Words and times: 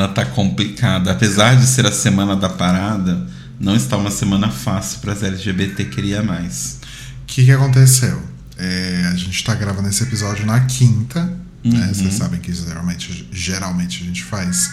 Semana 0.00 0.08
tá 0.14 0.24
complicada. 0.24 1.12
Apesar 1.12 1.56
de 1.56 1.66
ser 1.66 1.84
a 1.84 1.92
semana 1.92 2.34
da 2.34 2.48
parada, 2.48 3.26
não 3.58 3.76
está 3.76 3.98
uma 3.98 4.10
semana 4.10 4.48
fácil 4.50 5.00
para 5.00 5.12
as 5.12 5.22
LGBT 5.22 5.84
queria 5.84 6.22
mais. 6.22 6.78
O 7.22 7.26
que, 7.26 7.44
que 7.44 7.52
aconteceu? 7.52 8.22
É, 8.56 9.10
a 9.12 9.16
gente 9.16 9.44
tá 9.44 9.54
gravando 9.54 9.88
esse 9.90 10.02
episódio 10.02 10.46
na 10.46 10.60
quinta, 10.60 11.30
Uhum. 11.62 11.72
né? 11.78 11.90
Vocês 11.92 12.14
sabem 12.14 12.40
que 12.40 12.50
geralmente, 12.50 13.28
geralmente 13.30 14.02
a 14.02 14.06
gente 14.06 14.24
faz 14.24 14.70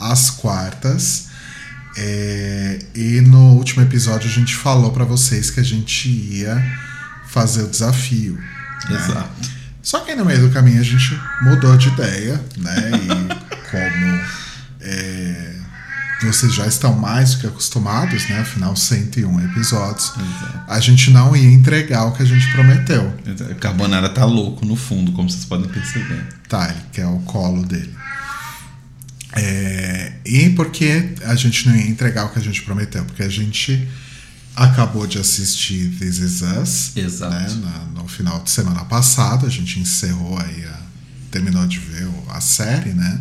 às 0.00 0.30
quartas. 0.30 1.26
É, 1.98 2.78
e 2.94 3.20
no 3.20 3.56
último 3.56 3.82
episódio 3.82 4.26
a 4.30 4.32
gente 4.32 4.54
falou 4.56 4.90
para 4.92 5.04
vocês 5.04 5.50
que 5.50 5.60
a 5.60 5.62
gente 5.62 6.08
ia 6.08 6.56
fazer 7.28 7.64
o 7.64 7.68
desafio. 7.68 8.38
né? 8.88 8.96
Exato. 8.96 9.50
Só 9.82 10.00
que 10.00 10.12
aí 10.12 10.16
no 10.16 10.24
meio 10.24 10.40
do 10.40 10.50
caminho 10.50 10.80
a 10.80 10.84
gente 10.84 11.20
mudou 11.42 11.76
de 11.76 11.88
ideia, 11.88 12.42
né? 12.56 12.90
E 12.94 13.44
como 13.70 14.43
é, 14.84 15.54
vocês 16.22 16.54
já 16.54 16.66
estão 16.66 16.94
mais 16.96 17.34
do 17.34 17.40
que 17.40 17.46
acostumados, 17.46 18.28
né? 18.30 18.40
Afinal, 18.40 18.74
101 18.74 19.40
episódios, 19.50 20.10
Exato. 20.16 20.60
a 20.68 20.80
gente 20.80 21.10
não 21.10 21.36
ia 21.36 21.50
entregar 21.50 22.04
o 22.06 22.12
que 22.12 22.22
a 22.22 22.26
gente 22.26 22.50
prometeu. 22.52 23.12
O 23.50 23.54
Carbonara 23.56 24.08
tá 24.08 24.24
louco 24.24 24.64
no 24.64 24.74
fundo, 24.76 25.12
como 25.12 25.28
vocês 25.28 25.44
podem 25.44 25.68
perceber. 25.68 26.26
Tá, 26.48 26.70
ele 26.70 26.80
quer 26.92 27.06
o 27.06 27.18
colo 27.20 27.64
dele. 27.66 27.92
É, 29.36 30.12
e 30.24 30.50
por 30.50 30.70
que 30.70 31.14
a 31.24 31.34
gente 31.34 31.68
não 31.68 31.74
ia 31.76 31.88
entregar 31.88 32.26
o 32.26 32.28
que 32.30 32.38
a 32.38 32.42
gente 32.42 32.62
prometeu? 32.62 33.04
Porque 33.04 33.22
a 33.22 33.28
gente 33.28 33.86
acabou 34.54 35.06
de 35.06 35.18
assistir 35.18 35.90
This 35.98 36.18
Is 36.18 36.42
Us. 36.42 36.96
Exato. 36.96 37.34
né, 37.34 37.48
na- 37.94 38.02
no 38.02 38.08
final 38.08 38.40
de 38.42 38.50
semana 38.50 38.84
passada. 38.84 39.46
A 39.46 39.50
gente 39.50 39.80
encerrou 39.80 40.38
aí, 40.38 40.64
a- 40.64 40.80
terminou 41.32 41.66
de 41.66 41.80
ver 41.80 42.08
a 42.30 42.40
série, 42.40 42.92
né? 42.92 43.20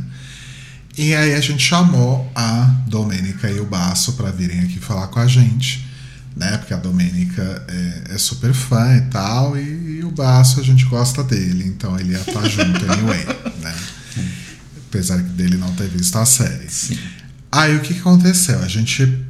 E 0.97 1.15
aí 1.15 1.33
a 1.33 1.41
gente 1.41 1.63
chamou 1.63 2.31
a 2.35 2.65
Domênica 2.87 3.49
e 3.49 3.59
o 3.59 3.65
Baço 3.65 4.13
para 4.13 4.29
virem 4.29 4.59
aqui 4.59 4.79
falar 4.79 5.07
com 5.07 5.19
a 5.19 5.27
gente, 5.27 5.87
né? 6.35 6.55
Porque 6.57 6.73
a 6.73 6.77
Domênica 6.77 7.65
é, 7.67 8.13
é 8.13 8.17
super 8.17 8.53
fã 8.53 8.95
e 8.97 9.01
tal, 9.09 9.57
e, 9.57 9.99
e 9.99 10.03
o 10.03 10.11
Baço 10.11 10.59
a 10.59 10.63
gente 10.63 10.85
gosta 10.85 11.23
dele, 11.23 11.65
então 11.65 11.99
ele 11.99 12.11
ia 12.11 12.19
estar 12.19 12.47
junto 12.47 12.91
anyway, 12.91 13.25
né? 13.61 13.75
Apesar 14.87 15.17
dele 15.17 15.57
não 15.57 15.73
ter 15.73 15.87
visto 15.87 16.15
a 16.17 16.25
série. 16.25 16.69
Sim. 16.69 16.99
Aí 17.51 17.75
o 17.75 17.79
que, 17.79 17.95
que 17.95 17.99
aconteceu? 17.99 18.61
A 18.61 18.67
gente 18.67 19.25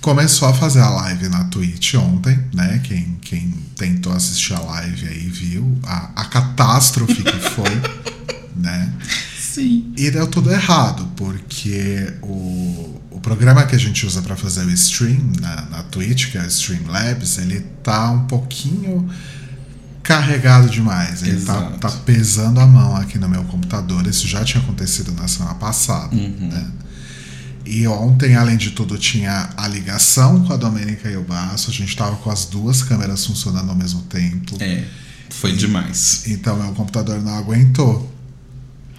começou 0.00 0.46
a 0.46 0.54
fazer 0.54 0.80
a 0.80 0.88
live 0.88 1.28
na 1.28 1.44
Twitch 1.44 1.94
ontem, 1.94 2.38
né? 2.54 2.80
Quem, 2.84 3.18
quem 3.20 3.50
tentou 3.74 4.12
assistir 4.12 4.54
a 4.54 4.60
live 4.60 5.08
aí 5.08 5.28
viu 5.28 5.78
a, 5.82 6.10
a 6.14 6.24
catástrofe 6.26 7.22
que 7.22 7.40
foi, 7.50 7.82
né? 8.54 8.92
Sim. 9.58 9.92
E 9.96 10.10
deu 10.10 10.26
tudo 10.26 10.50
errado, 10.52 11.08
porque 11.16 12.12
o, 12.22 13.00
o 13.10 13.20
programa 13.20 13.64
que 13.66 13.74
a 13.74 13.78
gente 13.78 14.06
usa 14.06 14.22
para 14.22 14.36
fazer 14.36 14.64
o 14.64 14.70
stream 14.70 15.18
na, 15.40 15.62
na 15.66 15.82
Twitch, 15.84 16.30
que 16.30 16.38
é 16.38 16.42
o 16.42 16.46
Streamlabs, 16.46 17.38
ele 17.38 17.60
tá 17.82 18.10
um 18.10 18.26
pouquinho 18.26 19.08
carregado 20.02 20.68
demais. 20.70 21.22
Ele 21.22 21.40
tá, 21.40 21.60
tá 21.72 21.90
pesando 21.90 22.60
a 22.60 22.66
mão 22.66 22.96
aqui 22.96 23.18
no 23.18 23.28
meu 23.28 23.42
computador. 23.44 24.06
Isso 24.06 24.26
já 24.26 24.44
tinha 24.44 24.62
acontecido 24.62 25.12
na 25.12 25.28
semana 25.28 25.54
passada, 25.56 26.14
Uhum. 26.14 26.48
né? 26.50 26.70
E 27.66 27.86
ontem, 27.86 28.34
além 28.34 28.56
de 28.56 28.70
tudo, 28.70 28.96
tinha 28.96 29.50
a 29.54 29.68
ligação 29.68 30.42
com 30.44 30.54
a 30.54 30.56
Domênica 30.56 31.10
e 31.10 31.16
o 31.18 31.22
Baço. 31.22 31.70
A 31.70 31.74
gente 31.74 31.94
tava 31.94 32.16
com 32.16 32.30
as 32.30 32.46
duas 32.46 32.82
câmeras 32.82 33.26
funcionando 33.26 33.68
ao 33.68 33.76
mesmo 33.76 34.00
tempo. 34.02 34.56
É. 34.58 34.84
Foi 35.28 35.54
demais. 35.54 36.22
Então 36.28 36.56
meu 36.56 36.72
computador 36.72 37.20
não 37.20 37.36
aguentou. 37.36 38.10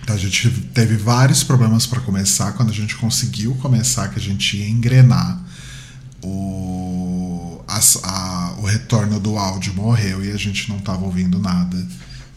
Então 0.09 0.17
a 0.17 0.19
gente 0.19 0.49
teve 0.73 0.95
vários 0.97 1.43
problemas 1.43 1.85
para 1.85 2.01
começar. 2.01 2.53
Quando 2.53 2.71
a 2.71 2.73
gente 2.73 2.95
conseguiu 2.95 3.53
começar, 3.61 4.07
que 4.07 4.17
a 4.17 4.21
gente 4.21 4.57
ia 4.57 4.67
engrenar, 4.67 5.39
o, 6.23 7.61
as- 7.67 7.99
a- 8.03 8.55
o 8.57 8.65
retorno 8.65 9.19
do 9.19 9.37
áudio 9.37 9.71
morreu 9.75 10.25
e 10.25 10.31
a 10.31 10.35
gente 10.37 10.67
não 10.67 10.77
estava 10.77 11.05
ouvindo 11.05 11.37
nada. 11.37 11.77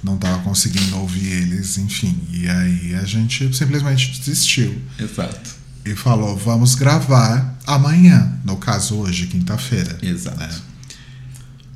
Não 0.04 0.16
estava 0.16 0.42
conseguindo 0.42 0.98
ouvir 0.98 1.26
eles, 1.26 1.78
enfim. 1.78 2.14
E 2.30 2.46
aí 2.46 2.94
a 2.96 3.06
gente 3.06 3.56
simplesmente 3.56 4.20
desistiu 4.20 4.78
Exato. 4.98 5.52
e 5.86 5.94
falou: 5.94 6.36
vamos 6.36 6.74
gravar 6.74 7.56
amanhã. 7.66 8.38
No 8.44 8.58
caso, 8.58 8.96
hoje, 8.96 9.28
quinta-feira. 9.28 9.98
Exato. 10.02 10.38
né? 10.38 10.50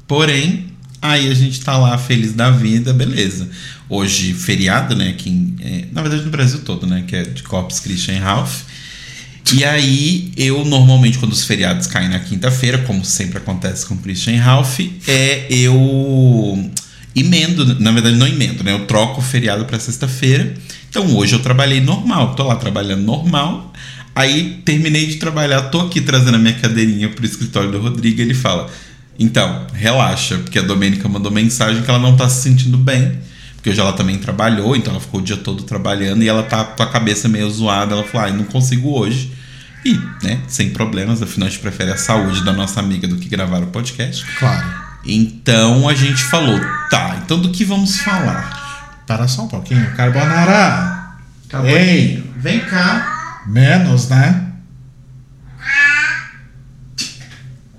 Porém, 0.06 0.72
aí 1.00 1.30
a 1.30 1.34
gente 1.34 1.58
tá 1.64 1.78
lá 1.78 1.96
feliz 1.96 2.34
da 2.34 2.50
vida, 2.50 2.92
beleza. 2.92 3.48
Hoje, 3.88 4.34
feriado, 4.34 4.96
né? 4.96 5.08
Aqui 5.10 5.30
em- 5.30 5.56
é, 5.60 5.84
na 5.92 6.02
verdade, 6.02 6.24
no 6.24 6.30
Brasil 6.30 6.60
todo, 6.64 6.86
né? 6.86 7.04
Que 7.06 7.16
é 7.16 7.22
de 7.22 7.42
Corpus 7.42 7.78
Christian 7.80 8.18
Ralph. 8.20 8.62
E 9.54 9.64
aí, 9.64 10.32
eu 10.36 10.64
normalmente, 10.64 11.18
quando 11.18 11.32
os 11.32 11.44
feriados 11.44 11.86
caem 11.86 12.08
na 12.08 12.18
quinta-feira, 12.18 12.78
como 12.78 13.04
sempre 13.04 13.38
acontece 13.38 13.86
com 13.86 13.96
Christian 13.96 14.40
Ralph, 14.40 14.80
é 15.06 15.46
eu 15.50 16.70
emendo, 17.14 17.80
na 17.80 17.92
verdade, 17.92 18.16
não 18.16 18.26
emendo, 18.26 18.64
né? 18.64 18.72
Eu 18.72 18.86
troco 18.86 19.20
o 19.20 19.24
feriado 19.24 19.64
pra 19.64 19.78
sexta-feira. 19.78 20.52
Então, 20.90 21.14
hoje 21.16 21.34
eu 21.34 21.38
trabalhei 21.38 21.80
normal, 21.80 22.34
tô 22.34 22.42
lá 22.42 22.56
trabalhando 22.56 23.02
normal. 23.04 23.72
Aí, 24.16 24.62
terminei 24.64 25.06
de 25.06 25.16
trabalhar, 25.16 25.62
tô 25.64 25.80
aqui 25.80 26.00
trazendo 26.00 26.34
a 26.34 26.38
minha 26.38 26.54
cadeirinha 26.54 27.08
pro 27.08 27.24
escritório 27.24 27.70
do 27.70 27.78
Rodrigo. 27.80 28.20
Ele 28.20 28.34
fala: 28.34 28.68
Então, 29.18 29.66
relaxa, 29.72 30.38
porque 30.38 30.58
a 30.58 30.62
Domênica 30.62 31.08
mandou 31.08 31.30
mensagem 31.30 31.82
que 31.82 31.88
ela 31.90 31.98
não 32.00 32.16
tá 32.16 32.28
se 32.28 32.42
sentindo 32.42 32.76
bem. 32.78 33.12
Porque 33.66 33.72
hoje 33.72 33.80
ela 33.80 33.94
também 33.94 34.16
trabalhou, 34.16 34.76
então 34.76 34.92
ela 34.92 35.00
ficou 35.00 35.18
o 35.18 35.22
dia 35.24 35.36
todo 35.36 35.64
trabalhando 35.64 36.22
e 36.22 36.28
ela 36.28 36.44
tá 36.44 36.62
com 36.62 36.84
a 36.84 36.86
cabeça 36.86 37.28
meio 37.28 37.50
zoada. 37.50 37.94
Ela 37.94 38.04
falou: 38.04 38.28
Ah, 38.28 38.30
não 38.30 38.44
consigo 38.44 38.96
hoje. 38.96 39.32
E, 39.84 40.00
né, 40.22 40.40
sem 40.46 40.70
problemas, 40.70 41.20
afinal 41.20 41.48
a 41.48 41.50
gente 41.50 41.60
prefere 41.60 41.90
a 41.90 41.96
saúde 41.96 42.44
da 42.44 42.52
nossa 42.52 42.78
amiga 42.78 43.08
do 43.08 43.16
que 43.16 43.28
gravar 43.28 43.64
o 43.64 43.66
podcast. 43.66 44.24
Claro. 44.38 44.64
Então 45.04 45.88
a 45.88 45.94
gente 45.94 46.22
falou: 46.22 46.60
Tá, 46.90 47.20
então 47.24 47.40
do 47.40 47.50
que 47.50 47.64
vamos 47.64 47.98
falar? 47.98 49.02
Para 49.04 49.26
só 49.26 49.42
um 49.42 49.48
pouquinho. 49.48 49.84
Carbonara. 49.96 51.16
Ei, 51.64 52.22
vem 52.36 52.60
cá. 52.60 53.42
menos, 53.48 54.08
né? 54.08 54.45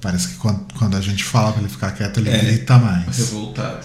Parece 0.01 0.27
que 0.29 0.35
quando, 0.35 0.65
quando 0.77 0.95
a 0.95 1.01
gente 1.01 1.23
fala 1.23 1.51
pra 1.51 1.61
ele 1.61 1.69
ficar 1.69 1.91
quieto, 1.91 2.19
ele 2.19 2.29
É. 2.29 2.37
grita 2.37 2.77
mais. 2.77 3.17
Revoltado. 3.17 3.79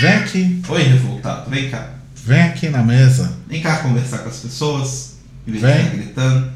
Vem 0.00 0.12
aqui, 0.12 0.62
Oi, 0.68 0.82
revoltado, 0.82 1.50
vem 1.50 1.70
cá. 1.70 1.90
vem 2.24 2.42
aqui 2.42 2.68
na 2.68 2.82
mesa. 2.82 3.32
Vem 3.48 3.62
cá 3.62 3.78
conversar 3.78 4.18
com 4.18 4.28
as 4.28 4.36
pessoas. 4.36 5.14
Vez 5.46 5.60
Vem. 5.62 5.84
ficar 5.84 5.96
gritando. 5.96 6.50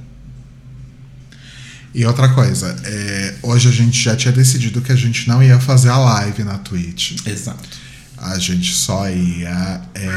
E 1.94 2.04
outra 2.04 2.28
coisa, 2.30 2.76
é, 2.84 3.34
hoje 3.42 3.68
a 3.68 3.72
gente 3.72 4.00
já 4.00 4.14
tinha 4.14 4.32
decidido 4.32 4.80
que 4.80 4.92
a 4.92 4.96
gente 4.96 5.26
não 5.26 5.42
ia 5.42 5.58
fazer 5.58 5.88
a 5.88 5.96
live 5.96 6.44
na 6.44 6.58
Twitch. 6.58 7.26
Exato. 7.26 7.68
A 8.16 8.38
gente 8.38 8.72
só 8.74 9.08
ia 9.08 9.80
é, 9.94 10.08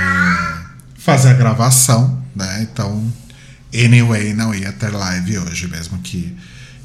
fazer 0.97 1.29
a 1.29 1.33
gravação, 1.33 2.21
né? 2.35 2.67
Então, 2.69 3.11
anyway, 3.73 4.33
não 4.33 4.53
ia 4.53 4.71
ter 4.73 4.89
live 4.89 5.37
hoje, 5.39 5.67
mesmo 5.67 5.97
que, 5.99 6.35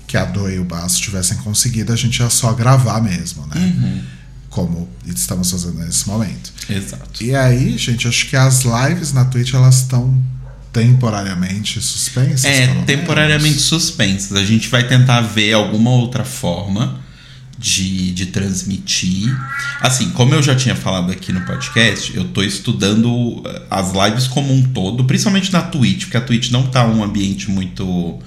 que 0.06 0.16
a 0.16 0.24
Do 0.24 0.48
e 0.50 0.58
o 0.58 0.64
Basso 0.64 1.00
tivessem 1.00 1.36
conseguido, 1.38 1.92
a 1.92 1.96
gente 1.96 2.20
ia 2.20 2.30
só 2.30 2.52
gravar 2.52 3.00
mesmo, 3.00 3.46
né? 3.46 4.02
Como 4.48 4.88
estamos 5.04 5.50
fazendo 5.50 5.78
nesse 5.78 6.06
momento. 6.08 6.52
Exato. 6.68 7.22
E 7.22 7.34
aí, 7.34 7.76
gente, 7.76 8.08
acho 8.08 8.26
que 8.28 8.36
as 8.36 8.64
lives 8.64 9.12
na 9.12 9.24
Twitch 9.24 9.52
elas 9.52 9.82
estão 9.82 10.22
temporariamente 10.72 11.80
suspensas. 11.80 12.44
É, 12.44 12.66
temporariamente 12.84 13.48
menos. 13.48 13.62
suspensas. 13.62 14.36
A 14.36 14.44
gente 14.44 14.68
vai 14.68 14.86
tentar 14.86 15.20
ver 15.22 15.52
alguma 15.54 15.90
outra 15.90 16.24
forma 16.24 17.00
de, 17.58 18.12
de 18.12 18.26
transmitir. 18.26 19.34
Assim, 19.80 20.10
como 20.10 20.34
eu 20.34 20.42
já 20.42 20.54
tinha 20.54 20.76
falado 20.76 21.10
aqui 21.10 21.32
no 21.32 21.40
podcast, 21.42 22.14
eu 22.14 22.24
tô 22.24 22.42
estudando 22.42 23.42
eh, 23.46 23.62
as 23.70 23.92
lives 23.92 24.26
como 24.26 24.52
um 24.52 24.62
todo, 24.62 25.04
principalmente 25.04 25.52
na 25.52 25.62
Twitch, 25.62 26.04
porque 26.04 26.16
a 26.16 26.20
Twitch 26.20 26.50
não 26.50 26.66
tá 26.66 26.86
um 26.86 27.02
ambiente 27.02 27.50
muito 27.50 28.18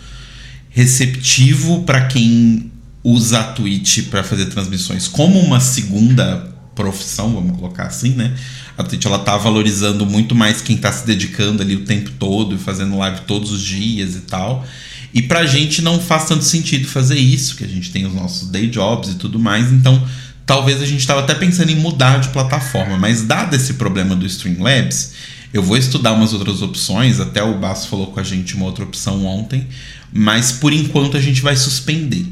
receptivo 0.69 1.83
para 1.83 2.05
quem 2.05 2.71
usa 3.03 3.39
a 3.39 3.43
Twitch 3.43 4.09
para 4.09 4.23
fazer 4.23 4.47
transmissões 4.47 5.07
como 5.07 5.39
uma 5.39 5.59
segunda 5.59 6.47
profissão, 6.75 7.33
vamos 7.33 7.57
colocar 7.57 7.83
assim, 7.83 8.11
né? 8.11 8.33
A 8.77 8.83
Twitch 8.83 9.05
ela 9.05 9.19
tá 9.19 9.35
valorizando 9.35 10.05
muito 10.05 10.33
mais 10.33 10.61
quem 10.61 10.77
tá 10.77 10.91
se 10.91 11.05
dedicando 11.05 11.61
ali 11.61 11.75
o 11.75 11.83
tempo 11.83 12.11
todo 12.11 12.55
e 12.55 12.57
fazendo 12.57 12.97
live 12.97 13.21
todos 13.27 13.51
os 13.51 13.61
dias 13.61 14.15
e 14.15 14.21
tal. 14.21 14.65
E 15.13 15.21
pra 15.21 15.45
gente 15.45 15.81
não 15.81 15.99
faz 15.99 16.25
tanto 16.25 16.45
sentido 16.45 16.87
fazer 16.87 17.17
isso, 17.17 17.55
que 17.55 17.63
a 17.63 17.67
gente 17.67 17.91
tem 17.91 18.05
os 18.05 18.13
nossos 18.13 18.47
day 18.47 18.67
jobs 18.67 19.09
e 19.09 19.15
tudo 19.15 19.39
mais, 19.39 19.71
então 19.71 20.01
talvez 20.45 20.81
a 20.81 20.85
gente 20.85 21.05
tava 21.05 21.19
até 21.19 21.33
pensando 21.35 21.71
em 21.71 21.75
mudar 21.75 22.19
de 22.19 22.29
plataforma, 22.29 22.97
mas 22.97 23.23
dado 23.23 23.55
esse 23.55 23.73
problema 23.73 24.15
do 24.15 24.25
Streamlabs, 24.25 25.13
eu 25.53 25.63
vou 25.63 25.77
estudar 25.77 26.13
umas 26.13 26.33
outras 26.33 26.61
opções, 26.61 27.19
até 27.19 27.41
o 27.43 27.57
Basso 27.57 27.87
falou 27.87 28.07
com 28.07 28.19
a 28.19 28.23
gente 28.23 28.55
uma 28.55 28.65
outra 28.65 28.83
opção 28.83 29.25
ontem, 29.25 29.67
mas 30.11 30.51
por 30.51 30.73
enquanto 30.73 31.17
a 31.17 31.21
gente 31.21 31.41
vai 31.41 31.55
suspender. 31.55 32.25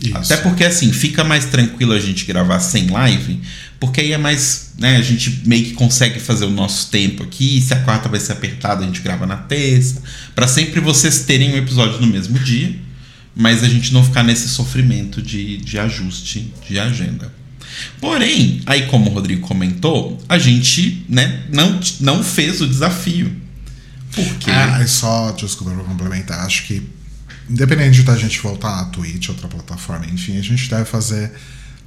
Isso. 0.00 0.16
Até 0.16 0.36
porque 0.38 0.64
assim, 0.64 0.92
fica 0.92 1.24
mais 1.24 1.46
tranquilo 1.46 1.92
a 1.92 1.98
gente 1.98 2.24
gravar 2.24 2.60
sem 2.60 2.88
live, 2.88 3.40
porque 3.80 4.00
aí 4.00 4.12
é 4.12 4.18
mais, 4.18 4.72
né, 4.78 4.96
a 4.96 5.02
gente 5.02 5.42
meio 5.46 5.64
que 5.64 5.72
consegue 5.72 6.20
fazer 6.20 6.44
o 6.44 6.50
nosso 6.50 6.90
tempo 6.90 7.22
aqui, 7.22 7.60
se 7.60 7.72
a 7.72 7.80
quarta 7.80 8.08
vai 8.08 8.20
ser 8.20 8.32
apertada, 8.32 8.82
a 8.82 8.86
gente 8.86 9.00
grava 9.00 9.26
na 9.26 9.36
terça, 9.36 10.02
Pra 10.34 10.46
sempre 10.46 10.80
vocês 10.80 11.20
terem 11.20 11.54
um 11.54 11.56
episódio 11.56 12.00
no 12.00 12.06
mesmo 12.06 12.38
dia, 12.38 12.74
mas 13.34 13.62
a 13.62 13.68
gente 13.68 13.92
não 13.92 14.02
ficar 14.02 14.22
nesse 14.22 14.48
sofrimento 14.48 15.20
de, 15.20 15.58
de 15.58 15.78
ajuste 15.78 16.52
de 16.66 16.78
agenda. 16.78 17.32
Porém, 18.00 18.62
aí 18.66 18.86
como 18.86 19.10
o 19.10 19.14
Rodrigo 19.14 19.46
comentou, 19.46 20.22
a 20.28 20.38
gente, 20.38 21.04
né, 21.08 21.44
não, 21.52 21.80
não 22.00 22.22
fez 22.22 22.60
o 22.60 22.66
desafio. 22.66 23.34
Por 24.12 24.34
quê? 24.36 24.50
Ah, 24.50 24.86
só, 24.86 25.32
desculpa 25.32 25.74
pra 25.74 25.84
complementar, 25.84 26.46
acho 26.46 26.64
que 26.64 26.82
independente 27.48 28.02
da 28.02 28.16
gente 28.16 28.40
voltar 28.40 28.76
na 28.76 28.84
Twitch, 28.86 29.28
outra 29.28 29.48
plataforma, 29.48 30.06
enfim, 30.06 30.38
a 30.38 30.42
gente 30.42 30.68
deve 30.68 30.84
fazer 30.84 31.32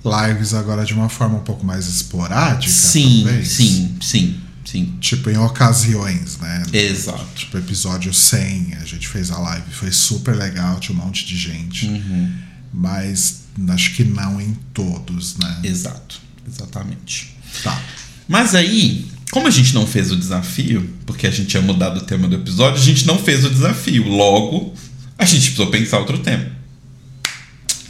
lives 0.03 0.53
agora 0.53 0.85
de 0.85 0.93
uma 0.93 1.09
forma 1.09 1.37
um 1.37 1.43
pouco 1.43 1.65
mais 1.65 1.87
esporádica, 1.87 2.71
sim, 2.71 3.23
talvez. 3.25 3.47
sim, 3.49 3.97
sim, 4.01 4.39
sim. 4.63 4.97
Tipo, 5.01 5.29
em 5.29 5.37
ocasiões, 5.37 6.37
né? 6.37 6.63
Exato. 6.71 7.25
Tipo, 7.35 7.57
episódio 7.57 8.13
100, 8.13 8.75
a 8.81 8.85
gente 8.85 9.07
fez 9.07 9.29
a 9.31 9.37
live, 9.37 9.71
foi 9.71 9.91
super 9.91 10.35
legal, 10.35 10.79
tinha 10.79 10.97
um 10.97 11.03
monte 11.03 11.25
de 11.25 11.37
gente. 11.37 11.87
Uhum. 11.87 12.31
Mas 12.73 13.38
acho 13.69 13.93
que 13.95 14.03
não 14.03 14.39
em 14.39 14.53
todos, 14.73 15.37
né? 15.37 15.59
Exato, 15.63 16.19
exatamente. 16.47 17.35
Tá. 17.63 17.81
Mas 18.27 18.55
aí, 18.55 19.07
como 19.31 19.47
a 19.47 19.51
gente 19.51 19.73
não 19.73 19.85
fez 19.85 20.11
o 20.11 20.15
desafio, 20.15 20.89
porque 21.05 21.27
a 21.27 21.31
gente 21.31 21.49
tinha 21.49 21.61
mudado 21.61 21.97
o 21.97 22.01
tema 22.03 22.27
do 22.27 22.35
episódio, 22.35 22.81
a 22.81 22.83
gente 22.83 23.05
não 23.05 23.17
fez 23.17 23.43
o 23.45 23.49
desafio. 23.49 24.07
Logo, 24.07 24.73
a 25.17 25.25
gente 25.25 25.41
precisou 25.41 25.67
pensar 25.67 25.99
outro 25.99 26.19
tema. 26.19 26.51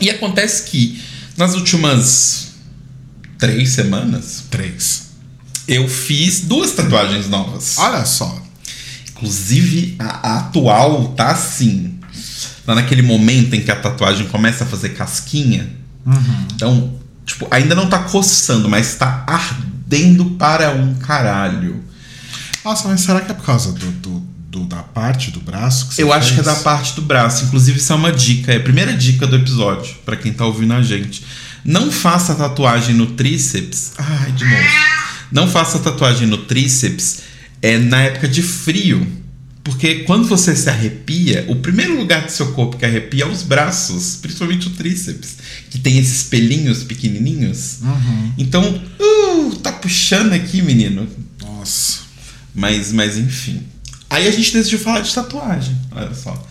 E 0.02 0.10
acontece 0.10 0.70
que 0.70 1.02
nas 1.38 1.56
últimas 1.56 2.54
três 3.38 3.70
semanas 3.70 4.44
Três. 4.50 5.10
eu 5.68 5.88
fiz 5.88 6.42
duas 6.42 6.72
tatuagens 6.72 7.30
novas. 7.30 7.78
Olha 7.78 8.06
só. 8.06 8.42
Inclusive, 9.12 9.96
a, 10.00 10.06
a 10.06 10.40
atual 10.40 11.10
tá 11.10 11.32
assim. 11.32 11.99
Tá 12.70 12.76
naquele 12.76 13.02
momento 13.02 13.56
em 13.56 13.62
que 13.62 13.72
a 13.72 13.76
tatuagem 13.76 14.28
começa 14.28 14.64
a 14.64 14.68
fazer 14.68 14.90
casquinha. 14.90 15.68
Então, 16.54 17.00
tipo, 17.26 17.48
ainda 17.50 17.74
não 17.74 17.90
tá 17.90 17.98
coçando, 17.98 18.70
mas 18.70 18.94
tá 18.94 19.24
ardendo 19.26 20.26
para 20.38 20.70
um 20.72 20.94
caralho. 20.94 21.84
Nossa, 22.64 22.88
mas 22.88 23.02
será 23.02 23.22
que 23.22 23.32
é 23.32 23.34
por 23.34 23.44
causa 23.44 23.72
do, 23.72 23.90
do- 23.94 24.20
do- 24.52 24.66
da 24.66 24.84
parte 24.84 25.32
do 25.32 25.40
braço 25.40 25.88
que 25.88 25.96
você 25.96 26.04
Eu 26.04 26.14
acho 26.14 26.36
que 26.36 26.42
é 26.42 26.44
fez? 26.44 26.56
da 26.58 26.62
parte 26.62 26.94
do 26.94 27.02
braço. 27.02 27.46
Inclusive, 27.46 27.80
isso 27.80 27.92
é 27.92 27.96
uma 27.96 28.12
dica. 28.12 28.54
É 28.54 28.58
a 28.58 28.60
primeira 28.60 28.94
dica 28.94 29.26
do 29.26 29.36
episódio, 29.36 29.96
pra 30.06 30.16
quem 30.16 30.32
tá 30.32 30.46
ouvindo 30.46 30.74
a 30.76 30.84
gente. 30.84 31.24
Não 31.66 31.92
faça 31.92 32.36
tatuagem 32.36 32.94
no 32.94 33.08
tríceps. 33.08 33.94
Ai, 33.98 34.32
de 34.34 34.46
novo. 34.46 34.64
Não 35.32 35.48
faça 35.48 35.80
tatuagem 35.80 36.28
no 36.28 36.38
tríceps 36.38 37.22
é 37.64 37.80
na 37.80 38.02
época 38.02 38.28
de 38.28 38.44
frio. 38.44 39.08
Porque 39.70 40.00
quando 40.00 40.28
você 40.28 40.56
se 40.56 40.68
arrepia, 40.68 41.46
o 41.48 41.58
primeiro 41.58 41.96
lugar 41.96 42.26
do 42.26 42.32
seu 42.32 42.54
corpo 42.54 42.76
que 42.76 42.86
arrepia 42.86 43.24
é 43.24 43.28
os 43.28 43.44
braços, 43.44 44.16
principalmente 44.16 44.66
o 44.66 44.72
tríceps, 44.72 45.38
que 45.70 45.78
tem 45.78 46.00
esses 46.00 46.24
pelinhos 46.24 46.84
pequenininhos. 46.84 47.78
Uhum. 47.84 48.34
Então, 48.36 48.84
uh, 49.00 49.56
tá 49.58 49.72
puxando 49.72 50.34
aqui, 50.34 50.64
menino. 50.64 51.08
Nossa. 51.40 52.00
Mas, 52.56 52.92
mas 52.92 53.16
enfim. 53.16 53.62
Aí 54.10 54.28
a 54.28 54.32
gente 54.32 54.52
decidiu 54.54 54.80
falar 54.80 55.02
de 55.02 55.14
tatuagem. 55.14 55.78
Olha 55.92 56.16
só. 56.16 56.48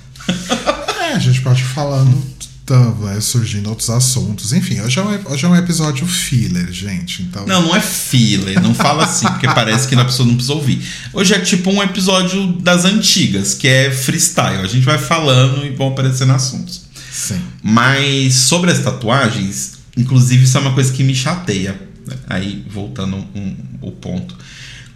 É, 1.00 1.14
a 1.14 1.18
gente 1.18 1.40
pode 1.40 1.60
ir 1.60 1.66
falando, 1.66 2.22
tá, 2.68 2.90
vai 2.90 3.18
surgindo 3.22 3.70
outros 3.70 3.88
assuntos. 3.88 4.52
Enfim, 4.52 4.78
hoje 4.82 4.98
é, 4.98 5.02
um, 5.02 5.32
hoje 5.32 5.46
é 5.46 5.48
um 5.48 5.56
episódio 5.56 6.06
filler, 6.06 6.70
gente. 6.70 7.22
Então, 7.22 7.46
Não, 7.46 7.62
não 7.62 7.74
é 7.74 7.80
filler, 7.80 8.60
não 8.62 8.74
fala 8.74 9.04
assim, 9.04 9.26
porque 9.26 9.46
parece 9.46 9.88
que 9.88 9.94
a 9.94 10.04
pessoa 10.04 10.26
não 10.26 10.34
precisa 10.34 10.52
ouvir. 10.52 10.86
Hoje 11.14 11.32
é 11.32 11.40
tipo 11.40 11.70
um 11.70 11.82
episódio 11.82 12.52
das 12.60 12.84
antigas, 12.84 13.54
que 13.54 13.66
é 13.66 13.90
freestyle. 13.90 14.62
A 14.62 14.66
gente 14.66 14.84
vai 14.84 14.98
falando 14.98 15.64
e 15.64 15.70
vão 15.70 15.88
aparecendo 15.88 16.32
assuntos. 16.32 16.82
sim. 17.10 17.40
Mas 17.62 18.34
sobre 18.34 18.70
as 18.70 18.80
tatuagens, 18.80 19.78
inclusive 19.96 20.44
isso 20.44 20.58
é 20.58 20.60
uma 20.60 20.74
coisa 20.74 20.92
que 20.92 21.02
me 21.02 21.14
chateia. 21.14 21.80
Aí, 22.28 22.64
voltando 22.70 23.16
um, 23.34 23.56
o 23.80 23.92
ponto. 23.92 24.36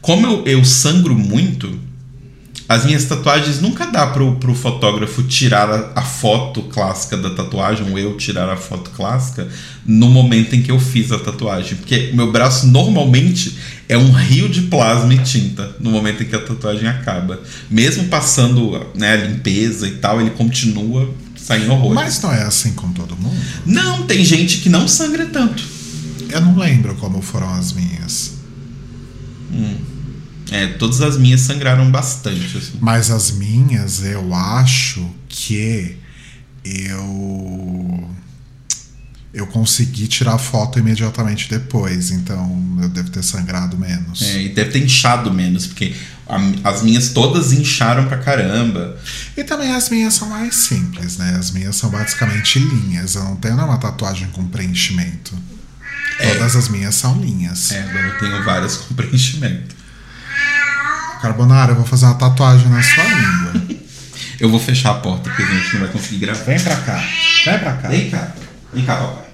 Como 0.00 0.26
eu, 0.26 0.44
eu 0.46 0.64
sangro 0.64 1.18
muito, 1.18 1.78
as 2.72 2.86
minhas 2.86 3.04
tatuagens 3.04 3.60
nunca 3.60 3.86
dá 3.86 4.06
pro, 4.06 4.36
pro 4.36 4.54
fotógrafo 4.54 5.22
tirar 5.24 5.68
a, 5.68 5.92
a 6.00 6.02
foto 6.02 6.62
clássica 6.62 7.18
da 7.18 7.28
tatuagem, 7.28 7.90
ou 7.90 7.98
eu 7.98 8.16
tirar 8.16 8.48
a 8.48 8.56
foto 8.56 8.90
clássica, 8.90 9.46
no 9.84 10.08
momento 10.08 10.54
em 10.54 10.62
que 10.62 10.70
eu 10.70 10.80
fiz 10.80 11.12
a 11.12 11.18
tatuagem. 11.18 11.76
Porque 11.76 12.12
meu 12.14 12.32
braço 12.32 12.66
normalmente 12.66 13.58
é 13.88 13.98
um 13.98 14.10
rio 14.10 14.48
de 14.48 14.62
plasma 14.62 15.12
e 15.12 15.18
tinta 15.18 15.76
no 15.80 15.90
momento 15.90 16.22
em 16.22 16.26
que 16.26 16.34
a 16.34 16.40
tatuagem 16.40 16.88
acaba. 16.88 17.40
Mesmo 17.70 18.04
passando 18.04 18.86
né, 18.94 19.12
a 19.12 19.16
limpeza 19.16 19.86
e 19.86 19.92
tal, 19.92 20.18
ele 20.18 20.30
continua 20.30 21.12
saindo 21.36 21.72
horrores. 21.72 21.94
Mas 21.94 22.22
não 22.22 22.32
é 22.32 22.42
assim 22.42 22.72
com 22.72 22.90
todo 22.92 23.14
mundo? 23.16 23.36
Não, 23.66 24.06
tem 24.06 24.24
gente 24.24 24.58
que 24.58 24.70
não 24.70 24.88
sangra 24.88 25.26
tanto. 25.26 25.62
Eu 26.30 26.40
não 26.40 26.56
lembro 26.56 26.94
como 26.94 27.20
foram 27.20 27.52
as 27.52 27.74
minhas. 27.74 28.32
É, 30.52 30.66
todas 30.68 31.00
as 31.00 31.16
minhas 31.16 31.40
sangraram 31.40 31.90
bastante, 31.90 32.56
assim. 32.58 32.72
Mas 32.80 33.10
as 33.10 33.30
minhas, 33.32 34.02
eu 34.04 34.34
acho 34.34 35.08
que 35.28 35.96
eu. 36.64 38.08
Eu 39.34 39.46
consegui 39.46 40.06
tirar 40.08 40.36
foto 40.36 40.78
imediatamente 40.78 41.48
depois, 41.48 42.10
então 42.10 42.76
eu 42.82 42.88
devo 42.90 43.08
ter 43.08 43.22
sangrado 43.24 43.78
menos. 43.78 44.20
É, 44.20 44.42
e 44.42 44.48
deve 44.50 44.72
ter 44.72 44.84
inchado 44.84 45.32
menos, 45.32 45.66
porque 45.66 45.94
a- 46.28 46.38
as 46.68 46.82
minhas 46.82 47.08
todas 47.14 47.50
incharam 47.50 48.06
pra 48.08 48.18
caramba. 48.18 48.98
E 49.34 49.42
também 49.42 49.74
as 49.74 49.88
minhas 49.88 50.12
são 50.12 50.28
mais 50.28 50.54
simples, 50.56 51.16
né? 51.16 51.34
As 51.38 51.50
minhas 51.50 51.76
são 51.76 51.88
basicamente 51.88 52.58
linhas. 52.58 53.14
Eu 53.14 53.24
não 53.24 53.36
tenho 53.36 53.56
nenhuma 53.56 53.78
tatuagem 53.78 54.28
com 54.32 54.46
preenchimento. 54.48 55.34
É. 56.18 56.34
Todas 56.34 56.54
as 56.54 56.68
minhas 56.68 56.94
são 56.94 57.18
linhas. 57.18 57.72
É, 57.72 57.80
agora 57.84 58.06
eu 58.08 58.18
tenho 58.18 58.44
várias 58.44 58.76
com 58.76 58.92
preenchimento. 58.94 59.74
Carbonara, 61.22 61.70
eu 61.70 61.76
vou 61.76 61.86
fazer 61.86 62.06
uma 62.06 62.16
tatuagem 62.16 62.68
na 62.68 62.82
sua 62.82 63.04
língua. 63.04 63.78
Eu 64.40 64.50
vou 64.50 64.58
fechar 64.58 64.90
a 64.90 64.94
porta, 64.94 65.30
porque 65.30 65.40
a 65.40 65.46
gente 65.46 65.74
não 65.74 65.80
vai 65.82 65.90
conseguir 65.90 66.18
gravar. 66.18 66.42
Vem 66.42 66.58
pra 66.58 66.76
cá. 66.76 66.96
Vem 67.44 67.58
pra 67.60 67.76
cá. 67.76 67.88
Vem 67.88 68.10
cá. 68.10 68.32
Vem 68.74 68.84
cá, 68.84 68.96
papai. 68.96 69.30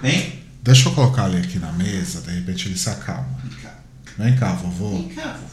Vem. 0.00 0.40
Deixa 0.62 0.88
eu 0.88 0.92
colocar 0.92 1.28
ele 1.28 1.38
aqui 1.38 1.58
na 1.58 1.72
mesa, 1.72 2.20
de 2.20 2.30
repente 2.30 2.68
ele 2.68 2.78
se 2.78 2.88
acalma. 2.88 3.26
Vem 3.42 3.58
cá. 3.58 3.74
Vem 4.16 4.36
cá, 4.36 4.52
vovô. 4.52 4.98
Vem 4.98 5.08
cá, 5.08 5.32
vovô. 5.32 5.46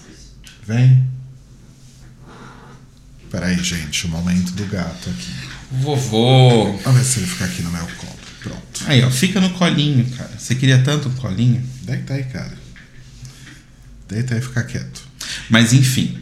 Vem. 0.68 1.08
Peraí, 3.32 3.58
gente, 3.64 4.06
o 4.06 4.10
momento 4.10 4.52
do 4.52 4.66
gato 4.68 5.10
aqui. 5.10 5.34
Vovô. 5.72 6.78
Vamos 6.84 7.00
ver 7.00 7.04
se 7.04 7.18
ele 7.18 7.28
fica 7.28 7.46
aqui 7.46 7.64
no 7.64 7.72
meu 7.72 7.88
colo. 7.98 8.20
Pronto. 8.44 8.84
Aí, 8.86 9.04
ó, 9.04 9.10
fica 9.10 9.42
no 9.42 9.50
colinho, 9.50 10.08
cara. 10.16 10.30
Você 10.38 10.54
queria 10.54 10.84
tanto 10.84 11.10
um 11.10 11.16
colinho? 11.16 11.68
Deita 11.82 12.14
aí, 12.14 12.26
cara. 12.26 12.54
Deita 14.08 14.36
aí 14.36 14.40
e 14.40 14.44
fica 14.44 14.64
quieto. 14.64 15.07
Mas 15.50 15.74
enfim. 15.74 16.18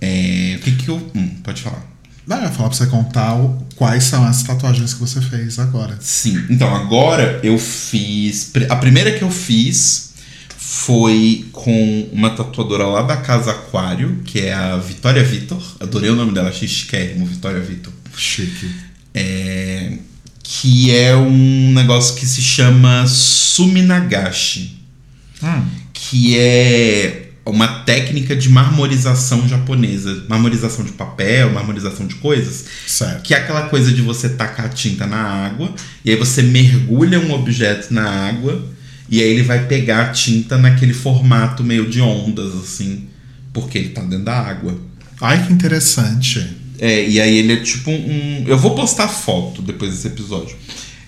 É, 0.00 0.56
o 0.58 0.62
que 0.64 0.72
que 0.72 0.88
eu. 0.88 0.96
Hum, 1.14 1.28
pode 1.42 1.62
falar. 1.62 1.90
Não, 2.26 2.36
eu 2.38 2.42
ia 2.44 2.50
falar 2.50 2.68
pra 2.68 2.78
você 2.78 2.86
contar 2.86 3.34
o- 3.36 3.66
quais 3.76 4.04
são 4.04 4.24
as 4.24 4.42
tatuagens 4.42 4.94
que 4.94 5.00
você 5.00 5.20
fez 5.20 5.58
agora. 5.58 5.96
Sim. 6.00 6.44
Então, 6.50 6.74
agora 6.74 7.40
eu 7.42 7.58
fiz. 7.58 8.50
A 8.68 8.76
primeira 8.76 9.12
que 9.12 9.22
eu 9.22 9.30
fiz 9.30 10.12
foi 10.56 11.46
com 11.52 12.08
uma 12.12 12.30
tatuadora 12.30 12.86
lá 12.86 13.02
da 13.02 13.16
Casa 13.16 13.50
Aquário, 13.50 14.22
que 14.24 14.40
é 14.40 14.54
a 14.54 14.76
Vitória 14.76 15.22
Vitor. 15.24 15.60
Adorei 15.80 16.10
o 16.10 16.14
nome 16.16 16.32
dela, 16.32 16.48
achei 16.48 16.68
chiquérrimo, 16.68 17.26
Vitória 17.26 17.60
Vitor. 17.60 17.92
Chique. 18.16 18.70
É, 19.14 19.98
que 20.42 20.94
é 20.94 21.14
um 21.16 21.72
negócio 21.72 22.14
que 22.14 22.24
se 22.26 22.40
chama 22.40 23.04
Suminagashi, 23.06 24.78
Hum. 25.42 25.64
que 25.92 26.38
é 26.38 27.31
uma 27.50 27.66
técnica 27.84 28.36
de 28.36 28.48
marmorização 28.48 29.48
japonesa. 29.48 30.24
Marmorização 30.28 30.84
de 30.84 30.92
papel, 30.92 31.52
marmorização 31.52 32.06
de 32.06 32.14
coisas. 32.16 32.64
Certo. 32.86 33.22
Que 33.22 33.34
é 33.34 33.38
aquela 33.38 33.68
coisa 33.68 33.92
de 33.92 34.00
você 34.00 34.28
tacar 34.28 34.66
a 34.66 34.68
tinta 34.68 35.06
na 35.06 35.16
água, 35.16 35.74
e 36.04 36.10
aí 36.10 36.16
você 36.16 36.42
mergulha 36.42 37.18
um 37.18 37.32
objeto 37.32 37.92
na 37.92 38.08
água, 38.08 38.64
e 39.08 39.20
aí 39.20 39.28
ele 39.28 39.42
vai 39.42 39.66
pegar 39.66 40.06
a 40.06 40.08
tinta 40.10 40.56
naquele 40.56 40.94
formato 40.94 41.64
meio 41.64 41.88
de 41.90 42.00
ondas, 42.00 42.54
assim, 42.54 43.08
porque 43.52 43.76
ele 43.76 43.88
tá 43.90 44.02
dentro 44.02 44.24
da 44.24 44.38
água. 44.38 44.78
Ai, 45.20 45.46
que 45.46 45.52
interessante. 45.52 46.46
É, 46.78 47.08
e 47.08 47.20
aí 47.20 47.36
ele 47.36 47.52
é 47.52 47.56
tipo 47.56 47.90
um. 47.90 48.44
Eu 48.46 48.58
vou 48.58 48.74
postar 48.74 49.08
foto 49.08 49.62
depois 49.62 49.92
desse 49.92 50.06
episódio. 50.06 50.56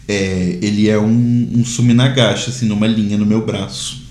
É, 0.07 0.59
ele 0.61 0.88
é 0.88 0.99
um, 0.99 1.50
um 1.55 1.64
suminagashi, 1.64 2.50
assim, 2.50 2.67
numa 2.67 2.87
linha 2.87 3.17
no 3.17 3.25
meu 3.25 3.45
braço. 3.45 4.03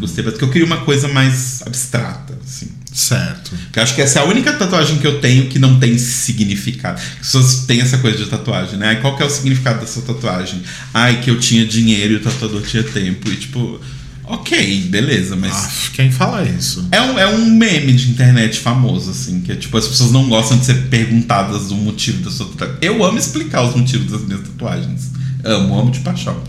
Gostei, 0.00 0.24
porque 0.24 0.42
eu 0.42 0.50
queria 0.50 0.66
uma 0.66 0.78
coisa 0.78 1.08
mais 1.08 1.62
abstrata, 1.64 2.38
assim. 2.44 2.68
Certo. 2.92 3.50
Porque 3.50 3.78
eu 3.78 3.82
acho 3.82 3.94
que 3.94 4.02
essa 4.02 4.18
é 4.18 4.22
a 4.22 4.24
única 4.24 4.52
tatuagem 4.52 4.98
que 4.98 5.06
eu 5.06 5.20
tenho 5.20 5.46
que 5.46 5.58
não 5.58 5.78
tem 5.78 5.96
significado. 5.98 7.00
As 7.00 7.18
pessoas 7.18 7.64
têm 7.66 7.80
essa 7.80 7.98
coisa 7.98 8.18
de 8.18 8.26
tatuagem, 8.26 8.76
né? 8.76 8.88
Ai, 8.88 9.00
Qual 9.00 9.16
que 9.16 9.22
é 9.22 9.26
o 9.26 9.30
significado 9.30 9.80
dessa 9.80 10.02
tatuagem? 10.02 10.62
Ai, 10.92 11.20
que 11.20 11.30
eu 11.30 11.38
tinha 11.38 11.64
dinheiro 11.64 12.14
e 12.14 12.16
o 12.16 12.20
tatuador 12.20 12.62
tinha 12.62 12.82
tempo. 12.82 13.30
E 13.30 13.36
tipo, 13.36 13.80
ok, 14.24 14.82
beleza, 14.88 15.36
mas. 15.36 15.52
Ah, 15.52 15.70
quem 15.94 16.10
fala 16.10 16.44
isso? 16.44 16.88
É 16.90 17.00
um, 17.00 17.18
é 17.18 17.26
um 17.28 17.50
meme 17.50 17.92
de 17.92 18.10
internet 18.10 18.58
famoso, 18.58 19.10
assim, 19.10 19.40
que 19.42 19.52
é 19.52 19.56
tipo, 19.56 19.76
as 19.76 19.86
pessoas 19.86 20.10
não 20.10 20.28
gostam 20.28 20.58
de 20.58 20.66
ser 20.66 20.88
perguntadas 20.88 21.68
do 21.68 21.76
motivo 21.76 22.24
da 22.24 22.30
sua 22.30 22.46
tatuagem. 22.46 22.76
Eu 22.80 23.04
amo 23.04 23.18
explicar 23.18 23.62
os 23.62 23.76
motivos 23.76 24.10
das 24.10 24.22
minhas 24.22 24.40
tatuagens. 24.40 25.10
Amo, 25.44 25.78
amo 25.78 25.90
de 25.92 26.00
paixão. 26.00 26.42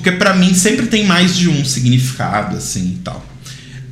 Porque 0.00 0.12
pra 0.12 0.34
mim 0.34 0.54
sempre 0.54 0.86
tem 0.86 1.04
mais 1.04 1.36
de 1.36 1.46
um 1.50 1.62
significado, 1.62 2.56
assim 2.56 2.94
e 2.94 3.02
tal. 3.04 3.26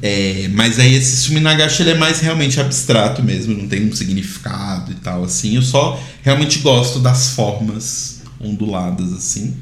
É, 0.00 0.48
mas 0.54 0.78
aí 0.78 0.94
esse 0.94 1.16
Suminagashi 1.18 1.82
ele 1.82 1.90
é 1.90 1.94
mais 1.94 2.20
realmente 2.20 2.58
abstrato 2.58 3.22
mesmo, 3.22 3.54
não 3.54 3.68
tem 3.68 3.86
um 3.86 3.94
significado 3.94 4.90
e 4.90 4.94
tal, 4.94 5.22
assim. 5.22 5.56
Eu 5.56 5.62
só 5.62 6.02
realmente 6.22 6.60
gosto 6.60 6.98
das 6.98 7.30
formas 7.30 8.22
onduladas, 8.40 9.12
assim. 9.12 9.54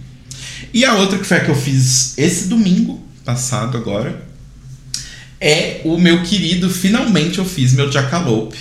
E 0.72 0.84
a 0.84 0.94
outra 0.94 1.18
que 1.18 1.24
foi 1.24 1.38
a 1.38 1.44
que 1.44 1.50
eu 1.50 1.56
fiz 1.56 2.16
esse 2.16 2.46
domingo 2.46 3.02
passado 3.24 3.76
agora 3.76 4.24
é 5.40 5.80
o 5.84 5.98
meu 5.98 6.22
querido, 6.22 6.70
finalmente 6.70 7.38
eu 7.38 7.44
fiz 7.44 7.72
meu 7.72 7.90
jackalope. 7.90 8.58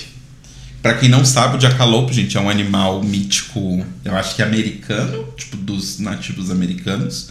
Pra 0.82 0.96
quem 0.96 1.10
não 1.10 1.24
sabe, 1.24 1.58
o 1.58 1.62
jackalope, 1.62 2.13
gente, 2.13 2.36
é 2.36 2.42
um 2.42 2.50
animal 2.50 3.04
mítico, 3.04 3.86
eu 4.04 4.15
acho 4.15 4.36
que 4.36 4.42
americano, 4.42 5.27
tipo 5.38 5.56
dos 5.58 6.00
nativos 6.00 6.50
americanos, 6.50 7.30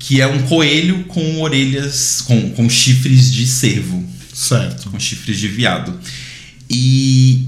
que 0.00 0.20
é 0.20 0.26
um 0.26 0.42
coelho 0.42 1.04
com 1.04 1.40
orelhas, 1.42 2.22
com, 2.22 2.50
com 2.52 2.68
chifres 2.68 3.30
de 3.30 3.46
cervo, 3.46 4.02
Certo. 4.32 4.88
com 4.90 4.98
chifres 4.98 5.38
de 5.38 5.46
viado. 5.46 5.94
E 6.68 7.46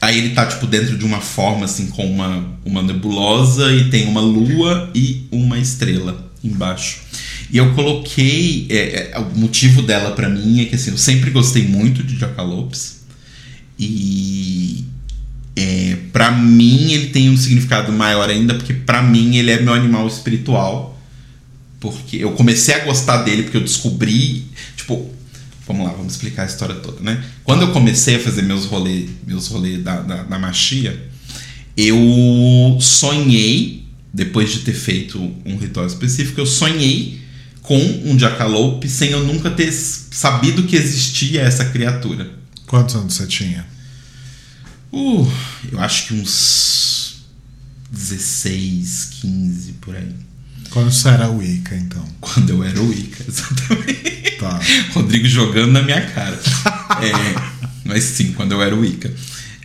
aí 0.00 0.16
ele 0.16 0.30
tá, 0.30 0.46
tipo, 0.46 0.66
dentro 0.66 0.96
de 0.96 1.04
uma 1.04 1.20
forma, 1.20 1.66
assim, 1.66 1.88
com 1.88 2.10
uma, 2.10 2.58
uma 2.64 2.82
nebulosa 2.82 3.70
e 3.72 3.90
tem 3.90 4.08
uma 4.08 4.22
lua 4.22 4.90
e 4.94 5.26
uma 5.30 5.58
estrela 5.58 6.32
embaixo. 6.42 7.00
E 7.52 7.58
eu 7.58 7.74
coloquei. 7.74 8.66
é, 8.70 9.10
é, 9.12 9.18
o 9.18 9.38
motivo 9.38 9.82
dela 9.82 10.12
pra 10.12 10.28
mim 10.28 10.62
é 10.62 10.64
que, 10.64 10.76
assim, 10.76 10.90
eu 10.90 10.98
sempre 10.98 11.30
gostei 11.30 11.68
muito 11.68 12.02
de 12.02 12.16
jacalopes. 12.16 13.02
E. 13.78 14.84
É, 15.54 15.96
para 16.12 16.30
mim 16.30 16.92
ele 16.92 17.08
tem 17.08 17.28
um 17.28 17.36
significado 17.36 17.92
maior 17.92 18.30
ainda, 18.30 18.54
porque 18.54 18.72
pra 18.72 19.02
mim 19.02 19.36
ele 19.36 19.50
é 19.50 19.60
meu 19.60 19.74
animal 19.74 20.06
espiritual. 20.06 20.98
Porque 21.80 22.18
eu 22.18 22.32
comecei 22.32 22.74
a 22.74 22.84
gostar 22.84 23.22
dele 23.22 23.44
porque 23.44 23.56
eu 23.56 23.62
descobri. 23.62 24.44
Tipo, 24.76 25.10
vamos 25.66 25.86
lá, 25.86 25.92
vamos 25.92 26.12
explicar 26.12 26.42
a 26.42 26.46
história 26.46 26.74
toda, 26.76 27.00
né? 27.00 27.24
Quando 27.42 27.62
eu 27.62 27.72
comecei 27.72 28.16
a 28.16 28.20
fazer 28.20 28.42
meus 28.42 28.66
rolês 28.66 29.08
meus 29.26 29.46
rolê 29.46 29.78
da, 29.78 30.00
da, 30.00 30.22
da 30.22 30.38
machia, 30.38 31.10
eu 31.76 32.78
sonhei, 32.80 33.86
depois 34.12 34.52
de 34.52 34.60
ter 34.60 34.74
feito 34.74 35.18
um 35.44 35.56
ritual 35.56 35.86
específico, 35.86 36.40
eu 36.40 36.46
sonhei 36.46 37.20
com 37.62 37.78
um 37.78 38.18
jackalope 38.18 38.88
sem 38.88 39.10
eu 39.10 39.24
nunca 39.24 39.50
ter 39.50 39.72
sabido 39.72 40.64
que 40.64 40.76
existia 40.76 41.42
essa 41.42 41.64
criatura. 41.66 42.30
Quantos 42.66 42.94
anos 42.94 43.14
você 43.14 43.26
tinha? 43.26 43.66
Uh, 44.92 45.30
eu 45.70 45.78
acho 45.78 46.08
que 46.08 46.14
uns 46.14 47.22
16, 47.92 49.08
15 49.20 49.72
por 49.74 49.94
aí. 49.94 50.12
Quando 50.70 50.90
você 50.90 51.08
era 51.08 51.28
Wicca, 51.28 51.74
então. 51.76 52.04
Quando 52.20 52.50
eu 52.50 52.64
era 52.64 52.80
o 52.80 52.92
Ica, 52.92 53.24
exatamente. 53.26 54.36
Tá. 54.38 54.60
Rodrigo 54.94 55.26
jogando 55.26 55.72
na 55.72 55.82
minha 55.82 56.00
cara. 56.00 56.38
É, 57.02 57.60
mas 57.84 58.04
sim, 58.04 58.32
quando 58.32 58.52
eu 58.52 58.62
era 58.62 58.74
o 58.74 58.84
Ica. 58.84 59.12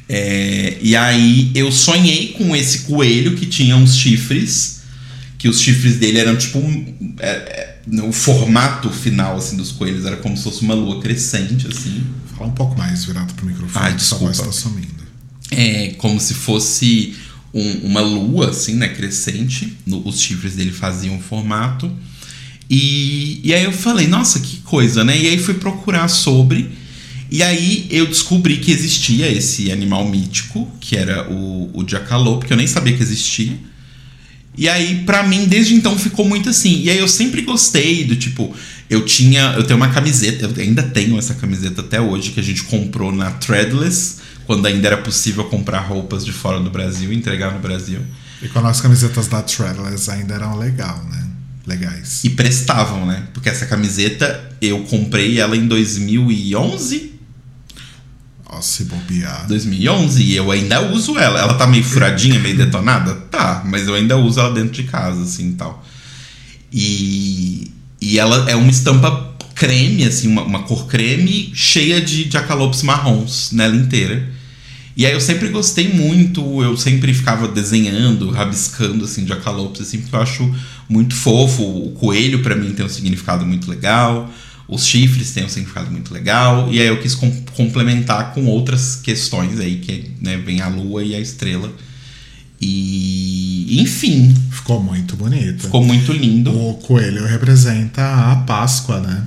É, 0.07 0.77
e 0.81 0.95
aí 0.95 1.51
eu 1.53 1.71
sonhei 1.71 2.33
com 2.33 2.55
esse 2.55 2.79
coelho 2.79 3.35
que 3.35 3.45
tinha 3.45 3.75
uns 3.75 3.95
chifres, 3.95 4.81
que 5.37 5.49
os 5.49 5.59
chifres 5.59 5.97
dele 5.97 6.19
eram 6.19 6.35
tipo. 6.37 6.59
é, 7.19 7.29
é, 7.29 7.75
no 7.87 8.11
formato 8.11 8.89
final 8.89 9.37
assim, 9.37 9.57
dos 9.57 9.71
coelhos 9.71 10.05
era 10.05 10.15
como 10.17 10.35
se 10.35 10.43
fosse 10.43 10.61
uma 10.61 10.73
lua 10.73 11.01
crescente, 11.01 11.67
assim. 11.67 12.03
Fala 12.35 12.49
um 12.49 12.53
pouco 12.53 12.77
mais 12.77 13.05
virado 13.05 13.33
pro 13.33 13.45
microfone, 13.45 13.85
Ai, 13.85 13.95
que 13.95 14.03
sua 14.03 14.17
voz 14.17 14.37
desculpa. 14.37 14.53
tá 14.53 14.61
sumindo. 14.61 15.05
É 15.51 15.89
como 15.97 16.19
se 16.19 16.33
fosse 16.33 17.15
um- 17.55 17.87
uma 17.87 18.01
lua, 18.01 18.49
assim, 18.49 18.75
né, 18.75 18.89
crescente. 18.89 19.73
No- 19.85 20.05
os 20.07 20.19
chifres 20.19 20.53
dele 20.55 20.71
faziam 20.71 21.15
um 21.15 21.21
formato. 21.21 21.91
E, 22.69 23.39
e 23.43 23.53
aí 23.53 23.63
eu 23.63 23.71
falei, 23.71 24.07
nossa, 24.07 24.39
que 24.39 24.57
coisa, 24.57 25.03
né? 25.03 25.17
E 25.17 25.27
aí 25.27 25.37
fui 25.37 25.53
procurar 25.53 26.07
sobre. 26.07 26.69
E 27.31 27.41
aí 27.41 27.87
eu 27.89 28.05
descobri 28.07 28.57
que 28.57 28.71
existia 28.71 29.31
esse 29.31 29.71
animal 29.71 30.07
mítico, 30.07 30.69
que 30.79 30.95
era 30.95 31.31
o, 31.31 31.71
o 31.73 31.87
jacalope, 31.87 32.45
que 32.45 32.53
eu 32.53 32.57
nem 32.57 32.67
sabia 32.67 32.95
que 32.95 33.01
existia. 33.03 33.57
E 34.57 34.69
aí, 34.69 35.03
pra 35.05 35.21
mim, 35.23 35.45
desde 35.45 35.73
então 35.75 35.97
ficou 35.97 36.27
muito 36.27 36.49
assim. 36.49 36.81
E 36.83 36.89
aí 36.89 36.97
eu 36.97 37.07
sempre 37.07 37.41
gostei 37.41 38.05
do 38.05 38.15
tipo, 38.15 38.55
eu 38.89 39.03
tinha, 39.05 39.53
eu 39.57 39.63
tenho 39.63 39.77
uma 39.77 39.89
camiseta, 39.89 40.45
eu 40.45 40.53
ainda 40.63 40.81
tenho 40.83 41.17
essa 41.17 41.33
camiseta 41.33 41.81
até 41.81 41.99
hoje 41.99 42.31
que 42.31 42.39
a 42.39 42.43
gente 42.43 42.63
comprou 42.63 43.11
na 43.11 43.31
Threadless, 43.31 44.17
quando 44.45 44.65
ainda 44.65 44.87
era 44.87 44.97
possível 44.97 45.45
comprar 45.45 45.79
roupas 45.79 46.23
de 46.25 46.31
fora 46.31 46.59
do 46.59 46.69
Brasil 46.69 47.11
e 47.11 47.15
entregar 47.15 47.53
no 47.53 47.59
Brasil. 47.59 48.01
E 48.41 48.47
quando 48.47 48.67
as 48.67 48.81
camisetas 48.81 49.27
da 49.27 49.41
Travelers 49.41 50.09
ainda 50.09 50.35
eram 50.35 50.57
legal, 50.57 51.03
né? 51.05 51.27
Legais. 51.65 52.23
E 52.23 52.29
prestavam, 52.29 53.05
né? 53.05 53.27
Porque 53.33 53.49
essa 53.49 53.65
camiseta 53.65 54.51
eu 54.61 54.83
comprei 54.83 55.39
ela 55.39 55.57
em 55.57 55.67
2011, 55.67 57.15
Ó, 58.47 58.61
se 58.61 58.85
bobear. 58.85 59.47
2011 59.47 60.23
e 60.23 60.35
eu 60.35 60.51
ainda 60.51 60.81
uso 60.91 61.17
ela. 61.17 61.39
Ela 61.39 61.55
tá 61.55 61.65
meio 61.67 61.83
furadinha, 61.83 62.39
meio 62.39 62.55
detonada? 62.55 63.15
Tá, 63.31 63.63
mas 63.65 63.87
eu 63.87 63.95
ainda 63.95 64.17
uso 64.17 64.39
ela 64.39 64.53
dentro 64.53 64.71
de 64.71 64.83
casa, 64.83 65.23
assim 65.23 65.49
e 65.49 65.53
tal. 65.53 65.83
E, 66.71 67.71
e 67.99 68.19
ela 68.19 68.49
é 68.49 68.55
uma 68.55 68.69
estampa 68.69 69.35
creme, 69.55 70.03
assim, 70.03 70.27
uma, 70.27 70.43
uma 70.43 70.63
cor 70.63 70.85
creme 70.87 71.51
cheia 71.53 72.01
de 72.01 72.29
jacalopes 72.29 72.83
marrons 72.83 73.51
nela 73.51 73.75
inteira. 73.75 74.27
E 74.97 75.05
aí 75.05 75.11
eu 75.13 75.19
sempre 75.19 75.49
gostei 75.49 75.89
muito, 75.93 76.61
eu 76.63 76.77
sempre 76.77 77.13
ficava 77.13 77.47
desenhando, 77.49 78.29
rabiscando, 78.31 79.03
assim, 79.05 79.27
jacalopes, 79.27 79.81
assim, 79.81 79.99
porque 79.99 80.15
eu 80.15 80.21
acho 80.21 80.55
muito 80.87 81.13
fofo. 81.15 81.63
O 81.63 81.91
coelho, 81.91 82.41
pra 82.41 82.55
mim, 82.55 82.71
tem 82.71 82.85
um 82.85 82.89
significado 82.89 83.45
muito 83.45 83.69
legal. 83.69 84.31
Os 84.67 84.85
chifres 84.85 85.31
têm 85.31 85.43
um 85.45 85.49
significado 85.49 85.91
muito 85.91 86.13
legal. 86.13 86.69
E 86.71 86.79
aí 86.79 86.87
eu 86.87 86.99
quis 87.01 87.13
com- 87.13 87.29
complementar 87.55 88.33
com 88.33 88.45
outras 88.45 88.95
questões 88.95 89.59
aí, 89.59 89.77
que 89.77 90.11
né, 90.21 90.37
vem 90.37 90.61
a 90.61 90.69
lua 90.69 91.03
e 91.03 91.13
a 91.13 91.19
estrela. 91.19 91.71
E, 92.61 93.81
enfim, 93.81 94.33
Ficou 94.49 94.81
muito 94.81 95.15
bonito. 95.15 95.63
ficou 95.63 95.83
muito 95.83 96.11
lindo. 96.13 96.51
O 96.57 96.75
coelho 96.75 97.25
representa 97.25 98.01
a 98.31 98.35
Páscoa, 98.37 98.99
né? 99.01 99.23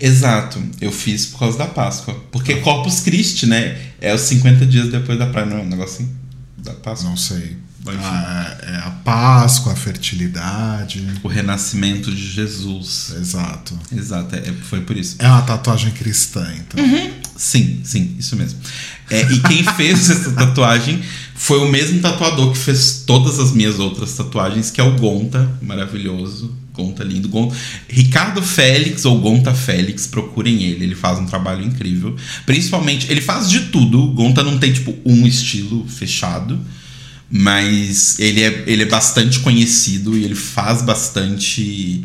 Exato, 0.00 0.62
eu 0.80 0.92
fiz 0.92 1.26
por 1.26 1.40
causa 1.40 1.58
da 1.58 1.66
Páscoa. 1.66 2.14
Porque 2.30 2.56
Corpus 2.56 3.00
Christi, 3.00 3.46
né? 3.46 3.78
É 4.00 4.14
os 4.14 4.22
50 4.22 4.66
dias 4.66 4.88
depois 4.88 5.18
da 5.18 5.26
praia, 5.26 5.46
não 5.46 5.58
é 5.58 5.60
um 5.60 5.68
negocinho 5.68 6.10
da 6.58 6.72
Páscoa? 6.72 7.10
Não 7.10 7.16
sei. 7.16 7.56
Enfim. 7.90 7.98
Ah, 8.00 8.56
é 8.62 8.76
a 8.76 8.90
Páscoa, 9.04 9.72
a 9.72 9.76
fertilidade. 9.76 11.04
O 11.22 11.28
renascimento 11.28 12.14
de 12.14 12.24
Jesus. 12.30 13.12
Exato. 13.18 13.76
Exato, 13.94 14.36
é, 14.36 14.52
foi 14.62 14.82
por 14.82 14.96
isso. 14.96 15.16
É 15.18 15.26
uma 15.26 15.42
tatuagem 15.42 15.90
cristã, 15.90 16.46
então. 16.56 16.84
Sim, 17.36 17.80
sim, 17.82 18.14
isso 18.18 18.36
mesmo. 18.36 18.60
É, 19.10 19.22
e 19.22 19.40
quem 19.40 19.64
fez 19.74 20.10
essa 20.10 20.30
tatuagem 20.30 21.02
foi 21.34 21.58
o 21.58 21.68
mesmo 21.68 22.00
tatuador 22.00 22.52
que 22.52 22.58
fez 22.58 23.02
todas 23.04 23.40
as 23.40 23.50
minhas 23.50 23.80
outras 23.80 24.14
tatuagens, 24.14 24.70
que 24.70 24.80
é 24.80 24.84
o 24.84 24.96
Gonta, 24.96 25.50
maravilhoso. 25.60 26.54
Gonta 26.72 27.04
lindo. 27.04 27.28
Gonta, 27.28 27.54
Ricardo 27.88 28.42
Félix 28.42 29.04
ou 29.04 29.20
Gonta 29.20 29.54
Félix, 29.54 30.06
procurem 30.06 30.62
ele, 30.62 30.84
ele 30.84 30.94
faz 30.94 31.18
um 31.18 31.26
trabalho 31.26 31.64
incrível. 31.64 32.16
Principalmente, 32.46 33.10
ele 33.10 33.20
faz 33.20 33.50
de 33.50 33.66
tudo. 33.66 34.08
Gonta 34.12 34.42
não 34.42 34.58
tem, 34.58 34.72
tipo, 34.72 34.94
um 35.04 35.26
estilo 35.26 35.86
fechado. 35.88 36.58
Mas 37.34 38.18
ele 38.18 38.42
é, 38.42 38.64
ele 38.66 38.82
é 38.82 38.86
bastante 38.86 39.40
conhecido 39.40 40.16
e 40.16 40.22
ele 40.22 40.34
faz 40.34 40.82
bastante 40.82 42.04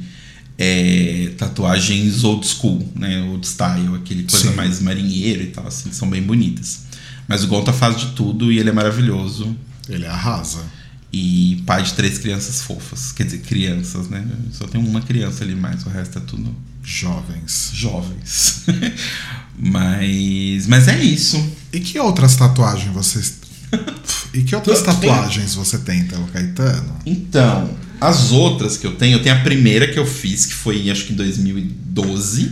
é, 0.57 1.33
tatuagens 1.37 2.23
old 2.23 2.47
school, 2.47 2.89
né? 2.95 3.21
Old 3.23 3.45
style, 3.45 3.95
aquele 3.95 4.23
coisa 4.23 4.49
Sim. 4.49 4.55
mais 4.55 4.79
marinheiro 4.79 5.43
e 5.43 5.47
tal, 5.47 5.67
assim, 5.67 5.89
que 5.89 5.95
são 5.95 6.09
bem 6.09 6.21
bonitas. 6.21 6.85
Mas 7.27 7.43
o 7.43 7.47
Gonta 7.47 7.73
faz 7.73 7.99
de 7.99 8.07
tudo 8.07 8.51
e 8.51 8.59
ele 8.59 8.69
é 8.69 8.71
maravilhoso. 8.71 9.55
Ele 9.89 10.05
arrasa. 10.05 10.63
E 11.11 11.63
pai 11.65 11.83
de 11.83 11.93
três 11.93 12.17
crianças 12.17 12.61
fofas. 12.61 13.11
Quer 13.13 13.23
dizer, 13.25 13.39
crianças, 13.39 14.09
né? 14.09 14.25
Só 14.51 14.67
tem 14.67 14.79
uma 14.81 15.01
criança 15.01 15.43
ali 15.43 15.55
mais, 15.55 15.85
o 15.85 15.89
resto 15.89 16.17
é 16.17 16.21
tudo 16.21 16.53
Jovens. 16.83 17.71
jovens. 17.73 18.63
mas, 19.57 20.67
mas 20.67 20.87
é 20.87 20.99
isso. 21.01 21.43
E 21.71 21.79
que 21.79 21.99
outras 21.99 22.35
tatuagens 22.35 22.93
vocês. 22.93 23.39
E 24.33 24.43
que 24.43 24.53
outras 24.55 24.81
tenho- 24.81 24.93
tatuagens 24.95 25.55
você 25.55 25.77
tem, 25.79 26.01
então, 26.01 26.23
Caetano? 26.27 26.95
Então, 27.05 27.75
as 27.99 28.31
outras 28.31 28.77
que 28.77 28.85
eu 28.85 28.95
tenho, 28.95 29.17
eu 29.17 29.23
tenho 29.23 29.35
a 29.35 29.39
primeira 29.39 29.87
que 29.91 29.97
eu 29.97 30.05
fiz, 30.05 30.45
que 30.45 30.53
foi 30.53 30.89
acho 30.91 31.05
que 31.05 31.13
em 31.13 31.15
2012, 31.15 32.51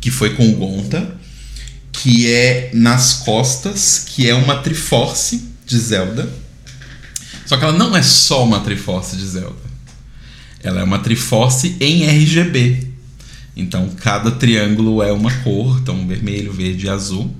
que 0.00 0.10
foi 0.10 0.34
com 0.34 0.48
o 0.50 0.56
Gonta, 0.56 1.16
que 1.92 2.30
é 2.32 2.70
Nas 2.74 3.14
Costas, 3.14 4.04
que 4.08 4.28
é 4.28 4.34
uma 4.34 4.56
Triforce 4.56 5.44
de 5.66 5.78
Zelda. 5.78 6.28
Só 7.52 7.58
que 7.58 7.64
ela 7.66 7.76
não 7.76 7.94
é 7.94 8.02
só 8.02 8.46
uma 8.46 8.60
Triforce 8.60 9.14
de 9.14 9.26
Zelda. 9.26 9.54
Ela 10.62 10.80
é 10.80 10.84
uma 10.84 11.00
Triforce 11.00 11.76
em 11.80 12.02
RGB. 12.06 12.88
Então 13.54 13.90
cada 13.90 14.30
triângulo 14.30 15.02
é 15.02 15.12
uma 15.12 15.30
cor, 15.30 15.78
então 15.78 16.08
vermelho, 16.08 16.50
verde 16.50 16.86
e 16.86 16.88
azul. 16.88 17.30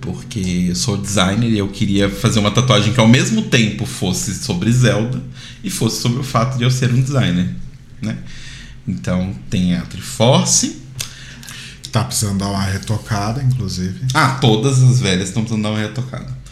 Porque 0.00 0.66
eu 0.68 0.74
sou 0.74 0.96
designer 0.96 1.48
e 1.48 1.56
eu 1.56 1.68
queria 1.68 2.10
fazer 2.10 2.40
uma 2.40 2.50
tatuagem 2.50 2.92
que 2.92 2.98
ao 2.98 3.06
mesmo 3.06 3.42
tempo 3.42 3.86
fosse 3.86 4.34
sobre 4.34 4.72
Zelda 4.72 5.22
e 5.62 5.70
fosse 5.70 6.02
sobre 6.02 6.18
o 6.18 6.24
fato 6.24 6.58
de 6.58 6.64
eu 6.64 6.70
ser 6.72 6.92
um 6.92 7.00
designer, 7.00 7.54
né? 8.02 8.18
Então 8.84 9.32
tem 9.48 9.76
a 9.76 9.82
Triforce. 9.82 10.82
Tá 11.92 12.02
precisando 12.02 12.38
dar 12.38 12.48
uma 12.48 12.64
retocada, 12.64 13.40
inclusive. 13.40 13.94
Ah, 14.12 14.38
todas 14.40 14.82
as 14.82 14.98
velhas 14.98 15.28
estão 15.28 15.44
precisando 15.44 15.62
dar 15.62 15.70
uma 15.70 15.78
retocada. 15.78 16.42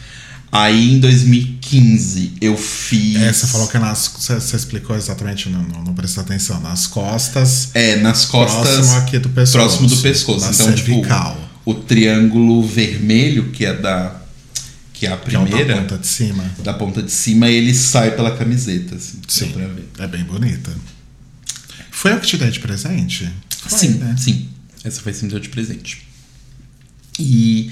Aí 0.55 0.93
em 0.93 0.99
2015 0.99 2.33
eu 2.39 2.55
fiz. 2.55 3.15
É, 3.19 3.33
você 3.33 3.47
falou 3.47 3.67
que 3.67 3.79
nas. 3.79 4.07
Você, 4.07 4.35
você 4.35 4.55
explicou 4.55 4.95
exatamente, 4.95 5.49
não, 5.49 5.63
não, 5.63 5.83
não 5.83 5.93
prestou 5.95 6.21
atenção. 6.21 6.61
Nas 6.61 6.85
costas. 6.85 7.71
É, 7.73 7.95
nas 7.95 8.25
costas. 8.25 8.61
Próximo 8.61 8.97
aqui 8.97 9.17
do 9.17 9.29
pescoço. 9.29 9.57
Próximo 9.57 9.87
do 9.87 9.97
pescoço. 9.97 10.45
Na 10.45 10.51
então, 10.51 10.65
cervical. 10.67 11.31
tipo, 11.33 11.49
o 11.65 11.73
triângulo 11.73 12.61
vermelho, 12.67 13.49
que 13.49 13.65
é 13.65 13.73
da. 13.73 14.21
Que 14.93 15.07
é 15.07 15.13
a 15.13 15.17
que 15.17 15.35
é 15.35 15.39
o 15.39 15.43
primeira. 15.43 15.73
da 15.73 15.81
ponta 15.81 15.97
de 15.97 16.07
cima. 16.07 16.43
da 16.59 16.73
ponta 16.75 17.01
de 17.01 17.11
cima, 17.11 17.49
ele 17.49 17.73
sai 17.73 18.11
pela 18.11 18.37
camiseta, 18.37 18.93
assim. 18.93 19.19
Sim. 19.27 19.47
Dá 19.47 19.53
pra 19.53 19.67
ver. 19.69 19.89
É 19.97 20.07
bem 20.07 20.23
bonita. 20.23 20.71
Foi 21.89 22.11
eu 22.11 22.19
que 22.19 22.27
te 22.27 22.37
dei 22.37 22.51
de 22.51 22.59
presente? 22.59 23.27
Foi, 23.57 23.79
sim, 23.79 23.89
né? 23.93 24.15
sim. 24.19 24.49
Essa 24.83 25.01
foi 25.01 25.15
sim 25.15 25.27
deu 25.27 25.39
de 25.39 25.49
presente. 25.49 26.05
E 27.17 27.71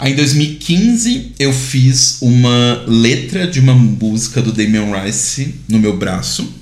aí 0.00 0.12
em 0.12 0.16
2015 0.16 1.32
eu 1.38 1.52
fiz 1.52 2.18
uma 2.22 2.84
letra 2.86 3.46
de 3.46 3.60
uma 3.60 3.74
música 3.74 4.40
do 4.42 4.52
Damian 4.52 4.86
Rice 5.02 5.54
no 5.68 5.78
meu 5.78 5.96
braço. 5.96 6.52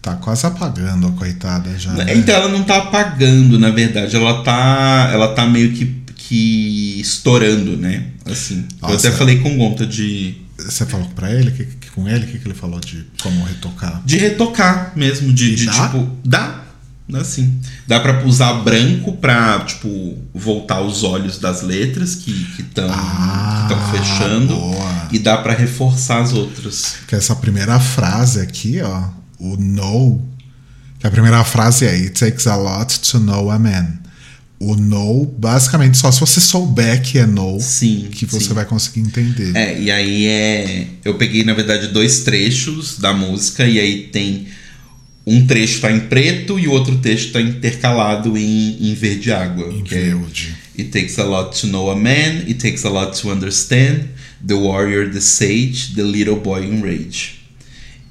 Tá 0.00 0.14
quase 0.14 0.46
apagando 0.46 1.08
a 1.08 1.12
coitada 1.12 1.76
já. 1.78 1.92
né? 1.92 2.14
Então 2.16 2.34
ela 2.34 2.48
não 2.48 2.62
tá 2.62 2.76
apagando, 2.78 3.58
na 3.58 3.70
verdade. 3.70 4.14
Ela 4.14 4.42
tá, 4.44 5.10
ela 5.12 5.34
tá 5.34 5.44
meio 5.46 5.72
que, 5.72 5.96
que 6.14 7.00
estourando, 7.00 7.76
né? 7.76 8.04
Assim. 8.24 8.64
Eu 8.82 8.88
Nossa. 8.90 9.08
até 9.08 9.16
falei 9.16 9.38
com 9.40 9.56
conta 9.56 9.84
de, 9.84 10.36
Você 10.58 10.86
falou 10.86 11.08
pra 11.08 11.32
ele, 11.32 11.50
que, 11.50 11.64
que- 11.64 11.90
com 11.90 12.08
ele, 12.08 12.24
o 12.24 12.28
que, 12.28 12.38
que 12.38 12.46
ele 12.46 12.54
falou 12.54 12.78
de 12.78 13.04
como 13.22 13.42
retocar? 13.44 14.00
de 14.04 14.16
retocar 14.18 14.92
mesmo, 14.94 15.32
de, 15.32 15.56
de 15.56 15.66
dá? 15.66 15.72
tipo. 15.72 16.10
Dá. 16.24 16.62
Dá 17.08 17.22
sim. 17.22 17.60
Dá 17.86 18.00
pra 18.00 18.24
usar 18.24 18.52
branco 18.64 19.12
pra, 19.12 19.60
tipo, 19.60 20.18
voltar 20.34 20.80
os 20.80 21.04
olhos 21.04 21.38
das 21.38 21.62
letras 21.62 22.16
que 22.16 22.32
estão 22.58 22.88
Ah, 22.90 23.92
fechando. 23.92 24.56
boa. 24.56 25.08
E 25.12 25.18
dá 25.20 25.36
pra 25.38 25.54
reforçar 25.54 26.20
as 26.22 26.32
outras. 26.32 26.96
Que 27.06 27.14
essa 27.14 27.36
primeira 27.36 27.78
frase 27.78 28.40
aqui, 28.40 28.80
ó, 28.82 29.04
o 29.38 29.56
know, 29.56 30.20
que 30.98 31.06
a 31.06 31.10
primeira 31.10 31.44
frase 31.44 31.84
é 31.84 31.90
It 31.92 32.10
takes 32.18 32.46
a 32.48 32.56
lot 32.56 32.98
to 33.00 33.20
know 33.20 33.50
a 33.52 33.58
man. 33.58 33.86
O 34.58 34.74
know, 34.74 35.26
basicamente, 35.38 35.98
só 35.98 36.10
se 36.10 36.18
você 36.18 36.40
souber 36.40 37.02
que 37.02 37.18
é 37.18 37.26
know, 37.26 37.60
Sim. 37.60 38.08
que 38.10 38.24
você 38.24 38.46
sim. 38.48 38.54
vai 38.54 38.64
conseguir 38.64 39.00
entender. 39.00 39.54
É, 39.54 39.78
e 39.78 39.90
aí 39.90 40.26
é. 40.26 40.86
Eu 41.04 41.14
peguei, 41.14 41.44
na 41.44 41.52
verdade, 41.52 41.88
dois 41.88 42.20
trechos 42.20 42.98
da 42.98 43.12
música, 43.12 43.64
e 43.66 43.78
aí 43.78 44.04
tem. 44.10 44.48
Um 45.26 45.44
trecho 45.44 45.80
tá 45.80 45.90
em 45.90 46.00
preto 46.00 46.58
e 46.58 46.68
o 46.68 46.70
outro 46.70 46.98
trecho 46.98 47.32
tá 47.32 47.40
intercalado 47.40 48.38
em, 48.38 48.90
em 48.90 48.94
verde 48.94 49.32
água. 49.32 49.72
Em 49.72 49.82
é. 49.90 50.14
It 50.78 50.90
takes 50.90 51.18
a 51.18 51.24
lot 51.24 51.58
to 51.60 51.66
know 51.66 51.90
a 51.90 51.96
man, 51.96 52.44
it 52.46 52.54
takes 52.54 52.84
a 52.84 52.90
lot 52.90 53.20
to 53.20 53.30
understand, 53.30 54.08
the 54.46 54.54
warrior, 54.54 55.10
the 55.10 55.20
sage, 55.20 55.94
the 55.94 56.02
little 56.02 56.36
boy 56.36 56.64
in 56.64 56.80
rage. 56.82 57.40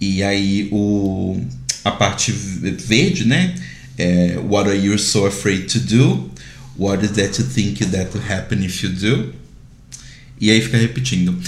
E 0.02 0.24
aí 0.24 0.68
o, 0.72 1.40
a 1.86 1.92
parte 1.92 2.32
verde, 2.32 3.26
né? 3.26 3.56
É, 3.98 4.38
What 4.40 4.70
are 4.70 4.78
you 4.78 4.98
so 5.00 5.26
afraid 5.26 5.68
to 5.68 5.80
do? 5.80 6.32
What 6.78 7.06
is 7.06 7.12
that 7.12 7.40
you 7.40 7.48
think 7.48 7.86
that 7.86 8.10
will 8.14 8.28
happen 8.28 8.66
if 8.66 8.84
you 8.84 8.90
do? 8.90 9.34
E 10.42 10.52
aí 10.52 10.60
fica 10.60 10.78
repetindo. 10.78 11.40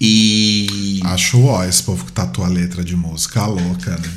E, 0.00 1.00
Acho 1.02 1.40
ó, 1.40 1.64
esse 1.64 1.82
povo 1.82 2.04
que 2.04 2.12
tatua 2.12 2.46
a 2.46 2.48
letra 2.48 2.84
de 2.84 2.94
música 2.94 3.44
louca, 3.46 3.96
né? 3.98 4.10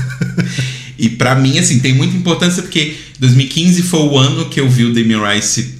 e 0.98 1.08
para 1.08 1.34
mim, 1.34 1.58
assim, 1.58 1.78
tem 1.78 1.94
muita 1.94 2.16
importância 2.16 2.62
porque 2.62 2.96
2015 3.18 3.82
foi 3.82 4.00
o 4.00 4.18
ano 4.18 4.48
que 4.48 4.60
eu 4.60 4.68
vi 4.68 4.84
o 4.84 4.92
Damien 4.92 5.20
Rice 5.22 5.76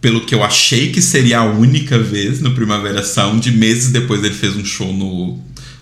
pelo 0.00 0.22
que 0.26 0.34
eu 0.34 0.42
achei 0.42 0.90
que 0.90 1.00
seria 1.00 1.38
a 1.38 1.44
única 1.44 1.98
vez 1.98 2.40
no 2.40 2.52
Primavera 2.52 3.02
Sound. 3.04 3.50
Meses 3.52 3.92
depois 3.92 4.22
ele 4.22 4.34
fez 4.34 4.56
um 4.56 4.64
show 4.64 4.92
no, 4.92 5.40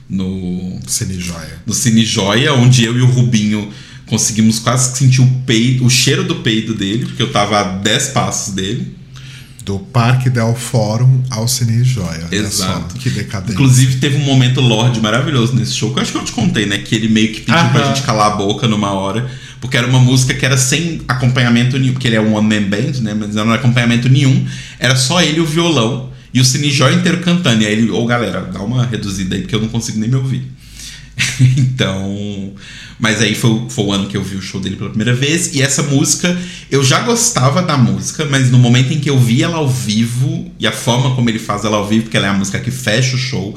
no, 0.09 0.79
Cine 0.87 1.19
Joia. 1.19 1.63
no 1.67 1.73
Cine 1.73 2.05
Joia, 2.05 2.53
onde 2.53 2.85
eu 2.85 2.97
e 2.99 3.01
o 3.01 3.07
Rubinho 3.07 3.73
conseguimos 4.07 4.59
quase 4.59 4.97
sentir 4.99 5.23
o 5.23 5.27
peido, 5.47 5.87
o 5.87 5.91
cheiro 5.91 6.25
do 6.25 6.37
peido 6.37 6.75
dele, 6.75 7.07
porque 7.07 7.23
eu 7.23 7.33
tava 7.33 7.61
a 7.61 7.63
10 7.63 8.09
passos 8.09 8.55
dele. 8.55 8.95
Do 9.64 9.79
Parque 9.79 10.31
Del 10.31 10.55
Fórum 10.55 11.23
ao 11.31 11.46
Cine 11.46 11.85
Joia. 11.85 12.27
Exato. 12.31 12.92
só, 12.92 12.99
que 12.99 13.11
decadente. 13.11 13.53
Inclusive 13.53 13.96
teve 13.96 14.16
um 14.16 14.25
momento 14.25 14.61
Lorde 14.61 15.01
maravilhoso 15.01 15.55
nesse 15.55 15.75
show, 15.75 15.92
que 15.92 15.99
eu 15.99 16.03
acho 16.03 16.12
que 16.12 16.18
eu 16.18 16.25
te 16.25 16.33
contei, 16.33 16.66
né? 16.66 16.79
Que 16.79 16.94
ele 16.94 17.09
meio 17.09 17.29
que 17.33 17.40
pediu 17.40 17.68
pra 17.70 17.81
Aham. 17.83 17.94
gente 17.94 18.03
calar 18.05 18.33
a 18.33 18.37
boca 18.37 18.66
numa 18.66 18.92
hora, 18.92 19.31
porque 19.61 19.77
era 19.77 19.87
uma 19.87 19.99
música 19.99 20.33
que 20.35 20.44
era 20.46 20.57
sem 20.57 21.03
acompanhamento 21.07 21.79
nenhum, 21.79 21.92
porque 21.92 22.09
ele 22.09 22.16
é 22.16 22.20
um 22.20 22.35
one-man 22.35 22.68
band, 22.68 23.01
né? 23.03 23.14
Mas 23.14 23.35
não 23.35 23.42
era 23.42 23.57
acompanhamento 23.57 24.09
nenhum, 24.09 24.46
era 24.79 24.96
só 24.96 25.23
ele 25.23 25.38
e 25.38 25.40
o 25.40 25.46
violão, 25.46 26.11
e 26.33 26.40
o 26.40 26.44
Cine 26.44 26.70
Joia 26.70 26.94
inteiro 26.94 27.18
cantando. 27.20 27.62
E 27.62 27.66
aí 27.66 27.73
ele, 27.73 27.90
ô 27.90 28.07
galera, 28.07 28.40
dá 28.40 28.61
uma 28.61 28.87
reduzida 28.87 29.35
aí, 29.35 29.42
porque 29.42 29.55
eu 29.55 29.61
não 29.61 29.68
consigo 29.68 29.99
nem 29.99 30.09
me 30.09 30.16
ouvir. 30.16 30.51
então. 31.57 32.53
Mas 32.99 33.21
aí 33.23 33.35
foi, 33.35 33.51
o- 33.51 33.71
foi 33.71 33.85
o 33.85 33.93
ano 33.93 34.09
que 34.09 34.17
eu 34.17 34.23
vi 34.23 34.37
o 34.37 34.43
show 34.43 34.61
dele 34.61 34.77
pela 34.77 34.91
primeira 34.91 35.15
vez. 35.15 35.55
E 35.55 35.63
essa 35.63 35.83
música, 35.85 36.37
eu 36.71 36.83
já 36.85 37.01
gostava 37.01 37.63
da 37.63 37.77
música, 37.77 38.27
mas 38.27 38.51
no 38.51 38.59
momento 38.59 38.93
em 38.93 38.99
que 39.01 39.09
eu 39.11 39.19
vi 39.19 39.43
ela 39.43 39.57
ao 39.57 39.69
vivo, 39.69 40.51
e 40.59 40.67
a 40.67 40.73
forma 40.73 41.15
como 41.15 41.29
ele 41.31 41.39
faz 41.39 41.65
ela 41.65 41.77
ao 41.79 41.89
vivo, 41.89 42.03
porque 42.05 42.17
ela 42.17 42.27
é 42.27 42.31
a 42.31 42.35
música 42.35 42.59
que 42.61 42.71
fecha 42.71 43.17
o 43.17 43.19
show, 43.19 43.57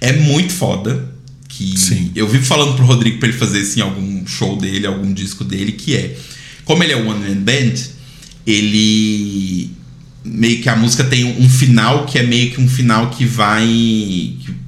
é 0.00 0.12
muito 0.12 0.52
foda. 0.52 1.12
Que 1.48 1.78
Sim. 1.78 2.10
eu 2.16 2.26
vivo 2.26 2.44
falando 2.44 2.74
pro 2.74 2.84
Rodrigo 2.84 3.18
pra 3.18 3.28
ele 3.28 3.38
fazer 3.38 3.60
isso 3.60 3.78
em 3.78 3.82
algum 3.82 4.26
show 4.26 4.56
dele, 4.56 4.86
algum 4.88 5.12
disco 5.12 5.44
dele, 5.44 5.70
que 5.72 5.94
é. 5.96 6.16
Como 6.64 6.82
ele 6.82 6.92
é 6.92 6.96
one 6.96 7.20
man 7.28 7.40
band, 7.42 7.74
ele. 8.46 9.70
Meio 10.24 10.62
que 10.62 10.68
a 10.70 10.74
música 10.76 11.04
tem 11.04 11.24
um 11.24 11.48
final 11.48 12.06
que 12.06 12.18
é 12.18 12.22
meio 12.22 12.50
que 12.50 12.60
um 12.60 12.66
final 12.68 13.10
que 13.10 13.24
vai. 13.26 13.64
que- 13.66 14.63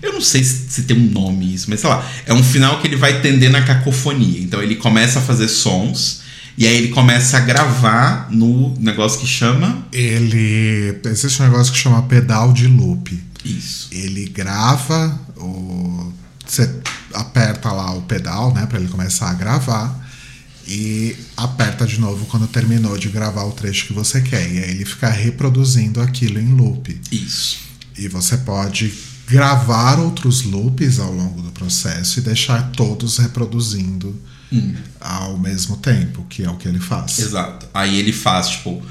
eu 0.00 0.12
não 0.12 0.20
sei 0.20 0.44
se, 0.44 0.68
se 0.68 0.82
tem 0.82 0.96
um 0.96 1.10
nome 1.10 1.54
isso, 1.54 1.68
mas 1.68 1.80
sei 1.80 1.88
lá. 1.88 2.06
É 2.26 2.32
um 2.32 2.42
final 2.42 2.80
que 2.80 2.86
ele 2.86 2.96
vai 2.96 3.20
tender 3.20 3.50
na 3.50 3.62
cacofonia. 3.62 4.40
Então 4.40 4.62
ele 4.62 4.76
começa 4.76 5.18
a 5.18 5.22
fazer 5.22 5.48
sons. 5.48 6.20
E 6.56 6.66
aí 6.66 6.76
ele 6.76 6.88
começa 6.88 7.36
a 7.36 7.40
gravar 7.40 8.28
no 8.30 8.74
negócio 8.78 9.20
que 9.20 9.26
chama. 9.26 9.86
Ele. 9.92 10.98
Existe 11.04 11.42
um 11.42 11.46
negócio 11.46 11.72
que 11.72 11.78
chama 11.78 12.02
pedal 12.02 12.52
de 12.52 12.66
loop. 12.66 13.18
Isso. 13.44 13.88
Ele 13.92 14.26
grava 14.28 15.18
o. 15.36 16.12
Você 16.46 16.68
aperta 17.12 17.70
lá 17.70 17.92
o 17.92 18.02
pedal, 18.02 18.54
né? 18.54 18.66
Pra 18.66 18.78
ele 18.78 18.88
começar 18.88 19.30
a 19.30 19.34
gravar. 19.34 20.06
E 20.66 21.16
aperta 21.36 21.86
de 21.86 21.98
novo 21.98 22.26
quando 22.26 22.46
terminou 22.46 22.98
de 22.98 23.08
gravar 23.08 23.44
o 23.44 23.52
trecho 23.52 23.86
que 23.86 23.92
você 23.92 24.20
quer. 24.20 24.42
E 24.52 24.58
aí 24.58 24.70
ele 24.70 24.84
fica 24.84 25.08
reproduzindo 25.08 26.00
aquilo 26.00 26.38
em 26.38 26.54
loop. 26.54 27.00
Isso. 27.10 27.58
E 27.96 28.06
você 28.06 28.36
pode 28.36 28.92
gravar 29.28 29.98
outros 29.98 30.42
loops 30.42 30.98
ao 30.98 31.12
longo 31.12 31.42
do 31.42 31.50
processo 31.50 32.18
e 32.18 32.22
deixar 32.22 32.70
todos 32.72 33.18
reproduzindo 33.18 34.14
ao 34.98 35.36
mesmo 35.38 35.76
tempo, 35.76 36.24
que 36.28 36.42
é 36.42 36.50
o 36.50 36.56
que 36.56 36.66
ele 36.66 36.78
faz. 36.80 37.18
Exato. 37.18 37.66
Aí 37.74 37.98
ele 37.98 38.12
faz, 38.12 38.48
tipo, 38.48 38.82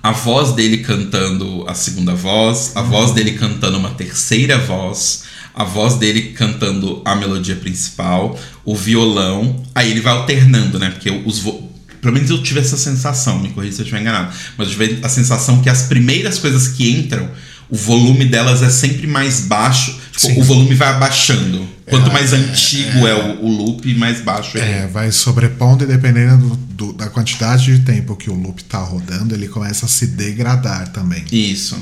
a 0.00 0.12
voz 0.12 0.52
dele 0.52 0.78
cantando 0.78 1.64
a 1.68 1.74
segunda 1.74 2.14
voz, 2.14 2.72
a 2.76 2.82
voz 2.82 3.10
dele 3.12 3.32
cantando 3.32 3.76
uma 3.78 3.90
terceira 3.90 4.58
voz, 4.58 5.24
a 5.54 5.64
voz 5.64 5.96
dele 5.96 6.32
cantando 6.32 7.02
a 7.04 7.16
melodia 7.16 7.56
principal, 7.56 8.38
o 8.64 8.76
violão. 8.76 9.62
Aí 9.74 9.90
ele 9.90 10.00
vai 10.00 10.12
alternando, 10.12 10.78
né? 10.78 10.90
Porque 10.90 11.10
os. 11.10 11.40
vo- 11.40 11.68
Pelo 12.00 12.14
menos 12.14 12.30
eu 12.30 12.40
tive 12.42 12.60
essa 12.60 12.76
sensação, 12.76 13.38
me 13.40 13.50
corrija 13.50 13.74
se 13.74 13.80
eu 13.80 13.84
estiver 13.84 14.00
enganado. 14.00 14.32
Mas 14.56 14.68
eu 14.68 14.74
tive 14.78 15.04
a 15.04 15.08
sensação 15.08 15.60
que 15.60 15.68
as 15.68 15.82
primeiras 15.82 16.38
coisas 16.38 16.68
que 16.68 16.88
entram, 16.90 17.28
o 17.72 17.76
volume 17.76 18.26
delas 18.26 18.62
é 18.62 18.68
sempre 18.70 19.06
mais 19.06 19.40
baixo. 19.40 19.98
Tipo, 20.16 20.40
o 20.40 20.44
volume 20.44 20.74
vai 20.74 20.88
abaixando. 20.88 21.66
Quanto 21.88 22.10
É, 22.10 22.12
mais 22.12 22.32
é, 22.32 22.36
antigo 22.36 23.06
é, 23.08 23.14
o, 23.14 23.44
o 23.44 23.48
loop, 23.48 23.94
mais 23.94 24.20
baixo 24.20 24.56
ele 24.58 24.66
É, 24.66 24.86
vai 24.86 25.10
sobrepondo 25.10 25.82
e 25.84 25.86
dependendo 25.86 26.36
do- 26.48 26.56
do- 26.56 26.92
da 26.92 27.08
quantidade 27.08 27.64
de 27.76 27.84
tempo 27.84 28.14
que 28.14 28.28
o 28.30 28.34
loop 28.34 28.62
tá 28.64 28.78
rodando, 28.78 29.34
ele 29.34 29.48
começa 29.48 29.86
a 29.86 29.88
se 29.88 30.06
degradar 30.08 30.88
também. 30.88 31.24
Isso. 31.32 31.76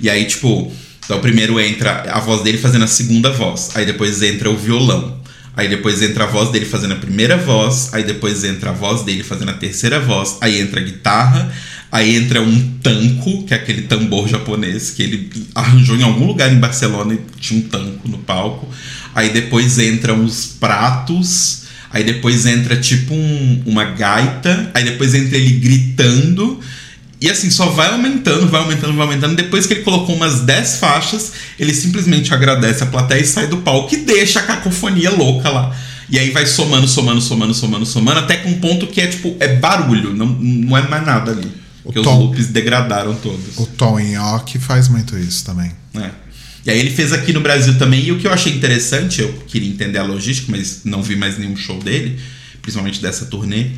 E 0.00 0.10
aí, 0.10 0.24
tipo, 0.26 0.70
então 1.04 1.20
primeiro 1.20 1.58
entra 1.60 2.04
a 2.12 2.20
voz 2.20 2.42
dele 2.42 2.58
fazendo 2.58 2.84
a 2.84 2.88
segunda 2.88 3.30
voz. 3.30 3.70
Aí 3.76 3.86
depois 3.86 4.20
entra 4.22 4.50
o 4.50 4.56
violão. 4.56 5.16
Aí 5.56 5.68
depois 5.68 6.02
entra 6.02 6.24
a 6.24 6.26
voz 6.26 6.50
dele 6.50 6.66
fazendo 6.66 6.92
a 6.94 6.96
primeira 6.96 7.36
voz. 7.36 7.88
Aí 7.92 8.04
depois 8.04 8.44
entra 8.44 8.70
a 8.70 8.72
voz 8.72 9.02
dele 9.02 9.22
fazendo 9.24 9.50
a 9.50 9.54
terceira 9.54 9.98
voz. 10.00 10.36
Aí 10.40 10.60
entra 10.60 10.80
a 10.80 10.84
guitarra. 10.84 11.50
Aí 11.90 12.16
entra 12.16 12.42
um 12.42 12.78
tanco, 12.82 13.44
que 13.44 13.54
é 13.54 13.56
aquele 13.56 13.82
tambor 13.82 14.28
japonês 14.28 14.90
que 14.90 15.02
ele 15.02 15.30
arranjou 15.54 15.96
em 15.96 16.02
algum 16.02 16.26
lugar 16.26 16.52
em 16.52 16.58
Barcelona 16.58 17.14
e 17.14 17.20
tinha 17.40 17.60
um 17.60 17.68
tanco 17.68 18.08
no 18.08 18.18
palco. 18.18 18.68
Aí 19.14 19.30
depois 19.30 19.78
entram 19.78 20.22
os 20.24 20.46
pratos. 20.46 21.62
Aí 21.90 22.04
depois 22.04 22.44
entra 22.44 22.76
tipo 22.76 23.14
um, 23.14 23.62
uma 23.64 23.84
gaita. 23.84 24.70
Aí 24.74 24.84
depois 24.84 25.14
entra 25.14 25.38
ele 25.38 25.52
gritando. 25.52 26.60
E 27.20 27.28
assim, 27.28 27.50
só 27.50 27.66
vai 27.66 27.90
aumentando, 27.90 28.46
vai 28.46 28.60
aumentando, 28.60 28.92
vai 28.92 29.06
aumentando. 29.06 29.34
Depois 29.34 29.66
que 29.66 29.74
ele 29.74 29.82
colocou 29.82 30.14
umas 30.14 30.42
10 30.42 30.76
faixas, 30.76 31.32
ele 31.58 31.74
simplesmente 31.74 32.32
agradece 32.34 32.82
a 32.82 32.86
plateia 32.86 33.22
e 33.22 33.26
sai 33.26 33.46
do 33.46 33.56
palco 33.58 33.92
e 33.94 33.98
deixa 33.98 34.40
a 34.40 34.42
cacofonia 34.42 35.10
louca 35.10 35.48
lá. 35.48 35.74
E 36.10 36.18
aí 36.18 36.30
vai 36.30 36.46
somando, 36.46 36.86
somando, 36.86 37.20
somando, 37.20 37.54
somando, 37.54 37.86
somando, 37.86 38.20
até 38.20 38.36
com 38.36 38.50
um 38.50 38.60
ponto 38.60 38.86
que 38.86 39.00
é 39.00 39.06
tipo, 39.06 39.36
é 39.40 39.56
barulho, 39.56 40.14
não, 40.14 40.26
não 40.26 40.76
é 40.76 40.88
mais 40.88 41.04
nada 41.04 41.32
ali. 41.32 41.50
Porque 41.88 42.02
Tom- 42.02 42.18
os 42.18 42.24
loops 42.26 42.46
degradaram 42.48 43.14
todos. 43.14 43.56
O 43.56 43.64
Tom 43.64 43.98
York 43.98 44.58
faz 44.58 44.88
muito 44.88 45.16
isso 45.18 45.42
também. 45.44 45.72
É. 45.94 46.10
E 46.66 46.70
aí 46.70 46.78
ele 46.78 46.90
fez 46.90 47.14
aqui 47.14 47.32
no 47.32 47.40
Brasil 47.40 47.78
também, 47.78 48.04
e 48.04 48.12
o 48.12 48.18
que 48.18 48.26
eu 48.26 48.32
achei 48.32 48.52
interessante, 48.52 49.22
eu 49.22 49.32
queria 49.46 49.70
entender 49.70 49.96
a 49.98 50.02
logística, 50.02 50.52
mas 50.54 50.80
não 50.84 51.02
vi 51.02 51.16
mais 51.16 51.38
nenhum 51.38 51.56
show 51.56 51.78
dele, 51.82 52.18
principalmente 52.60 53.00
dessa 53.00 53.24
turnê, 53.24 53.68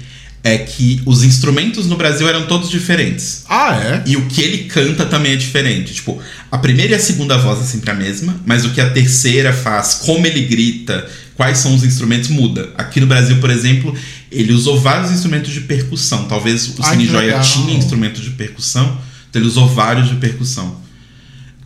é 0.43 0.59
que 0.59 1.01
os 1.07 1.23
instrumentos 1.23 1.87
no 1.87 1.97
Brasil 1.97 2.29
eram 2.29 2.47
todos 2.47 2.69
diferentes. 2.69 3.45
Ah, 3.49 3.79
é? 3.81 4.03
E 4.11 4.17
o 4.17 4.27
que 4.27 4.41
ele 4.43 4.65
canta 4.65 5.07
também 5.07 5.33
é 5.33 5.37
diferente. 5.37 5.95
Tipo, 5.95 6.21
a 6.51 6.59
primeira 6.59 6.93
e 6.93 6.95
a 6.97 6.99
segunda 6.99 7.39
voz 7.39 7.61
é 7.61 7.65
sempre 7.65 7.91
a 7.93 7.95
mesma, 7.95 8.41
mas 8.45 8.65
o 8.65 8.71
que 8.71 8.81
a 8.81 8.91
terceira 8.91 9.53
faz, 9.53 9.95
como 10.05 10.27
ele 10.27 10.47
grita, 10.47 11.09
quais 11.37 11.59
são 11.59 11.75
os 11.75 11.85
instrumentos, 11.85 12.29
muda. 12.31 12.71
Aqui 12.77 12.99
no 13.01 13.07
Brasil, 13.07 13.37
por 13.37 13.51
exemplo, 13.51 13.95
ele 14.31 14.53
usou 14.53 14.81
vários 14.81 15.11
instrumentos 15.11 15.53
de 15.53 15.63
percussão. 15.63 16.25
Talvez 16.27 16.69
o 16.69 16.83
Ai, 16.83 16.93
Cine 16.93 17.07
Joia 17.07 17.41
tinha 17.41 17.77
instrumentos 17.77 18.23
de 18.23 18.31
percussão, 18.31 18.99
então 19.29 19.41
ele 19.41 19.49
usou 19.49 19.69
vários 19.69 20.09
de 20.09 20.17
percussão. 20.17 20.81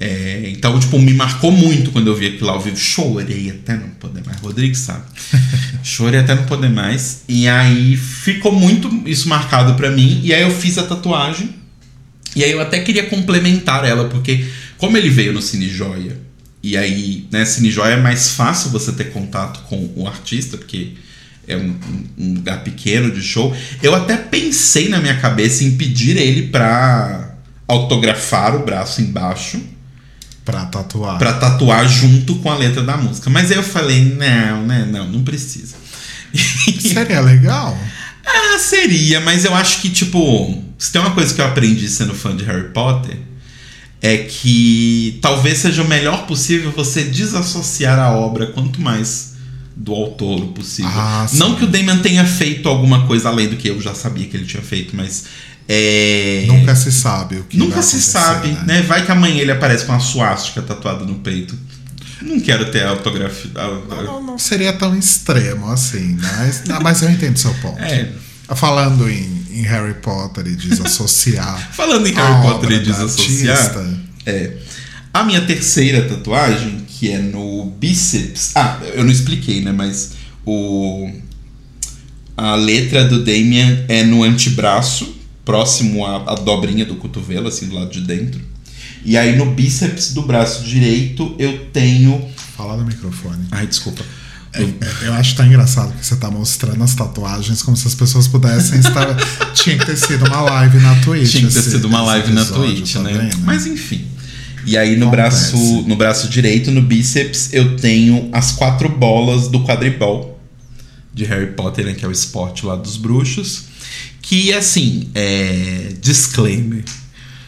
É, 0.01 0.51
então, 0.51 0.79
tipo, 0.79 0.99
me 0.99 1.15
marcou 1.15 1.53
muito 1.53 1.91
quando 1.91 2.09
eu 2.09 2.17
vi 2.17 2.27
aquilo 2.27 2.47
lá 2.47 2.53
ao 2.55 2.61
vivo. 2.61 2.77
Chorei 2.77 3.51
até 3.51 3.77
não 3.77 3.89
poder 3.91 4.25
mais. 4.25 4.39
Rodrigo 4.41 4.75
sabe. 4.75 5.05
Chorei 5.83 6.21
até 6.21 6.35
não 6.35 6.45
poder 6.45 6.69
mais. 6.69 7.23
E 7.29 7.49
aí 7.49 7.97
ficou 7.97 8.53
muito 8.53 8.91
isso 9.07 9.29
marcado 9.29 9.75
pra 9.75 9.91
mim. 9.91 10.21
E 10.23 10.35
aí 10.35 10.43
eu 10.43 10.51
fiz 10.51 10.79
a 10.79 10.83
tatuagem. 10.83 11.55
E 12.35 12.43
aí 12.43 12.51
eu 12.51 12.61
até 12.61 12.81
queria 12.81 13.07
complementar 13.07 13.85
ela, 13.85 14.09
porque 14.09 14.45
como 14.77 14.97
ele 14.97 15.09
veio 15.09 15.33
no 15.33 15.41
Cine 15.41 15.69
Joia, 15.69 16.21
e 16.63 16.77
aí, 16.77 17.27
né, 17.31 17.45
Cine 17.45 17.71
Joia 17.71 17.95
é 17.95 18.01
mais 18.01 18.31
fácil 18.31 18.71
você 18.71 18.91
ter 18.91 19.13
contato 19.13 19.61
com 19.69 19.93
o 19.95 20.09
artista, 20.09 20.57
porque 20.57 20.95
é 21.49 21.57
um, 21.57 21.75
um- 22.19 22.35
lugar 22.35 22.63
pequeno 22.65 23.11
de 23.11 23.23
show. 23.23 23.55
Eu 23.83 23.95
até 23.95 24.17
pensei 24.17 24.89
na 24.89 25.01
minha 25.01 25.17
cabeça 25.19 25.65
em 25.65 25.77
pedir 25.77 26.17
ele 26.17 26.49
pra 26.49 27.35
autografar 27.67 28.55
o 28.57 28.65
braço 28.65 29.01
embaixo 29.01 29.61
Pra 30.45 30.67
tatuar. 30.67 31.17
Pra 31.19 31.33
tatuar 31.33 31.89
junto 31.89 32.35
com 32.37 32.51
a 32.51 32.57
letra 32.57 32.83
da 32.83 32.99
música. 32.99 33.31
Mas 33.31 33.51
aí 33.51 33.57
eu 33.57 33.63
falei, 33.63 34.05
não, 34.05 34.67
né, 34.67 34.87
não, 34.91 35.09
não 35.09 35.25
precisa. 35.25 35.75
Seria 36.81 37.21
legal. 37.23 37.79
ah, 38.27 38.59
seria, 38.59 39.21
mas 39.21 39.45
eu 39.47 39.55
acho 39.55 39.81
que, 39.81 39.89
tipo, 39.89 40.63
se 40.79 40.93
tem 40.93 41.01
uma 41.01 41.13
coisa 41.13 41.33
que 41.33 41.41
eu 41.41 41.47
aprendi 41.47 41.89
sendo 41.89 42.15
fã 42.15 42.37
de 42.37 42.45
Harry 42.45 42.69
Potter, 42.75 43.17
é 44.03 44.19
que 44.19 45.19
talvez 45.23 45.59
seja 45.59 45.83
o 45.83 45.89
melhor 45.89 46.27
possível 46.27 46.71
você 46.73 47.05
desassociar 47.05 47.99
a 47.99 48.11
obra 48.11 48.49
quanto 48.49 48.83
mais 48.83 49.34
do 49.77 49.93
autor 49.93 50.47
possível. 50.49 50.91
Ah. 50.95 51.27
Não 51.33 51.57
que 51.57 51.65
o 51.65 51.67
Damon 51.67 51.99
tenha 51.99 52.25
feito 52.25 52.69
alguma 52.69 53.07
coisa 53.07 53.29
além 53.29 53.49
do 53.49 53.57
que 53.57 53.69
eu 53.69 53.81
já 53.81 53.95
sabia 53.95 54.27
que 54.27 54.37
ele 54.37 54.47
tinha 54.47 54.63
feito, 54.63 54.95
mas. 54.97 55.25
É... 55.69 56.45
Nunca 56.47 56.77
se 56.77 56.93
sabe 56.93 57.37
o 57.37 57.45
que 57.45 57.57
Nunca 57.57 57.81
se 57.81 58.01
sabe, 58.01 58.49
né? 58.67 58.83
Vai 58.83 59.05
que 59.05 59.11
amanhã 59.11 59.41
ele 59.41 59.51
aparece 59.51 59.87
com 59.87 59.93
uma 59.93 60.01
suástica 60.01 60.61
tatuada 60.61 61.05
no 61.07 61.15
peito. 61.17 61.59
Não 62.21 62.39
quero 62.41 62.71
ter 62.71 62.83
a 62.85 62.91
autografia. 62.91 63.51
a- 63.55 64.03
Não, 64.05 64.23
não 64.23 64.39
seria 64.39 64.73
tão 64.75 64.97
extremo 64.97 65.71
assim, 65.71 66.19
mas, 66.21 66.65
não, 66.65 66.81
mas 66.81 67.03
eu 67.03 67.11
entendo 67.11 67.39
seu 67.39 67.53
ponto. 67.55 67.79
É. 67.83 68.11
Falando 68.55 69.09
em, 69.09 69.47
em 69.51 69.63
Harry 69.63 69.95
Potter 69.95 70.47
e 70.47 70.55
desassociar. 70.55 71.59
Falando 71.73 72.07
em 72.07 72.13
Harry 72.13 72.43
Potter 72.43 72.73
e 72.73 72.79
desassociar, 72.81 73.57
artista, 73.59 73.99
é. 74.27 74.53
A 75.13 75.23
minha 75.25 75.41
terceira 75.43 76.03
tatuagem, 76.09 76.84
que 77.05 77.11
é 77.11 77.19
no 77.19 77.67
bíceps. 77.79 78.53
Ah, 78.55 78.81
eu 78.95 79.05
não 79.05 79.11
expliquei, 79.11 79.61
né? 79.61 79.73
Mas 79.73 80.13
o. 80.47 81.11
A 82.35 82.55
letra 82.55 83.05
do 83.05 83.23
Damien 83.23 83.85
é 83.89 84.03
no 84.03 84.25
antebraço, 84.25 85.15
próximo 85.45 86.05
à, 86.05 86.33
à 86.33 86.35
dobrinha 86.35 86.85
do 86.87 86.97
cotovelo, 86.97 87.47
assim, 87.47 87.69
do 87.69 87.75
lado 87.75 87.91
de 87.91 88.01
dentro. 88.01 88.41
E 89.05 89.19
aí 89.19 89.37
no 89.37 89.53
bíceps 89.53 90.15
do 90.15 90.23
braço 90.23 90.65
direito 90.65 91.37
eu 91.39 91.67
tenho. 91.67 92.27
Fala 92.57 92.77
no 92.77 92.87
microfone. 92.87 93.45
Ai, 93.51 93.67
desculpa. 93.67 94.03
Eu, 94.55 94.73
eu 95.03 95.13
acho 95.15 95.33
que 95.33 95.37
tá 95.37 95.47
engraçado 95.47 95.93
que 95.93 96.07
você 96.07 96.17
tá 96.17 96.31
mostrando 96.31 96.83
as 96.83 96.95
tatuagens 96.95 97.61
como 97.61 97.77
se 97.77 97.87
as 97.87 97.95
pessoas 97.95 98.27
pudessem 98.27 98.79
estar. 98.81 99.15
Tinha 99.53 99.77
que 99.77 99.85
ter 99.85 99.97
sido 99.97 100.25
uma 100.25 100.41
live 100.41 100.79
na 100.79 100.95
Twitch. 101.03 101.33
Tinha 101.33 101.49
que 101.49 101.53
ter 101.53 101.63
sido 101.63 101.85
uma 101.87 102.01
live 102.01 102.33
na 102.33 102.45
Twitch, 102.47 102.95
tá 102.95 103.03
né? 103.03 103.13
vendo? 103.13 103.45
Mas 103.45 103.67
enfim. 103.67 104.14
E 104.67 104.77
aí 104.77 104.97
no 104.97 105.11
braço, 105.11 105.57
no 105.87 105.97
braço 105.97 106.29
direito, 106.29 106.71
no 106.71 106.81
bíceps, 106.81 107.53
eu 107.53 107.77
tenho 107.77 108.29
as 108.33 108.53
quatro 108.53 108.89
bolas 108.89 109.49
do 109.49 109.63
quadribol 109.65 110.41
de 111.13 111.25
Harry 111.25 111.53
Potter, 111.53 111.85
né, 111.85 111.95
que 111.95 112.05
é 112.05 112.09
o 112.09 112.13
esporte 112.13 112.67
lá 112.67 112.75
dos 112.75 112.97
bruxos. 112.97 113.65
Que 114.21 114.53
assim, 114.53 115.09
é. 115.15 115.93
Disclaimer. 116.01 116.83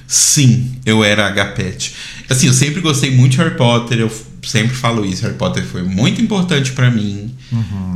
Sim, 0.07 0.77
eu 0.85 1.03
era 1.03 1.27
agapete. 1.27 1.95
Assim, 2.29 2.47
eu 2.47 2.53
sempre 2.53 2.81
gostei 2.81 3.11
muito 3.11 3.33
de 3.33 3.39
Harry 3.39 3.57
Potter, 3.57 3.99
eu 3.99 4.13
sempre 4.43 4.77
falo 4.77 5.05
isso. 5.05 5.23
Harry 5.23 5.35
Potter 5.35 5.65
foi 5.65 5.83
muito 5.83 6.21
importante 6.21 6.73
pra 6.73 6.91
mim. 6.91 7.35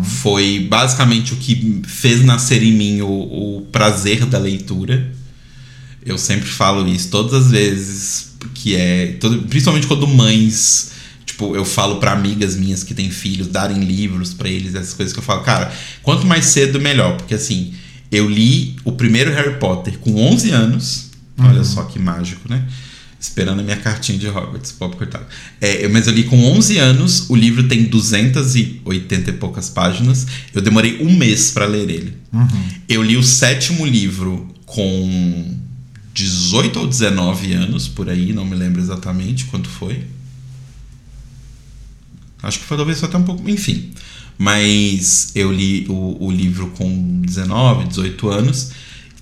Foi 0.03 0.67
basicamente 0.69 1.35
o 1.35 1.37
que 1.37 1.83
fez 1.87 2.25
nascer 2.25 2.63
em 2.63 2.73
mim 2.73 3.01
o, 3.03 3.59
o 3.59 3.69
prazer 3.71 4.25
da 4.27 4.39
leitura. 4.39 5.13
Eu 6.05 6.19
sempre 6.19 6.49
falo 6.49 6.89
isso 6.89 7.11
todas 7.11 7.35
as 7.35 7.51
vezes, 7.51 8.30
que 8.55 8.75
é. 8.77 9.17
todo- 9.21 9.43
principalmente 9.43 9.87
quando 9.87 10.07
mães. 10.07 10.93
Tipo, 11.27 11.55
eu 11.55 11.65
falo 11.65 11.97
pra 12.01 12.13
amigas 12.13 12.57
minhas 12.57 12.83
que 12.83 12.93
têm 12.93 13.11
filhos 13.11 13.47
darem 13.47 13.79
livros 13.81 14.35
pra 14.35 14.49
eles, 14.49 14.75
essas 14.75 14.95
coisas 14.95 15.13
que 15.13 15.19
eu 15.21 15.23
falo, 15.23 15.43
cara, 15.43 15.73
quanto 16.03 16.27
mais 16.27 16.47
cedo, 16.47 16.81
melhor. 16.81 17.17
Porque 17.17 17.35
assim, 17.35 17.73
eu 18.11 18.29
li 18.29 18.77
o 18.85 18.93
primeiro 18.93 19.33
Harry 19.33 19.59
Potter 19.59 19.97
com 19.99 20.15
11 20.17 20.51
anos. 20.51 21.11
Olha 21.39 21.65
só 21.65 21.85
que 21.85 21.99
mágico, 21.99 22.49
né? 22.49 22.67
Esperando 23.19 23.61
a 23.61 23.63
minha 23.63 23.77
cartinha 23.77 24.19
de 24.19 24.27
Hogwarts, 24.27 24.73
pobre 24.73 24.97
coitado. 24.97 25.25
É, 25.61 25.87
mas 25.89 26.07
eu 26.07 26.13
li 26.13 26.25
com 26.25 26.43
11 26.53 26.79
anos, 26.79 27.29
o 27.31 27.37
livro 27.37 27.69
tem 27.69 27.85
280 27.85 29.31
e 29.31 29.33
poucas 29.35 29.69
páginas. 29.69 30.27
Eu 30.55 30.61
demorei 30.61 30.99
um 31.03 31.15
mês 31.17 31.51
pra 31.53 31.65
ler 31.67 31.89
ele. 31.89 32.15
Eu 32.89 33.03
li 33.03 33.17
o 33.17 33.23
sétimo 33.23 33.87
livro 33.87 34.49
com 34.67 35.55
18 36.25 36.81
ou 36.81 36.87
19 36.87 37.53
anos, 37.53 37.89
por 37.89 38.09
aí, 38.09 38.33
não 38.33 38.45
me 38.45 38.55
lembro 38.55 38.81
exatamente 38.81 39.47
quanto 39.47 39.69
foi. 39.69 40.05
Acho 42.43 42.59
que 42.59 42.65
foi 42.65 42.77
talvez 42.77 43.03
até 43.03 43.17
um 43.17 43.23
pouco. 43.23 43.49
Enfim. 43.49 43.91
Mas 44.39 45.33
eu 45.35 45.53
li 45.53 45.87
o, 45.89 46.27
o 46.27 46.31
livro 46.31 46.69
com 46.69 47.21
19, 47.23 47.89
18 47.89 48.29
anos. 48.29 48.71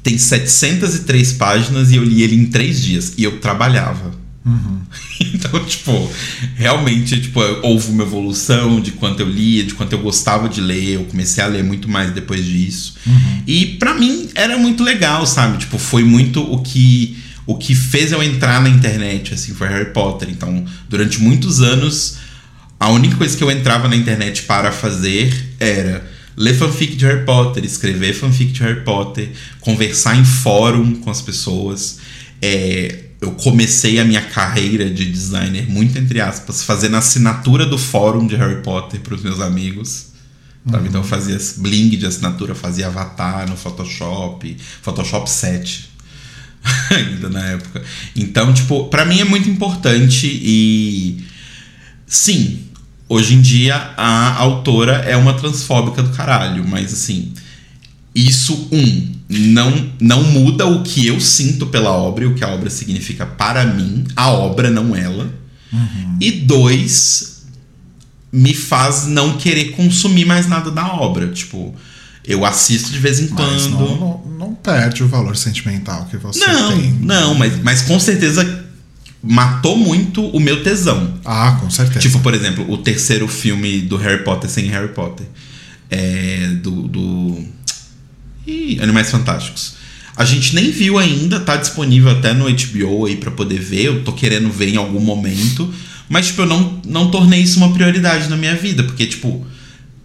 Tem 0.03 0.17
703 0.17 1.33
páginas 1.33 1.91
e 1.91 1.97
eu 1.97 2.05
li 2.05 2.23
ele 2.23 2.37
em 2.37 2.47
3 2.47 2.83
dias. 2.83 3.15
E 3.17 3.25
eu 3.25 3.41
trabalhava. 3.41 4.13
Então, 5.21 5.65
tipo, 5.65 6.11
realmente, 6.55 7.21
tipo, 7.21 7.41
houve 7.63 7.91
uma 7.91 8.03
evolução 8.05 8.81
de 8.81 8.93
quanto 8.93 9.21
eu 9.21 9.29
lia, 9.29 9.65
de 9.65 9.75
quanto 9.75 9.93
eu 9.93 9.99
gostava 9.99 10.49
de 10.49 10.61
ler. 10.61 10.95
Eu 10.95 11.05
comecei 11.05 11.43
a 11.43 11.47
ler 11.47 11.65
muito 11.65 11.89
mais 11.89 12.13
depois 12.13 12.45
disso. 12.45 12.95
E 13.47 13.67
pra 13.79 13.95
mim 13.95 14.29
era 14.35 14.57
muito 14.57 14.83
legal, 14.83 15.27
sabe? 15.27 15.59
Tipo, 15.59 15.79
foi 15.79 16.05
muito 16.05 16.41
o 16.41 16.63
que 16.63 17.19
o 17.49 17.57
que 17.57 17.75
fez 17.75 18.13
eu 18.13 18.23
entrar 18.23 18.61
na 18.61 18.69
internet, 18.69 19.33
assim, 19.33 19.55
foi 19.55 19.69
Harry 19.69 19.91
Potter. 19.93 20.29
Então, 20.29 20.67
durante 20.87 21.19
muitos 21.19 21.63
anos, 21.63 22.19
a 22.79 22.91
única 22.91 23.17
coisa 23.17 23.35
que 23.35 23.43
eu 23.43 23.51
entrava 23.51 23.89
na 23.89 23.97
internet 23.97 24.43
para 24.43 24.71
fazer 24.71 25.57
era 25.59 26.07
ler 26.37 26.55
fanfic 26.55 26.95
de 26.95 27.07
Harry 27.07 27.25
Potter, 27.25 27.65
escrever 27.65 28.13
fanfic 28.13 28.53
de 28.53 28.63
Harry 28.63 28.85
Potter, 28.85 29.31
conversar 29.61 30.17
em 30.17 30.25
fórum 30.27 30.97
com 30.97 31.11
as 31.11 31.23
pessoas. 31.23 31.99
É, 32.43 33.08
eu 33.21 33.33
comecei 33.33 33.99
a 33.99 34.05
minha 34.05 34.23
carreira 34.23 34.89
de 34.89 35.05
designer, 35.05 35.69
muito 35.69 35.99
entre 35.99 36.21
aspas, 36.21 36.63
fazendo 36.63 36.97
assinatura 36.97 37.67
do 37.67 37.77
fórum 37.77 38.27
de 38.27 38.37
Harry 38.37 38.63
Potter 38.63 39.01
para 39.01 39.15
os 39.15 39.23
meus 39.23 39.41
amigos. 39.41 40.09
sabe? 40.71 40.89
Então 40.89 41.01
eu 41.01 41.07
fazia 41.07 41.39
bling 41.57 41.91
de 41.91 42.07
assinatura, 42.07 42.55
fazia 42.55 42.87
avatar 42.87 43.49
no 43.49 43.57
Photoshop, 43.57 44.57
Photoshop 44.83 45.29
7 45.29 45.91
ainda 46.91 47.29
na 47.29 47.45
época. 47.45 47.83
Então, 48.15 48.53
tipo, 48.55 48.87
pra 48.87 49.05
mim 49.05 49.21
é 49.21 49.25
muito 49.25 49.49
importante 49.49 50.27
e 50.27 51.25
sim, 52.07 52.67
hoje 53.09 53.35
em 53.35 53.41
dia 53.41 53.75
a 53.97 54.35
autora 54.37 54.93
é 54.99 55.17
uma 55.17 55.35
transfóbica 55.35 56.03
do 56.03 56.11
caralho, 56.11 56.67
mas 56.67 56.93
assim, 56.93 57.33
isso, 58.27 58.69
um, 58.73 59.13
não, 59.29 59.91
não 60.01 60.23
muda 60.25 60.67
o 60.67 60.83
que 60.83 61.07
eu 61.07 61.21
sinto 61.21 61.67
pela 61.67 61.91
obra 61.91 62.25
e 62.25 62.27
o 62.27 62.35
que 62.35 62.43
a 62.43 62.49
obra 62.49 62.71
significa 62.71 63.27
para 63.27 63.65
mim, 63.65 64.05
a 64.17 64.31
obra, 64.31 64.71
não 64.71 64.97
ela. 64.97 65.33
Uhum. 65.73 66.17
E 66.21 66.31
dois, 66.31 67.45
me 68.33 68.55
faz 68.55 69.07
não 69.07 69.37
querer 69.37 69.73
consumir 69.73 70.25
mais 70.25 70.47
nada 70.47 70.71
da 70.71 70.95
obra. 70.95 71.29
Tipo, 71.29 71.75
eu 72.25 72.45
assisto 72.45 72.91
de 72.91 72.99
vez 72.99 73.21
em 73.21 73.29
Mas 73.31 73.67
quando. 73.67 73.79
não, 73.79 73.97
não, 73.99 74.23
não 74.39 74.55
perde 74.55 75.03
o 75.03 75.09
valor 75.09 75.37
sentimental 75.37 76.07
que 76.07 76.17
você 76.17 76.47
Não, 76.47 76.73
tem. 76.73 76.93
não, 77.01 77.35
mas, 77.35 77.63
mas 77.63 77.83
com 77.83 77.99
certeza 78.01 78.67
matou 79.23 79.77
muito 79.77 80.25
o 80.29 80.41
meu 80.41 80.63
tesão. 80.63 81.15
Ah, 81.25 81.59
com 81.61 81.71
certeza. 81.71 82.01
Tipo, 82.01 82.21
por 82.21 82.35
exemplo, 82.35 82.71
o 82.71 82.79
terceiro 82.79 83.27
filme 83.27 83.81
do 83.81 83.97
Harry 83.97 84.25
Potter 84.25 84.49
sem 84.49 84.67
Harry 84.67 84.89
Potter. 84.89 85.27
É, 85.91 86.49
do. 86.63 86.83
do... 86.89 87.58
Ih, 88.49 88.81
Animais 88.81 89.11
Fantásticos. 89.11 89.75
A 90.17 90.25
gente 90.25 90.55
nem 90.55 90.71
viu 90.71 90.99
ainda, 90.99 91.39
tá 91.39 91.57
disponível 91.57 92.11
até 92.11 92.33
no 92.33 92.47
HBO 92.47 93.07
aí 93.07 93.17
pra 93.17 93.31
poder 93.31 93.61
ver. 93.61 93.85
Eu 93.85 94.03
tô 94.03 94.13
querendo 94.13 94.51
ver 94.51 94.69
em 94.71 94.77
algum 94.77 95.01
momento. 95.01 95.73
Mas, 96.09 96.29
tipo, 96.29 96.43
eu 96.43 96.47
não, 96.47 96.81
não 96.85 97.11
tornei 97.11 97.41
isso 97.41 97.59
uma 97.59 97.73
prioridade 97.73 98.29
na 98.29 98.37
minha 98.37 98.57
vida. 98.57 98.83
Porque, 98.83 99.07
tipo, 99.07 99.47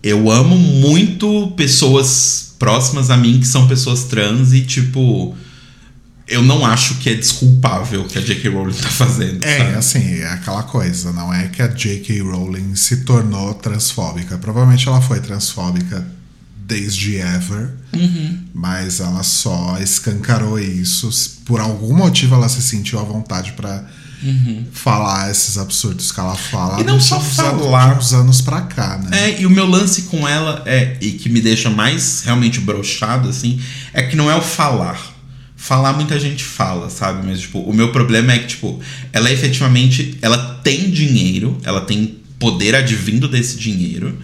eu 0.03 0.29
amo 0.29 0.55
muito 0.55 1.51
pessoas 1.57 2.53
próximas 2.59 3.09
a 3.09 3.17
mim 3.17 3.39
que 3.39 3.47
são 3.47 3.67
pessoas 3.67 4.03
trans 4.03 4.53
e, 4.53 4.61
tipo. 4.61 5.35
Eu 6.25 6.41
não 6.41 6.65
acho 6.65 6.95
que 6.99 7.09
é 7.09 7.15
desculpável 7.15 8.01
o 8.01 8.07
que 8.07 8.17
a 8.17 8.21
J.K. 8.21 8.49
Rowling 8.49 8.73
tá 8.73 8.89
fazendo. 8.89 9.43
É, 9.43 9.57
sabe? 9.57 9.75
assim, 9.75 10.19
é 10.19 10.27
aquela 10.27 10.63
coisa, 10.63 11.11
não 11.11 11.33
é 11.33 11.49
que 11.49 11.61
a 11.61 11.67
J.K. 11.67 12.21
Rowling 12.21 12.75
se 12.75 13.03
tornou 13.03 13.53
transfóbica. 13.55 14.37
Provavelmente 14.37 14.87
ela 14.87 15.01
foi 15.01 15.19
transfóbica 15.19 16.07
desde 16.65 17.15
ever, 17.17 17.71
Uhum. 17.93 18.39
mas 18.53 18.99
ela 18.99 19.21
só 19.23 19.77
escancarou 19.79 20.59
isso. 20.59 21.09
Por 21.45 21.59
algum 21.59 21.95
motivo 21.95 22.35
ela 22.35 22.49
se 22.49 22.61
sentiu 22.61 22.99
à 22.99 23.03
vontade 23.03 23.51
pra 23.53 23.83
falar 24.71 25.29
esses 25.29 25.57
absurdos 25.57 26.11
que 26.11 26.19
ela 26.19 26.35
fala. 26.35 26.75
Uhum. 26.75 26.79
E 26.81 26.83
não 26.85 26.99
só 26.99 27.19
falar. 27.19 27.97
Uns 27.97 28.13
anos 28.13 28.41
pra 28.41 28.61
cá, 28.61 28.97
né? 28.97 29.31
É, 29.31 29.41
e 29.41 29.45
o 29.45 29.49
meu 29.49 29.65
lance 29.67 30.03
com 30.03 30.27
ela 30.27 30.63
é, 30.65 30.97
e 31.01 31.11
que 31.11 31.29
me 31.29 31.41
deixa 31.41 31.69
mais 31.69 32.21
realmente 32.23 32.59
brochado, 32.61 33.27
assim, 33.29 33.59
é 33.93 34.01
que 34.03 34.15
não 34.15 34.31
é 34.31 34.35
o 34.35 34.41
falar. 34.41 35.11
Falar 35.57 35.93
muita 35.93 36.19
gente 36.19 36.43
fala, 36.43 36.89
sabe? 36.89 37.25
Mas, 37.25 37.41
tipo, 37.41 37.59
o 37.59 37.73
meu 37.73 37.91
problema 37.91 38.33
é 38.33 38.39
que, 38.39 38.47
tipo, 38.47 38.79
ela 39.11 39.31
efetivamente, 39.31 40.17
ela 40.21 40.37
tem 40.63 40.89
dinheiro, 40.89 41.57
ela 41.63 41.81
tem 41.81 42.17
poder 42.39 42.75
advindo 42.75 43.27
desse 43.27 43.57
dinheiro, 43.57 44.17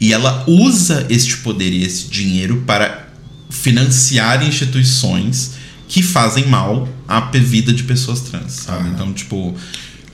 e 0.00 0.12
ela 0.12 0.44
usa 0.46 1.06
este 1.08 1.38
poder 1.38 1.72
e 1.72 1.82
esse 1.84 2.06
dinheiro 2.08 2.62
para 2.66 3.08
financiar 3.48 4.46
instituições 4.46 5.52
que 5.88 6.02
fazem 6.02 6.46
mal 6.46 6.88
à 7.06 7.20
vida 7.20 7.72
de 7.72 7.84
pessoas 7.84 8.20
trans, 8.20 8.52
sabe? 8.52 8.88
Ah. 8.88 8.92
Então, 8.92 9.12
tipo, 9.12 9.54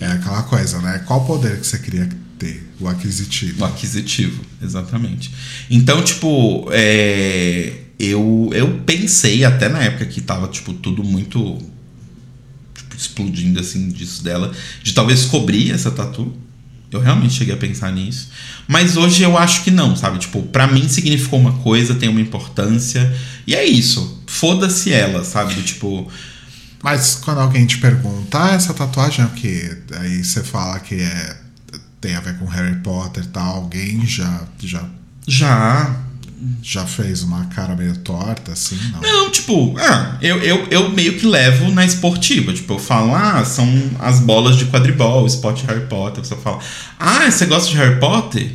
É 0.03 0.07
aquela 0.07 0.43
coisa, 0.43 0.81
né? 0.81 0.99
Qual 1.07 1.25
poder 1.25 1.61
que 1.61 1.67
você 1.67 1.79
queria 1.79 2.09
ter? 2.37 2.69
O 2.81 2.89
aquisitivo. 2.89 3.63
O 3.63 3.65
aquisitivo, 3.65 4.43
exatamente. 4.61 5.33
Então, 5.71 6.03
tipo, 6.03 6.69
é, 6.73 7.73
eu, 8.01 8.51
eu 8.53 8.81
pensei 8.81 9.45
até 9.45 9.69
na 9.69 9.81
época 9.81 10.07
que 10.07 10.21
tava, 10.21 10.49
tipo, 10.49 10.73
tudo 10.73 11.05
muito 11.05 11.57
tipo, 12.75 12.97
explodindo, 12.97 13.61
assim, 13.61 13.91
disso 13.91 14.25
dela, 14.25 14.53
de 14.83 14.93
talvez 14.93 15.25
cobrir 15.27 15.71
essa 15.71 15.93
tatu. 15.93 16.33
Eu 16.93 17.01
realmente 17.01 17.35
cheguei 17.35 17.55
a 17.55 17.57
pensar 17.57 17.91
nisso. 17.91 18.29
Mas 18.69 18.97
hoje 18.97 19.23
eu 19.23 19.37
acho 19.39 19.65
que 19.65 19.71
não, 19.71 19.97
sabe? 19.97 20.19
Tipo, 20.19 20.43
pra 20.43 20.67
mim 20.67 20.89
significou 20.89 21.41
uma 21.41 21.55
coisa, 21.59 21.95
tem 21.95 22.09
uma 22.09 22.21
importância. 22.21 23.13
E 23.47 23.55
é 23.55 23.65
isso. 23.65 24.23
Foda-se 24.27 24.93
ela, 24.93 25.25
sabe? 25.25 25.55
Do 25.55 25.63
tipo. 25.63 26.11
Mas 26.83 27.15
quando 27.15 27.39
alguém 27.39 27.65
te 27.65 27.79
pergunta, 27.79 28.45
ah, 28.45 28.55
essa 28.55 28.75
tatuagem 28.75 29.25
é 29.25 29.29
o 29.29 29.31
quê? 29.31 29.79
Aí 30.01 30.23
você 30.23 30.43
fala 30.43 30.81
que 30.81 30.97
é, 30.97 31.37
tem 32.01 32.17
a 32.17 32.21
ver 32.21 32.37
com 32.39 32.45
Harry 32.47 32.77
Potter 32.77 33.25
e 33.25 33.29
tal. 33.29 33.57
Alguém 33.57 34.05
já, 34.05 34.43
já, 34.59 34.85
Já, 35.27 35.97
já 36.63 36.87
fez 36.87 37.23
uma 37.23 37.47
cara 37.47 37.77
meio 37.77 37.97
torta, 37.99 38.53
assim? 38.53 38.79
Não. 38.93 39.01
Não, 39.01 39.31
tipo, 39.31 39.77
ah, 39.79 40.19
eu, 40.21 40.39
eu, 40.39 40.67
eu 40.71 40.91
meio 40.91 41.19
que 41.19 41.27
levo 41.27 41.71
na 41.71 41.85
esportiva. 41.85 42.53
Tipo, 42.53 42.75
eu 42.75 42.79
falo, 42.79 43.15
ah, 43.15 43.45
são 43.45 43.67
as 43.99 44.21
bolas 44.21 44.57
de 44.57 44.67
quadribol, 44.67 45.27
esporte 45.27 45.65
Harry 45.67 45.87
Potter. 45.87 46.25
Você 46.25 46.37
fala, 46.37 46.59
ah, 46.99 47.31
você 47.31 47.47
gosta 47.47 47.71
de 47.71 47.77
Harry 47.77 48.01
Potter? 48.01 48.51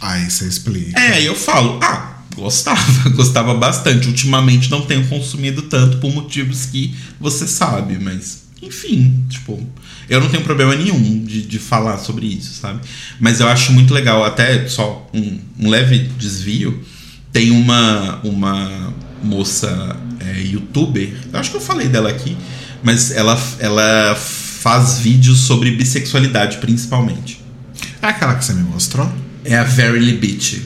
Aí 0.00 0.30
você 0.30 0.46
explica. 0.46 0.98
É, 0.98 1.14
aí 1.14 1.26
eu 1.26 1.34
falo, 1.34 1.80
ah, 1.82 2.18
gostava, 2.34 3.10
gostava 3.10 3.54
bastante. 3.54 4.06
Ultimamente 4.06 4.70
não 4.70 4.82
tenho 4.82 5.06
consumido 5.08 5.62
tanto 5.62 5.98
por 5.98 6.12
motivos 6.12 6.66
que 6.66 6.94
você 7.18 7.46
sabe, 7.46 7.98
mas 7.98 8.48
enfim, 8.62 9.24
tipo, 9.28 9.60
eu 10.08 10.20
não 10.20 10.28
tenho 10.28 10.42
problema 10.42 10.74
nenhum 10.74 11.24
de, 11.24 11.42
de 11.42 11.58
falar 11.58 11.98
sobre 11.98 12.26
isso, 12.26 12.54
sabe? 12.54 12.80
Mas 13.20 13.40
eu 13.40 13.48
acho 13.48 13.72
muito 13.72 13.94
legal, 13.94 14.24
até 14.24 14.66
só 14.68 15.08
um, 15.14 15.38
um 15.58 15.68
leve 15.68 15.98
desvio. 16.18 16.84
Tem 17.32 17.50
uma, 17.50 18.20
uma 18.24 18.92
moça 19.22 19.96
é, 20.20 20.40
youtuber, 20.40 21.12
eu 21.32 21.38
acho 21.38 21.50
que 21.50 21.56
eu 21.56 21.60
falei 21.60 21.88
dela 21.88 22.08
aqui, 22.08 22.36
mas 22.82 23.10
ela, 23.10 23.40
ela 23.58 24.14
faz 24.14 24.98
vídeos 24.98 25.40
sobre 25.40 25.70
bissexualidade 25.72 26.58
principalmente. 26.58 27.40
É 28.02 28.06
aquela 28.08 28.34
que 28.34 28.44
você 28.44 28.52
me 28.52 28.62
mostrou? 28.62 29.10
É 29.44 29.56
a 29.56 29.64
Verily 29.64 30.16
Beach. 30.16 30.62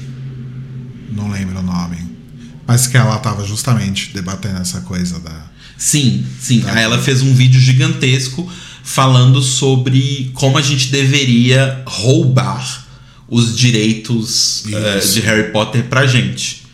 Não 1.10 1.30
lembro 1.30 1.58
o 1.58 1.62
nome. 1.62 1.96
Mas 2.66 2.86
que 2.86 2.96
ela 2.96 3.18
tava 3.18 3.46
justamente 3.46 4.12
debatendo 4.12 4.60
essa 4.60 4.80
coisa 4.82 5.18
da. 5.20 5.50
Sim, 5.76 6.24
sim. 6.40 6.60
Tá. 6.60 6.74
Aí 6.74 6.82
ela 6.82 6.98
fez 6.98 7.22
um 7.22 7.34
vídeo 7.34 7.60
gigantesco 7.60 8.50
falando 8.82 9.40
sobre 9.42 10.30
como 10.34 10.58
a 10.58 10.62
gente 10.62 10.90
deveria 10.90 11.82
roubar 11.86 12.81
os 13.32 13.56
direitos 13.56 14.62
eh, 14.70 14.98
de 14.98 15.20
Harry 15.20 15.50
Potter 15.52 15.84
pra 15.84 16.06
gente. 16.06 16.66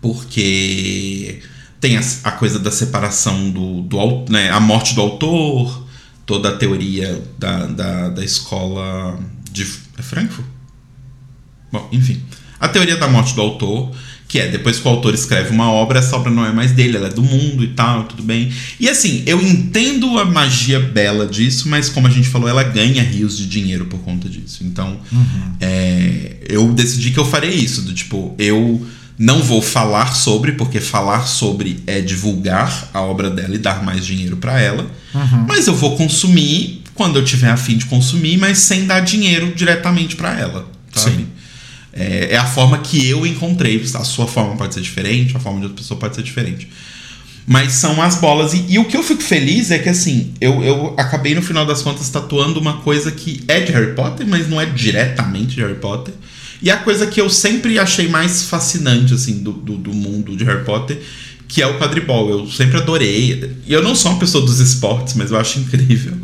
Porque 0.00 1.40
tem 1.80 1.96
a, 1.96 2.00
a 2.24 2.32
coisa 2.32 2.58
da 2.58 2.72
separação 2.72 3.48
do, 3.52 3.82
do 3.82 4.24
né, 4.28 4.50
a 4.50 4.58
morte 4.58 4.92
do 4.92 5.00
autor, 5.00 5.86
toda 6.26 6.48
a 6.48 6.56
teoria 6.56 7.22
da, 7.38 7.66
da, 7.66 8.08
da 8.08 8.24
escola 8.24 9.20
de 9.52 9.62
é 9.96 10.02
Frankfurt? 10.02 10.48
Bom, 11.70 11.88
enfim. 11.92 12.20
A 12.58 12.66
teoria 12.66 12.96
da 12.96 13.06
morte 13.06 13.32
do 13.36 13.40
autor, 13.40 13.94
que 14.30 14.38
é 14.38 14.46
depois 14.46 14.78
que 14.78 14.86
o 14.86 14.90
autor 14.92 15.12
escreve 15.12 15.50
uma 15.50 15.72
obra, 15.72 15.98
essa 15.98 16.14
obra 16.14 16.30
não 16.30 16.46
é 16.46 16.52
mais 16.52 16.70
dele, 16.70 16.96
ela 16.96 17.08
é 17.08 17.10
do 17.10 17.20
mundo 17.20 17.64
e 17.64 17.68
tal, 17.68 18.04
tudo 18.04 18.22
bem. 18.22 18.48
E 18.78 18.88
assim, 18.88 19.24
eu 19.26 19.42
entendo 19.42 20.20
a 20.20 20.24
magia 20.24 20.78
bela 20.78 21.26
disso, 21.26 21.68
mas 21.68 21.88
como 21.88 22.06
a 22.06 22.10
gente 22.10 22.28
falou, 22.28 22.48
ela 22.48 22.62
ganha 22.62 23.02
rios 23.02 23.36
de 23.36 23.48
dinheiro 23.48 23.86
por 23.86 23.98
conta 24.02 24.28
disso. 24.28 24.62
Então, 24.62 25.00
é, 25.60 26.36
eu 26.48 26.72
decidi 26.72 27.10
que 27.10 27.18
eu 27.18 27.24
farei 27.24 27.50
isso, 27.50 27.82
do 27.82 27.92
tipo, 27.92 28.32
eu 28.38 28.86
não 29.18 29.42
vou 29.42 29.60
falar 29.60 30.14
sobre, 30.14 30.52
porque 30.52 30.78
falar 30.78 31.26
sobre 31.26 31.80
é 31.84 32.00
divulgar 32.00 32.88
a 32.94 33.00
obra 33.00 33.30
dela 33.30 33.56
e 33.56 33.58
dar 33.58 33.82
mais 33.82 34.06
dinheiro 34.06 34.36
pra 34.36 34.60
ela, 34.60 34.88
mas 35.48 35.66
eu 35.66 35.74
vou 35.74 35.96
consumir 35.96 36.84
quando 36.94 37.18
eu 37.18 37.24
tiver 37.24 37.50
afim 37.50 37.76
de 37.76 37.86
consumir, 37.86 38.36
mas 38.36 38.58
sem 38.58 38.86
dar 38.86 39.00
dinheiro 39.00 39.52
diretamente 39.56 40.14
pra 40.14 40.38
ela, 40.38 40.70
sabe? 40.94 41.16
Sim. 41.16 41.26
É, 41.92 42.34
é 42.34 42.36
a 42.36 42.46
forma 42.46 42.78
que 42.78 43.08
eu 43.08 43.26
encontrei. 43.26 43.82
A 43.94 44.04
sua 44.04 44.26
forma 44.26 44.56
pode 44.56 44.74
ser 44.74 44.80
diferente, 44.80 45.36
a 45.36 45.40
forma 45.40 45.58
de 45.58 45.66
outra 45.66 45.82
pessoa 45.82 45.98
pode 45.98 46.14
ser 46.14 46.22
diferente. 46.22 46.68
Mas 47.46 47.72
são 47.72 48.00
as 48.00 48.16
bolas. 48.16 48.54
E, 48.54 48.64
e 48.68 48.78
o 48.78 48.84
que 48.84 48.96
eu 48.96 49.02
fico 49.02 49.22
feliz 49.22 49.70
é 49.70 49.78
que, 49.78 49.88
assim, 49.88 50.32
eu, 50.40 50.62
eu 50.62 50.94
acabei 50.96 51.34
no 51.34 51.42
final 51.42 51.66
das 51.66 51.82
contas 51.82 52.08
tatuando 52.08 52.60
uma 52.60 52.78
coisa 52.78 53.10
que 53.10 53.42
é 53.48 53.60
de 53.60 53.72
Harry 53.72 53.94
Potter, 53.94 54.26
mas 54.26 54.48
não 54.48 54.60
é 54.60 54.66
diretamente 54.66 55.56
de 55.56 55.62
Harry 55.62 55.74
Potter. 55.74 56.14
E 56.62 56.70
a 56.70 56.76
coisa 56.76 57.06
que 57.06 57.20
eu 57.20 57.30
sempre 57.30 57.78
achei 57.78 58.06
mais 58.06 58.42
fascinante, 58.42 59.14
assim, 59.14 59.42
do, 59.42 59.52
do, 59.52 59.76
do 59.76 59.92
mundo 59.92 60.36
de 60.36 60.44
Harry 60.44 60.64
Potter, 60.64 61.00
que 61.48 61.60
é 61.62 61.66
o 61.66 61.78
quadribol. 61.78 62.30
Eu 62.30 62.46
sempre 62.46 62.76
adorei. 62.76 63.56
E 63.66 63.72
eu 63.72 63.82
não 63.82 63.94
sou 63.96 64.12
uma 64.12 64.20
pessoa 64.20 64.44
dos 64.44 64.60
esportes, 64.60 65.14
mas 65.14 65.30
eu 65.30 65.38
acho 65.38 65.58
incrível 65.58 66.14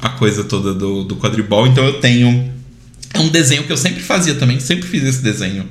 a 0.00 0.10
coisa 0.10 0.44
toda 0.44 0.74
do, 0.74 1.04
do 1.04 1.16
quadribol. 1.16 1.66
Então 1.66 1.84
eu 1.84 2.00
tenho. 2.00 2.54
É 3.16 3.20
um 3.20 3.28
desenho 3.28 3.64
que 3.64 3.72
eu 3.72 3.78
sempre 3.78 4.02
fazia 4.02 4.34
também, 4.34 4.60
sempre 4.60 4.86
fiz 4.86 5.02
esse 5.02 5.22
desenho 5.22 5.66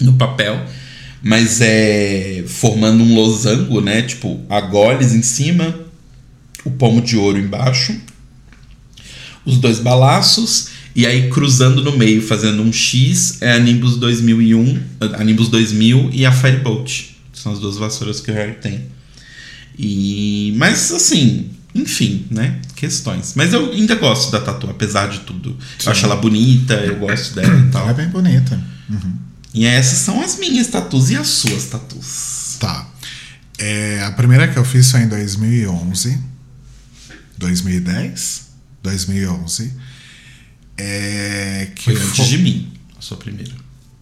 no 0.00 0.14
papel, 0.14 0.66
mas 1.22 1.60
é 1.60 2.42
formando 2.48 3.04
um 3.04 3.14
losango, 3.14 3.80
né? 3.80 4.02
Tipo, 4.02 4.40
a 4.50 4.60
goles 4.60 5.12
em 5.12 5.22
cima, 5.22 5.78
o 6.64 6.70
pomo 6.72 7.00
de 7.00 7.16
ouro 7.16 7.38
embaixo, 7.38 7.96
os 9.44 9.58
dois 9.58 9.78
balaços, 9.78 10.70
e 10.96 11.06
aí 11.06 11.30
cruzando 11.30 11.80
no 11.80 11.96
meio, 11.96 12.20
fazendo 12.20 12.60
um 12.60 12.72
X, 12.72 13.40
é 13.40 13.52
a 13.52 13.58
Nimbus 13.60 13.96
2001, 13.96 14.80
a 15.16 15.22
Nimbus 15.22 15.48
2000 15.48 16.10
e 16.12 16.26
a 16.26 16.32
Firebolt. 16.32 17.10
São 17.32 17.52
as 17.52 17.60
duas 17.60 17.76
vassouras 17.76 18.20
que 18.20 18.32
o 18.32 18.34
Harry 18.34 18.54
tem. 18.54 18.86
E, 19.78 20.52
mas 20.56 20.90
assim, 20.90 21.50
enfim, 21.74 22.26
né? 22.30 22.60
Questões. 22.74 23.34
Mas 23.34 23.52
eu 23.52 23.72
ainda 23.72 23.94
gosto 23.94 24.30
da 24.30 24.40
Tatu, 24.40 24.68
apesar 24.70 25.08
de 25.08 25.20
tudo. 25.20 25.56
Eu 25.84 25.92
acho 25.92 26.04
ela 26.04 26.16
bonita, 26.16 26.74
eu 26.74 26.96
gosto 26.98 27.34
dela 27.34 27.48
e 27.54 27.60
Ela 27.60 27.70
tal. 27.70 27.90
é 27.90 27.94
bem 27.94 28.08
bonita. 28.08 28.60
Uhum. 28.88 29.14
E 29.54 29.64
essas 29.64 29.98
são 29.98 30.20
as 30.22 30.38
minhas 30.38 30.66
tatus 30.68 31.10
e 31.10 31.16
as 31.16 31.26
suas 31.28 31.64
tatus. 31.66 32.56
Tá. 32.60 32.86
É, 33.58 34.02
a 34.04 34.12
primeira 34.12 34.46
que 34.48 34.56
eu 34.58 34.64
fiz 34.64 34.90
foi 34.90 35.00
em 35.00 35.08
2011. 35.08 36.18
2010? 37.36 38.48
2011. 38.82 39.72
É, 40.76 41.68
que 41.74 41.84
Foi 41.92 41.96
antes 42.02 42.26
de 42.28 42.38
mim, 42.38 42.72
a 42.96 43.02
sua 43.02 43.16
primeira. 43.16 43.52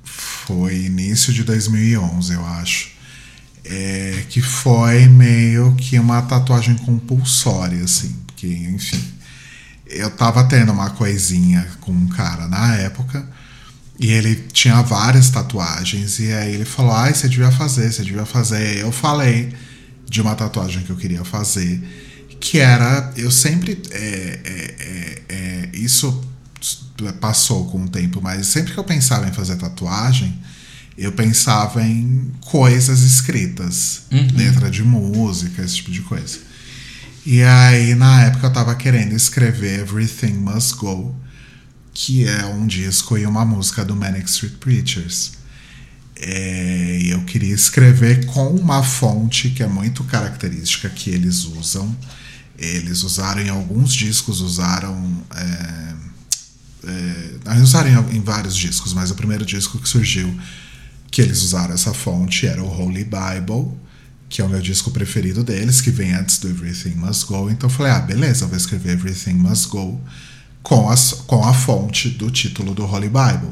Foi 0.05 0.77
início 0.85 1.33
de 1.33 1.43
2011, 1.43 2.35
eu 2.35 2.45
acho. 2.47 2.91
É, 3.69 4.25
que 4.29 4.41
foi 4.41 5.07
meio 5.07 5.75
que 5.75 5.99
uma 5.99 6.23
tatuagem 6.23 6.77
compulsória, 6.77 7.83
assim. 7.83 8.15
Porque, 8.27 8.47
enfim. 8.47 9.03
Eu 9.87 10.11
tava 10.11 10.45
tendo 10.45 10.73
uma 10.73 10.91
coisinha 10.91 11.67
com 11.81 11.93
um 11.93 12.09
cara 12.09 12.47
na 12.49 12.75
época. 12.77 13.27
E 13.99 14.11
ele 14.11 14.35
tinha 14.53 14.83
várias 14.83 15.31
tatuagens. 15.31 16.19
E 16.19 16.33
aí 16.33 16.55
ele 16.55 16.65
falou: 16.65 16.93
Ai, 16.93 17.15
você 17.15 17.29
devia 17.29 17.51
fazer, 17.51 17.93
você 17.93 18.03
devia 18.03 18.27
fazer. 18.27 18.79
Eu 18.79 18.93
falei 18.93 19.53
de 20.09 20.21
uma 20.21 20.35
tatuagem 20.35 20.83
que 20.83 20.91
eu 20.91 20.97
queria 20.97 21.25
fazer. 21.25 21.83
Que 22.41 22.59
era. 22.59 23.13
Eu 23.17 23.31
sempre. 23.31 23.81
É, 23.91 24.41
é, 24.45 24.75
é, 24.79 25.23
é 25.29 25.69
isso 25.73 26.25
passou 27.21 27.67
com 27.67 27.85
o 27.85 27.89
tempo, 27.89 28.21
mas 28.23 28.47
sempre 28.47 28.73
que 28.73 28.79
eu 28.79 28.85
pensava 28.85 29.29
em 29.29 29.33
fazer 29.33 29.57
tatuagem, 29.57 30.39
eu 30.97 31.13
pensava 31.13 31.83
em 31.83 32.33
coisas 32.41 33.03
escritas, 33.03 34.03
Uhum. 34.11 34.29
letra 34.35 34.71
de 34.71 34.83
música, 34.83 35.63
esse 35.63 35.77
tipo 35.77 35.91
de 35.91 36.01
coisa. 36.03 36.39
E 37.25 37.43
aí, 37.43 37.95
na 37.95 38.23
época, 38.23 38.47
eu 38.47 38.53
tava 38.53 38.75
querendo 38.77 39.13
escrever 39.13 39.81
Everything 39.81 40.35
Must 40.35 40.75
Go, 40.77 41.15
que 41.93 42.25
é 42.27 42.47
um 42.47 42.67
disco 42.67 43.19
e 43.19 43.27
uma 43.27 43.45
música 43.45 43.85
do 43.85 43.97
Manic 43.97 44.29
Street 44.31 44.55
Preachers. 44.55 45.33
É, 46.19 46.99
e 47.03 47.11
eu 47.11 47.23
queria 47.25 47.55
escrever 47.55 48.25
com 48.27 48.49
uma 48.49 48.83
fonte 48.83 49.51
que 49.51 49.63
é 49.63 49.67
muito 49.67 50.03
característica 50.05 50.89
que 50.89 51.11
eles 51.11 51.45
usam. 51.45 51.95
Eles 52.59 53.03
usaram 53.03 53.43
em 53.43 53.51
alguns 53.51 53.93
discos, 53.93 54.41
usaram. 54.41 55.23
É, 55.35 55.95
é, 56.89 57.61
usaram 57.61 57.91
em, 58.11 58.17
em 58.17 58.21
vários 58.21 58.57
discos, 58.57 58.95
mas 58.95 59.11
o 59.11 59.15
primeiro 59.15 59.45
disco 59.45 59.79
que 59.79 59.89
surgiu 59.89 60.35
que 61.17 61.23
eles 61.23 61.41
usaram 61.41 61.73
essa 61.73 61.95
fonte 61.95 62.47
era 62.47 62.63
o 62.63 62.69
Holy 62.69 63.03
Bible, 63.03 63.73
que 64.29 64.43
é 64.43 64.45
o 64.45 64.51
meu 64.51 64.61
disco 64.61 64.91
preferido 64.91 65.43
deles, 65.43 65.81
que 65.81 65.91
vem 65.91 66.13
antes 66.13 66.37
do 66.37 66.47
Everything 66.47 66.95
Must 66.95 67.25
Go. 67.25 67.49
Então 67.49 67.71
eu 67.71 67.75
falei, 67.75 67.91
ah, 67.91 68.01
beleza, 68.01 68.45
eu 68.45 68.49
vou 68.49 68.57
escrever 68.59 68.93
Everything 68.93 69.33
Must 69.33 69.69
Go 69.69 69.99
com, 70.63 70.91
as, 70.91 71.15
com 71.27 71.43
a 71.43 71.55
fonte 71.55 72.11
do 72.11 72.31
título 72.31 72.75
do 72.75 72.85
Holy 72.85 73.09
Bible. 73.09 73.51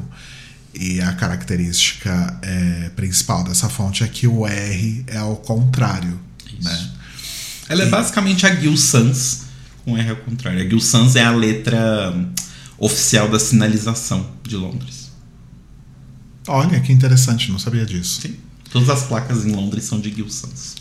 E 0.75 1.01
a 1.01 1.13
característica 1.13 2.39
é, 2.43 2.91
principal 2.95 3.43
dessa 3.43 3.67
fonte 3.67 4.03
é 4.03 4.07
que 4.07 4.27
o 4.27 4.45
R 4.45 5.03
é 5.07 5.17
ao 5.17 5.35
contrário. 5.37 6.19
Isso. 6.45 6.69
Né? 6.69 6.91
Ela 7.67 7.81
é 7.81 7.89
basicamente 7.89 8.45
a 8.45 8.55
Gil 8.55 8.77
Sans 8.77 9.45
com 9.83 9.97
R 9.97 10.11
ao 10.11 10.17
contrário. 10.17 10.63
A 10.63 10.69
Gil 10.69 10.79
Sans 10.79 11.15
é 11.15 11.23
a 11.23 11.31
letra 11.31 12.13
oficial 12.77 13.27
da 13.27 13.39
sinalização 13.39 14.29
de 14.43 14.55
Londres. 14.55 14.94
Olha 16.47 16.79
que 16.79 16.91
interessante, 16.91 17.51
não 17.51 17.59
sabia 17.59 17.85
disso. 17.85 18.21
Sim. 18.21 18.35
Todas 18.71 18.89
as 18.89 19.03
placas 19.03 19.45
em 19.45 19.51
Londres 19.51 19.85
são 19.85 19.99
de 19.99 20.13
Gil 20.13 20.29
Sans. 20.29 20.75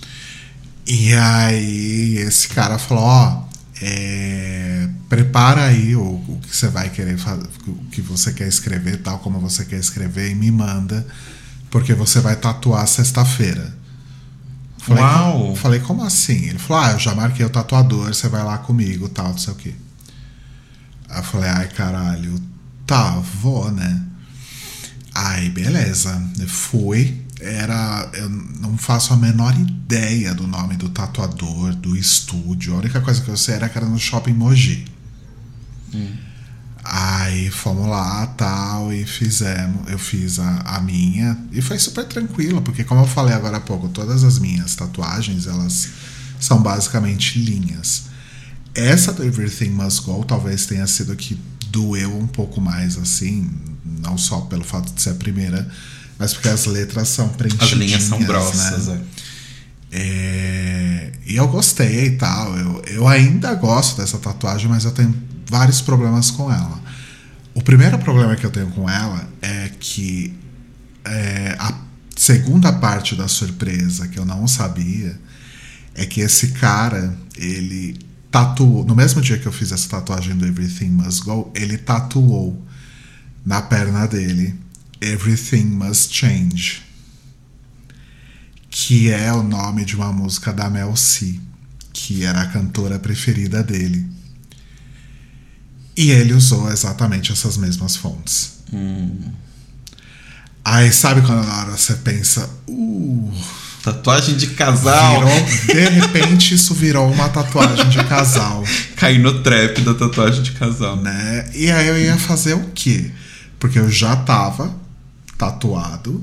E 0.87 1.15
aí 1.15 2.19
esse 2.19 2.49
cara 2.49 2.79
falou, 2.79 3.05
ó, 3.05 3.45
é, 3.81 4.89
prepara 5.09 5.65
aí 5.65 5.97
o, 5.97 6.03
o 6.03 6.41
que 6.43 6.55
você 6.55 6.69
vai 6.69 6.91
querer 6.91 7.17
fazer, 7.17 7.49
o 7.67 7.75
que 7.91 8.03
você 8.03 8.33
quer 8.33 8.49
escrever, 8.49 8.99
tal 8.99 9.19
como 9.19 9.39
você 9.39 9.65
quer 9.65 9.79
escrever, 9.79 10.31
e 10.31 10.35
me 10.35 10.51
manda, 10.51 11.07
porque 11.71 11.95
você 11.95 12.21
vai 12.21 12.37
tatuar 12.37 12.87
sexta-feira. 12.87 13.75
Falei, 14.79 15.03
Uau! 15.03 15.33
"Como-" 15.33 15.57
Falei, 15.57 15.81
como 15.81 16.05
assim? 16.05 16.49
Ele 16.49 16.59
falou, 16.59 16.83
ah, 16.83 16.93
eu 16.93 16.99
já 16.99 17.15
marquei 17.15 17.47
o 17.47 17.51
tatuador, 17.51 18.13
você 18.13 18.29
vai 18.29 18.45
lá 18.45 18.59
comigo, 18.59 19.09
tal, 19.09 19.29
não 19.29 19.39
sei 19.39 19.53
o 19.53 19.57
quê. 19.57 19.75
Aí 21.09 21.19
eu 21.19 21.25
falei, 21.25 21.49
ai 21.49 21.69
caralho, 21.69 22.39
tá, 22.87 23.13
vou, 23.41 23.71
né? 23.71 24.03
Aí, 25.15 25.49
beleza. 25.51 26.21
Fui. 26.49 27.23
Era. 27.41 28.11
Eu 28.15 28.29
não 28.29 28.77
faço 28.77 29.13
a 29.13 29.17
menor 29.17 29.55
ideia 29.59 30.35
do 30.35 30.47
nome 30.47 30.77
do 30.77 30.89
tatuador, 30.89 31.75
do 31.75 31.97
estúdio. 31.97 32.75
A 32.75 32.79
única 32.79 33.01
coisa 33.01 33.21
que 33.21 33.29
eu 33.29 33.37
sei 33.37 33.57
era 33.57 33.69
que 33.69 33.79
era 33.79 33.87
no 33.87 33.99
shopping 33.99 34.33
Mogi. 34.33 34.85
Aí 36.83 37.51
fomos 37.51 37.87
lá 37.87 38.27
tal, 38.27 38.93
e 38.93 39.07
fizemos. 39.07 39.89
Eu 39.89 39.99
fiz 39.99 40.39
a, 40.39 40.59
a 40.61 40.81
minha. 40.81 41.39
E 41.51 41.63
foi 41.63 41.79
super 41.79 42.05
tranquilo, 42.05 42.61
porque 42.61 42.85
como 42.85 43.03
eu 43.03 43.07
falei 43.07 43.35
agora 43.35 43.57
há 43.57 43.61
pouco, 43.61 43.89
todas 43.89 44.23
as 44.23 44.39
minhas 44.39 44.75
tatuagens, 44.75 45.47
elas 45.47 45.89
são 46.39 46.61
basicamente 46.63 47.39
linhas. 47.39 48.05
Essa 48.75 49.13
do 49.13 49.25
Everything 49.25 49.71
Must 49.71 50.03
Go 50.03 50.25
talvez 50.25 50.67
tenha 50.67 50.87
sido 50.87 51.15
que 51.17 51.41
doeu 51.69 52.17
um 52.19 52.27
pouco 52.27 52.61
mais, 52.61 52.99
assim, 52.99 53.51
não 53.85 54.17
só 54.17 54.41
pelo 54.43 54.65
fato 54.65 54.93
de 54.93 55.03
ser 55.03 55.11
a 55.11 55.15
primeira, 55.15 55.69
mas 56.19 56.33
porque 56.33 56.49
as 56.49 56.67
letras 56.67 57.09
são 57.09 57.27
As 57.27 57.37
preenchidinhas, 57.37 57.79
linhas 57.79 58.03
são 58.05 58.23
grossas, 58.23 58.87
né? 58.87 59.01
é. 59.11 59.25
É, 59.97 61.13
e 61.25 61.37
eu 61.37 61.47
gostei 61.47 62.07
e 62.07 62.11
tal. 62.17 62.57
Eu, 62.57 62.83
eu 62.87 63.09
ainda 63.09 63.55
gosto 63.55 64.01
dessa 64.01 64.19
tatuagem, 64.19 64.69
mas 64.69 64.85
eu 64.85 64.91
tenho 64.91 65.15
vários 65.49 65.81
problemas 65.81 66.33
com 66.33 66.53
ela. 66.53 66.83
O 67.55 67.63
primeiro 67.63 67.97
problema 67.99 68.35
que 68.35 68.45
eu 68.45 68.51
tenho 68.51 68.67
com 68.73 68.91
ela 68.91 69.29
é 69.41 69.71
que 69.79 70.37
é, 71.05 71.57
a 71.61 71.73
segunda 72.17 72.73
parte 72.73 73.15
da 73.15 73.29
surpresa 73.29 74.09
que 74.09 74.19
eu 74.19 74.25
não 74.25 74.49
sabia 74.49 75.17
é 75.95 76.05
que 76.05 76.21
esse 76.21 76.49
cara, 76.49 77.17
ele 77.37 77.97
tatuou. 78.33 78.85
No 78.85 78.97
mesmo 78.97 79.21
dia 79.21 79.39
que 79.39 79.47
eu 79.47 79.53
fiz 79.53 79.71
essa 79.71 79.89
tatuagem 79.89 80.37
do 80.37 80.45
Everything 80.45 80.91
Must 80.91 81.23
Go, 81.23 81.53
ele 81.55 81.79
tatuou 81.79 82.61
na 83.45 83.63
perna 83.63 84.07
dele 84.07 84.55
Everything 85.01 85.65
Must 85.65 86.13
Change 86.13 86.85
que 88.77 89.09
é 89.09 89.33
o 89.33 89.41
nome 89.41 89.85
de 89.85 89.95
uma 89.95 90.13
música 90.13 90.53
da 90.53 90.69
Mel 90.69 90.97
C, 90.97 91.39
que 91.93 92.25
era 92.25 92.41
a 92.41 92.47
cantora 92.47 92.99
preferida 92.99 93.63
dele. 93.63 94.05
E 95.97 96.11
ele 96.11 96.33
usou 96.33 96.69
exatamente 96.69 97.31
essas 97.31 97.57
mesmas 97.57 97.95
fontes. 97.95 98.55
Aí 100.65 100.93
sabe 100.93 101.21
quando 101.21 101.47
na 101.47 101.57
hora 101.61 101.71
você 101.77 101.95
pensa, 101.95 102.51
uh, 102.67 103.33
Tatuagem 103.85 104.37
de 104.37 104.49
casal. 104.49 105.21
virou, 105.25 105.47
de 105.67 105.89
repente 106.01 106.55
isso 106.55 106.75
virou 106.75 107.13
uma 107.13 107.29
tatuagem 107.29 107.89
de 107.91 108.03
casal, 108.05 108.65
Cair 108.97 109.21
no 109.21 109.41
trap 109.41 109.83
da 109.83 109.95
tatuagem 109.95 110.43
de 110.43 110.51
casal. 110.51 110.97
né? 110.97 111.49
E 111.55 111.71
aí 111.71 111.87
eu 111.87 111.97
ia 111.97 112.17
fazer 112.17 112.55
o 112.55 112.71
quê? 112.75 113.13
Porque 113.59 113.79
eu 113.79 113.91
já 113.91 114.17
tava 114.17 114.75
tatuado 115.39 116.23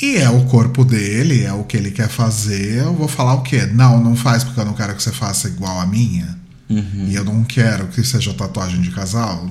e 0.00 0.16
é 0.16 0.28
o 0.28 0.44
corpo 0.46 0.84
dele, 0.84 1.42
é 1.44 1.52
o 1.52 1.64
que 1.64 1.76
ele 1.76 1.90
quer 1.90 2.08
fazer. 2.08 2.78
Eu 2.78 2.94
vou 2.94 3.08
falar 3.08 3.34
o 3.34 3.42
quê? 3.42 3.66
Não, 3.66 4.02
não 4.02 4.16
faz 4.16 4.42
porque 4.44 4.60
eu 4.60 4.64
não 4.64 4.74
quero 4.74 4.94
que 4.94 5.02
você 5.02 5.12
faça 5.12 5.48
igual 5.48 5.80
a 5.80 5.86
minha. 5.86 6.36
E 6.68 7.14
eu 7.14 7.24
não 7.24 7.44
quero 7.44 7.86
que 7.88 8.02
seja 8.02 8.32
tatuagem 8.34 8.80
de 8.80 8.90
casal. 8.90 9.48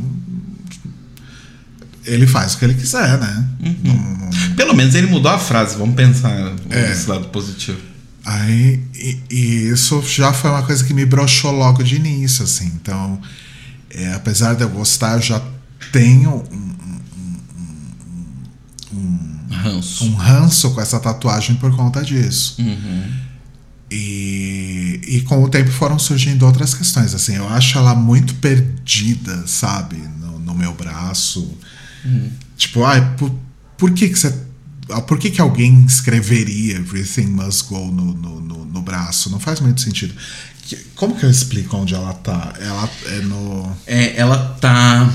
Ele 2.05 2.27
faz 2.27 2.53
o 2.53 2.57
que 2.59 2.65
ele 2.65 2.73
quiser, 2.73 3.17
né? 3.17 3.47
Não- 3.81 3.93
não- 3.93 4.55
Pelo 4.55 4.75
menos 4.75 4.93
ele 4.93 5.07
mudou 5.07 5.31
a 5.31 5.39
frase, 5.39 5.77
vamos 5.77 5.95
pensar 5.95 6.31
É. 6.69 6.89
nesse 6.89 7.09
lado 7.09 7.29
positivo. 7.29 7.79
Aí, 8.25 8.81
e, 8.95 9.19
e 9.29 9.67
isso 9.69 10.01
já 10.01 10.33
foi 10.33 10.49
uma 10.49 10.63
coisa 10.63 10.83
que 10.83 10.93
me 10.93 11.05
broxou 11.05 11.51
logo 11.51 11.81
de 11.83 11.95
início, 11.95 12.43
assim. 12.43 12.65
Então, 12.81 13.21
é, 13.89 14.13
apesar 14.13 14.53
de 14.55 14.63
eu 14.63 14.69
gostar, 14.69 15.13
eu 15.15 15.21
já 15.21 15.41
tenho 15.91 16.43
um, 18.93 19.47
Ranço. 19.49 20.05
um 20.05 20.15
ranço 20.15 20.71
com 20.71 20.81
essa 20.81 20.99
tatuagem 20.99 21.55
por 21.55 21.75
conta 21.75 22.03
disso. 22.03 22.55
Uhum. 22.59 23.03
E, 23.91 24.99
e 25.07 25.21
com 25.21 25.43
o 25.43 25.49
tempo 25.49 25.71
foram 25.71 25.99
surgindo 25.99 26.45
outras 26.45 26.73
questões. 26.73 27.13
Assim, 27.13 27.35
eu 27.35 27.47
acho 27.49 27.77
ela 27.77 27.93
muito 27.95 28.33
perdida, 28.35 29.45
sabe? 29.47 29.97
No, 30.19 30.39
no 30.39 30.53
meu 30.53 30.73
braço. 30.73 31.55
Tipo, 32.57 32.83
ai, 32.83 33.15
por, 33.15 33.31
por 33.77 33.91
que 33.93 34.09
que 34.09 34.15
você. 34.17 34.33
ah, 34.89 35.01
Por 35.01 35.17
que, 35.19 35.29
que 35.31 35.39
alguém 35.39 35.85
escreveria 35.85 36.77
Everything 36.77 37.27
Must 37.27 37.65
Go 37.69 37.91
no, 37.91 38.13
no, 38.13 38.41
no, 38.41 38.65
no 38.65 38.81
braço? 38.81 39.29
Não 39.29 39.39
faz 39.39 39.59
muito 39.59 39.79
sentido. 39.81 40.13
Que- 40.63 40.77
Como 40.95 41.15
que 41.15 41.23
eu 41.25 41.29
explico 41.29 41.77
onde 41.77 41.93
ela 41.93 42.13
tá? 42.13 42.53
Ela 42.59 42.89
é 43.07 43.19
no, 43.21 43.71
É, 43.85 44.17
ela 44.19 44.37
tá. 44.59 45.09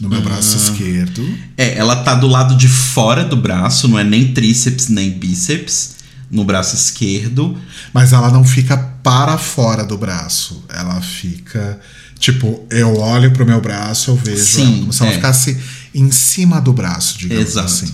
No 0.00 0.08
meu 0.08 0.20
braço 0.20 0.56
esquerdo. 0.56 1.26
É, 1.56 1.76
ela 1.76 1.96
tá 1.96 2.14
do 2.14 2.26
lado 2.26 2.54
de 2.56 2.68
fora 2.68 3.24
do 3.24 3.36
braço, 3.36 3.88
não 3.88 3.98
é 3.98 4.04
nem 4.04 4.32
tríceps 4.32 4.88
nem 4.88 5.10
bíceps, 5.10 5.96
no 6.30 6.44
braço 6.44 6.74
esquerdo. 6.74 7.56
Mas 7.92 8.12
ela 8.12 8.30
não 8.30 8.44
fica 8.44 8.76
para 9.02 9.38
fora 9.38 9.84
do 9.84 9.96
braço. 9.96 10.64
Ela 10.68 11.00
fica. 11.00 11.80
Tipo, 12.18 12.66
eu 12.70 12.96
olho 12.96 13.30
pro 13.32 13.46
meu 13.46 13.60
braço, 13.60 14.10
eu 14.10 14.16
vejo 14.16 14.42
Sim, 14.42 14.62
ela, 14.62 14.78
como 14.80 14.92
se 14.92 15.02
ela 15.02 15.12
é. 15.12 15.14
ficasse 15.14 15.58
em 15.94 16.10
cima 16.10 16.60
do 16.60 16.72
braço, 16.72 17.18
digamos 17.18 17.44
Exato. 17.44 17.66
assim. 17.66 17.92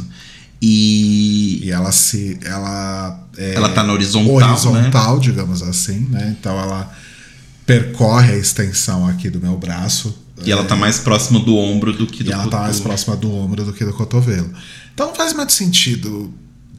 E 0.61 1.61
E 1.63 1.71
ela 1.71 1.93
se. 1.93 2.39
Ela. 2.45 3.21
É 3.37 3.55
ela 3.55 3.69
tá 3.71 3.83
na 3.83 3.93
horizontal, 3.93 4.37
né? 4.37 4.45
horizontal, 4.47 5.19
digamos 5.19 5.63
assim, 5.63 6.07
né? 6.11 6.37
Então 6.39 6.59
ela 6.59 6.93
percorre 7.65 8.33
a 8.33 8.37
extensão 8.37 9.07
aqui 9.07 9.31
do 9.31 9.41
meu 9.41 9.57
braço. 9.57 10.22
E 10.45 10.53
ela 10.53 10.65
tá 10.65 10.77
mais 10.77 10.99
próxima 10.99 11.41
do 11.41 11.57
ombro 11.57 11.93
do 11.93 12.07
que 12.07 12.23
do 12.23 12.31
E 12.31 12.33
ela 12.33 12.49
tá 12.49 12.61
mais 12.61 12.81
próxima 12.81 13.17
do 13.17 13.33
ombro 13.33 13.65
do 13.65 13.73
que 13.73 13.85
do 13.85 13.93
cotovelo. 13.93 14.51
Então 14.95 15.09
não 15.09 15.15
faz 15.15 15.33
muito 15.33 15.53
sentido 15.53 16.33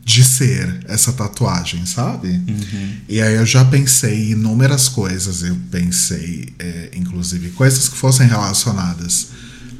de 0.06 0.24
ser 0.24 0.82
essa 0.86 1.14
tatuagem, 1.14 1.86
sabe? 1.86 2.28
Uhum. 2.30 2.96
E 3.08 3.22
aí 3.22 3.36
eu 3.36 3.46
já 3.46 3.64
pensei 3.64 4.30
em 4.30 4.32
inúmeras 4.32 4.90
coisas. 4.90 5.44
Eu 5.44 5.56
pensei, 5.72 6.54
é, 6.60 6.92
inclusive, 6.96 7.52
coisas 7.52 7.88
que 7.88 7.96
fossem 7.96 8.28
relacionadas 8.28 9.30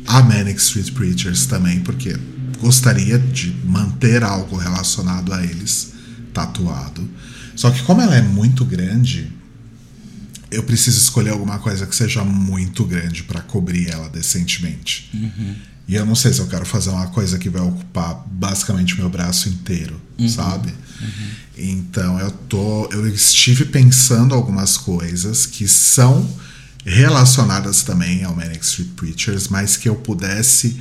a 0.08 0.22
Manic 0.22 0.60
Street 0.60 0.92
Preachers 0.92 1.46
também, 1.46 1.82
porque 1.82 2.16
gostaria 2.60 3.20
de 3.20 3.54
manter 3.66 4.24
algo 4.24 4.56
relacionado 4.56 5.34
a 5.34 5.44
eles 5.44 5.92
tatuado. 6.34 7.08
Só 7.56 7.70
que 7.70 7.84
como 7.84 8.02
ela 8.02 8.16
é 8.16 8.22
muito 8.22 8.66
grande, 8.66 9.32
eu 10.54 10.64
preciso 10.64 11.00
escolher 11.00 11.32
alguma 11.32 11.60
coisa 11.60 11.86
que 11.86 11.96
seja 11.96 12.24
muito 12.24 12.84
grande 12.86 13.24
para 13.24 13.42
cobrir 13.42 13.90
ela 13.90 14.10
decentemente. 14.10 15.10
E 15.88 15.96
eu 15.96 16.06
não 16.06 16.16
sei 16.16 16.32
se 16.32 16.40
eu 16.40 16.48
quero 16.48 16.66
fazer 16.66 16.90
uma 16.90 17.08
coisa 17.08 17.38
que 17.38 17.50
vai 17.50 17.62
ocupar 17.62 18.24
basicamente 18.32 18.98
meu 18.98 19.10
braço 19.10 19.50
inteiro, 19.50 20.00
sabe? 20.30 20.74
Então 21.58 22.20
eu 22.20 22.32
tô, 22.32 22.90
eu 22.92 23.08
estive 23.08 23.66
pensando 23.66 24.34
algumas 24.34 24.78
coisas 24.78 25.46
que 25.46 25.68
são 25.68 26.28
relacionadas 26.86 27.84
também 27.84 28.24
ao 28.24 28.36
Manic 28.36 28.64
Street 28.64 28.90
Preachers, 28.96 29.48
mas 29.48 29.78
que 29.78 29.88
eu 29.88 29.96
pudesse 29.96 30.78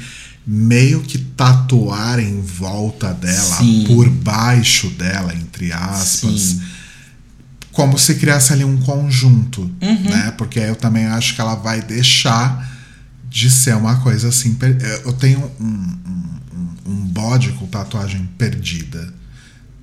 meio 0.47 1.03
que 1.03 1.18
tatuar 1.18 2.18
em 2.18 2.41
volta 2.41 3.12
dela, 3.12 3.59
Sim. 3.59 3.85
por 3.87 4.09
baixo 4.09 4.91
dela, 4.91 5.33
entre 5.35 5.73
aspas 5.73 6.41
Sim. 6.41 6.62
Como 7.73 7.99
se 7.99 8.14
criasse 8.16 8.53
ali 8.53 8.64
um 8.64 8.77
conjunto, 8.79 9.70
né? 9.81 10.31
Porque 10.37 10.61
aí 10.61 10.68
eu 10.68 10.77
também 10.77 11.07
acho 11.07 11.35
que 11.35 11.41
ela 11.41 11.55
vai 11.55 11.81
deixar 11.83 12.70
de 13.29 13.51
ser 13.51 13.75
uma 13.77 13.97
coisa 13.97 14.29
assim. 14.29 14.55
per- 14.55 14.77
Eu 15.05 15.12
tenho 15.14 15.51
um, 15.59 15.64
um, 15.64 16.91
um- 16.93 17.07
bode 17.07 17.51
com 17.53 17.66
tatuagem 17.66 18.29
perdida. 18.39 19.12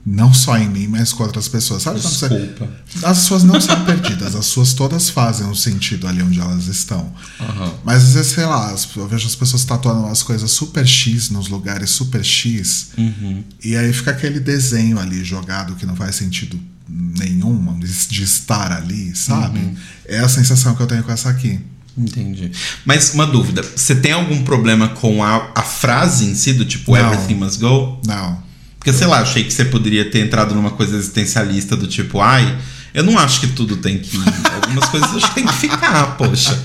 Não 0.06 0.34
só 0.34 0.58
em 0.58 0.68
mim, 0.70 0.88
mas 0.88 1.12
com 1.14 1.24
outras 1.24 1.48
pessoas. 1.48 1.84
Sabe 1.84 2.00
quando 2.00 2.14
você. 2.14 2.30
Desculpa. 2.30 2.70
As 3.04 3.18
suas 3.20 3.44
não 3.44 3.60
são 3.62 3.84
perdidas, 3.86 4.34
as 4.36 4.46
suas 4.46 4.74
todas 4.74 5.10
fazem 5.10 5.46
um 5.46 5.54
sentido 5.54 6.08
ali 6.08 6.24
onde 6.24 6.40
elas 6.40 6.66
estão. 6.68 7.14
Aham. 7.40 7.74
Mas 7.84 8.04
às 8.06 8.14
vezes, 8.14 8.32
sei 8.32 8.46
lá, 8.46 8.72
as- 8.72 8.88
eu 8.96 9.08
vejo 9.08 9.28
as 9.28 9.36
pessoas 9.36 9.66
tatuando 9.66 10.02
umas 10.02 10.24
coisas 10.24 10.50
super 10.52 10.88
X 10.88 11.30
nos 11.30 11.48
lugares 11.50 11.90
super 11.92 12.24
X. 12.24 12.90
Uhum. 12.98 13.44
E 13.64 13.76
aí 13.76 13.92
fica 13.94 14.12
aquele 14.12 14.40
desenho 14.40 14.98
ali 15.00 15.24
jogado 15.24 15.76
que 15.76 15.86
não 15.86 15.96
faz 15.96 16.16
sentido 16.16 16.60
nenhum 16.90 17.78
de 17.80 18.08
de 18.08 18.24
estar 18.24 18.72
ali, 18.72 19.16
sabe? 19.16 19.60
Uhum. 19.60 19.76
É 20.06 20.20
a 20.20 20.30
sensação 20.30 20.76
que 20.76 20.82
eu 20.82 20.88
tenho 20.88 21.04
com 21.04 21.12
essa 21.12 21.30
aqui. 21.30 21.60
Entendi. 21.98 22.52
Mas 22.86 23.14
uma 23.14 23.28
dúvida: 23.28 23.62
você 23.62 23.96
tem 23.96 24.12
algum 24.12 24.44
problema 24.44 24.90
com 24.90 25.24
a, 25.24 25.52
a 25.56 25.62
frase 25.62 26.26
em 26.26 26.36
si, 26.36 26.54
do 26.54 26.66
tipo 26.66 26.96
Não. 26.96 27.14
everything 27.14 27.36
must 27.36 27.60
go? 27.60 28.00
Não. 28.06 28.50
Porque, 28.78 28.94
sei 28.94 29.08
lá, 29.08 29.20
achei 29.20 29.44
que 29.44 29.52
você 29.52 29.66
poderia 29.66 30.10
ter 30.10 30.26
entrado 30.26 30.56
numa 30.56 30.72
coisa 30.72 30.96
existencialista 30.96 31.76
do 31.76 31.86
tipo, 31.86 32.22
ai, 32.22 32.58
eu 32.94 33.04
não 33.04 33.18
acho 33.18 33.40
que 33.42 33.48
tudo 33.48 33.78
tem 33.78 34.00
que 34.00 34.16
ir. 34.18 34.24
Algumas 34.64 34.90
coisas 34.90 35.16
acho 35.16 35.28
que 35.30 35.36
tem 35.36 35.46
que 35.46 35.54
ficar, 35.54 36.18
poxa. 36.18 36.58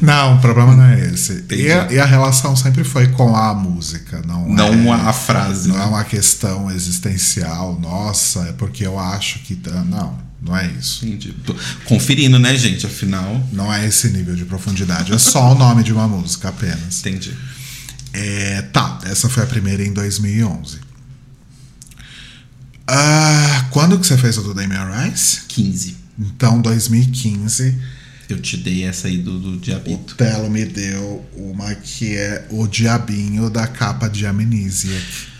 Não, 0.00 0.36
o 0.36 0.40
problema 0.40 0.74
não 0.74 0.84
é 0.84 1.08
esse. 1.12 1.44
E 1.50 1.70
a, 1.70 1.92
e 1.92 1.98
a 1.98 2.04
relação 2.04 2.54
sempre 2.56 2.84
foi 2.84 3.08
com 3.08 3.34
a 3.36 3.54
música, 3.54 4.22
não, 4.26 4.48
Não 4.48 4.94
é, 4.94 5.00
a, 5.00 5.12
frase. 5.12 5.68
não 5.68 5.76
é 5.76 5.78
né? 5.80 5.84
uma 5.86 6.04
questão 6.04 6.70
existencial, 6.70 7.78
nossa, 7.80 8.40
é 8.48 8.52
porque 8.52 8.86
eu 8.86 8.98
acho 8.98 9.40
que. 9.40 9.58
Não, 9.86 10.18
não 10.40 10.56
é 10.56 10.66
isso. 10.66 11.06
Entendi. 11.06 11.34
Conferindo, 11.84 12.38
né, 12.38 12.56
gente? 12.56 12.84
Afinal, 12.86 13.40
Não 13.52 13.72
é 13.72 13.86
esse 13.86 14.08
nível 14.08 14.34
de 14.34 14.44
profundidade. 14.44 15.12
É 15.12 15.18
só 15.18 15.52
o 15.52 15.54
nome 15.54 15.82
de 15.84 15.92
uma 15.92 16.08
música 16.08 16.48
apenas. 16.48 16.98
entendi. 17.00 17.32
É, 18.12 18.60
tá, 18.72 18.98
essa 19.04 19.28
foi 19.28 19.42
a 19.42 19.46
primeira 19.46 19.82
em 19.82 19.92
2011. 19.92 20.78
Ah, 22.86 23.66
quando 23.70 23.98
que 23.98 24.06
você 24.06 24.16
fez 24.18 24.36
o 24.38 24.42
do 24.42 24.54
Damien 24.54 24.80
Rice? 25.08 25.42
15. 25.48 25.96
Então, 26.18 26.60
2015, 26.60 27.74
Eu 28.28 28.40
te 28.40 28.56
dei 28.56 28.84
essa 28.84 29.08
aí 29.08 29.18
do, 29.18 29.38
do 29.38 29.52
o 29.52 29.56
diabito. 29.56 30.14
Telo 30.14 30.48
me 30.50 30.64
deu 30.64 31.24
uma 31.36 31.74
que 31.74 32.16
é 32.16 32.46
o 32.50 32.66
diabinho 32.66 33.50
da 33.50 33.66
capa 33.66 34.08
de 34.08 34.24
Amnesiac. 34.26 35.32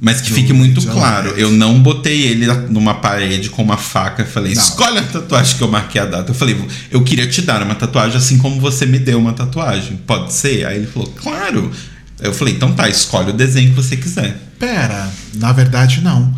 Mas 0.00 0.20
que 0.20 0.32
fique 0.32 0.52
muito 0.52 0.80
claro, 0.86 1.30
eu 1.30 1.50
não 1.50 1.82
botei 1.82 2.22
ele 2.22 2.46
numa 2.70 2.94
parede 2.94 3.50
com 3.50 3.62
uma 3.62 3.76
faca 3.76 4.22
e 4.22 4.26
falei, 4.26 4.54
Não. 4.54 4.62
escolhe 4.62 4.96
a 4.98 5.02
tatuagem 5.02 5.56
que 5.56 5.62
eu 5.62 5.68
marquei 5.68 6.00
a 6.00 6.04
data. 6.06 6.30
Eu 6.30 6.34
falei, 6.36 6.56
eu 6.88 7.02
queria 7.02 7.26
te 7.26 7.42
dar 7.42 7.62
uma 7.64 7.74
tatuagem 7.74 8.16
assim 8.16 8.38
como 8.38 8.60
você 8.60 8.86
me 8.86 8.98
deu 9.00 9.18
uma 9.18 9.32
tatuagem. 9.32 9.96
Pode 10.06 10.32
ser? 10.32 10.64
Aí 10.66 10.76
ele 10.78 10.86
falou, 10.86 11.08
claro. 11.20 11.72
Eu 12.20 12.32
falei, 12.32 12.54
então 12.54 12.72
tá, 12.74 12.88
escolhe 12.88 13.30
o 13.30 13.32
desenho 13.32 13.70
que 13.70 13.76
você 13.76 13.96
quiser. 13.96 14.38
Pera, 14.58 15.10
na 15.34 15.52
verdade 15.52 16.00
não. 16.00 16.32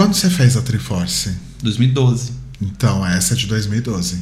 Quando 0.00 0.14
você 0.14 0.30
fez 0.30 0.56
a 0.56 0.62
Triforce? 0.62 1.30
2012. 1.62 2.32
Então, 2.58 3.06
essa 3.06 3.34
é 3.34 3.36
de 3.36 3.46
2012. 3.46 4.16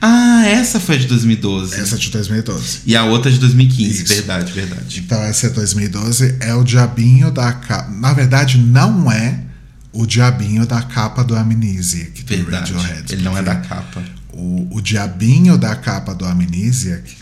Ah, 0.00 0.42
essa 0.46 0.80
foi 0.80 0.96
de 0.96 1.06
2012. 1.06 1.78
Essa 1.78 1.96
é 1.96 1.98
de 1.98 2.08
2012. 2.08 2.78
E 2.86 2.96
a 2.96 3.04
outra 3.04 3.30
de 3.30 3.38
2015. 3.40 3.90
Isso. 3.90 4.06
Verdade, 4.06 4.50
verdade. 4.54 5.00
Então, 5.00 5.22
essa 5.22 5.48
é 5.48 5.50
2012, 5.50 6.36
é 6.40 6.54
o 6.54 6.64
diabinho 6.64 7.30
da 7.30 7.52
capa. 7.52 7.90
Na 7.90 8.14
verdade, 8.14 8.56
não 8.56 9.12
é 9.12 9.40
o 9.92 10.06
diabinho 10.06 10.64
da 10.64 10.80
capa 10.80 11.22
do 11.22 11.36
Amnesiac, 11.36 12.22
do 12.22 12.34
Verdade. 12.34 12.72
Radiohead. 12.72 13.12
Ele 13.12 13.22
não 13.22 13.36
é 13.36 13.42
da 13.42 13.56
capa. 13.56 14.02
O, 14.32 14.76
o 14.76 14.80
diabinho 14.80 15.58
da 15.58 15.76
capa 15.76 16.14
do 16.14 16.24
Amnesiac, 16.24 17.18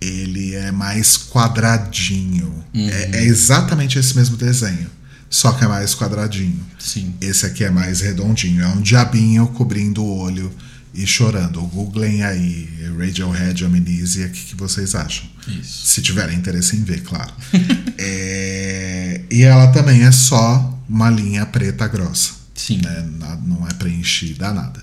ele 0.00 0.54
é 0.54 0.70
mais 0.70 1.16
quadradinho. 1.16 2.64
Uhum. 2.72 2.88
É, 2.88 3.22
é 3.22 3.24
exatamente 3.24 3.98
esse 3.98 4.16
mesmo 4.16 4.36
desenho, 4.36 4.86
só 5.32 5.50
que 5.52 5.64
é 5.64 5.66
mais 5.66 5.94
quadradinho. 5.94 6.60
Sim. 6.78 7.14
Esse 7.18 7.46
aqui 7.46 7.64
é 7.64 7.70
mais 7.70 8.02
redondinho. 8.02 8.62
É 8.62 8.68
um 8.68 8.82
diabinho 8.82 9.48
cobrindo 9.48 10.04
o 10.04 10.18
olho 10.18 10.52
e 10.92 11.06
chorando. 11.06 11.62
Googlem 11.62 12.22
aí 12.22 12.68
Radiohead 12.98 13.64
Amnesiac, 13.64 14.28
o 14.28 14.32
que 14.32 14.44
que 14.50 14.54
vocês 14.54 14.94
acham? 14.94 15.24
Isso. 15.48 15.86
Se 15.86 16.02
tiverem 16.02 16.36
interesse 16.36 16.76
em 16.76 16.84
ver, 16.84 17.02
claro. 17.02 17.32
É, 18.04 19.20
e 19.30 19.42
ela 19.42 19.68
também 19.68 20.02
é 20.02 20.10
só 20.10 20.76
uma 20.88 21.08
linha 21.08 21.46
preta 21.46 21.86
grossa. 21.86 22.32
Sim. 22.54 22.80
né? 22.82 23.08
Não 23.44 23.66
é 23.66 23.72
preenchida, 23.74 24.52
nada. 24.52 24.82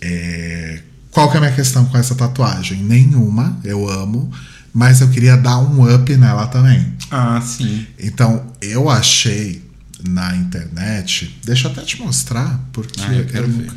É, 0.00 0.82
qual 1.10 1.28
que 1.28 1.36
é 1.36 1.38
a 1.38 1.40
minha 1.40 1.52
questão 1.52 1.84
com 1.86 1.98
essa 1.98 2.14
tatuagem? 2.14 2.82
Nenhuma, 2.84 3.58
eu 3.64 3.88
amo, 3.90 4.32
mas 4.72 5.00
eu 5.00 5.10
queria 5.10 5.36
dar 5.36 5.58
um 5.58 5.92
up 5.92 6.16
nela 6.16 6.46
também. 6.46 6.94
Ah, 7.12 7.40
sim. 7.40 7.86
Então, 7.98 8.50
eu 8.60 8.88
achei 8.88 9.62
na 10.08 10.34
internet. 10.34 11.38
Deixa 11.44 11.68
eu 11.68 11.72
até 11.72 11.82
te 11.82 12.00
mostrar, 12.00 12.58
porque 12.72 13.00
Ah, 13.02 13.12
eu 13.14 13.26
ver. 13.26 13.46
nunca, 13.48 13.74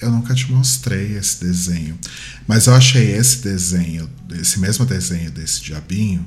eu 0.00 0.10
nunca 0.12 0.34
te 0.34 0.52
mostrei 0.52 1.16
esse 1.16 1.40
desenho. 1.44 1.98
Mas 2.46 2.66
eu 2.66 2.74
achei 2.74 3.16
esse 3.16 3.38
desenho, 3.42 4.08
esse 4.38 4.60
mesmo 4.60 4.84
desenho 4.84 5.30
desse 5.30 5.62
diabinho, 5.62 6.24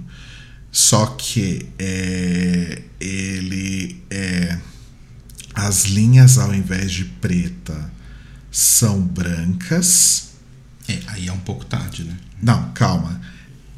só 0.71 1.05
que 1.05 1.67
é, 1.79 2.81
ele 2.99 4.01
é. 4.09 4.57
As 5.53 5.85
linhas, 5.85 6.37
ao 6.37 6.53
invés 6.53 6.91
de 6.91 7.05
preta, 7.05 7.91
são 8.51 9.01
brancas. 9.01 10.29
É, 10.87 10.99
aí 11.07 11.27
é 11.27 11.33
um 11.33 11.39
pouco 11.39 11.65
tarde, 11.65 12.03
né? 12.03 12.15
Não, 12.41 12.71
calma. 12.73 13.19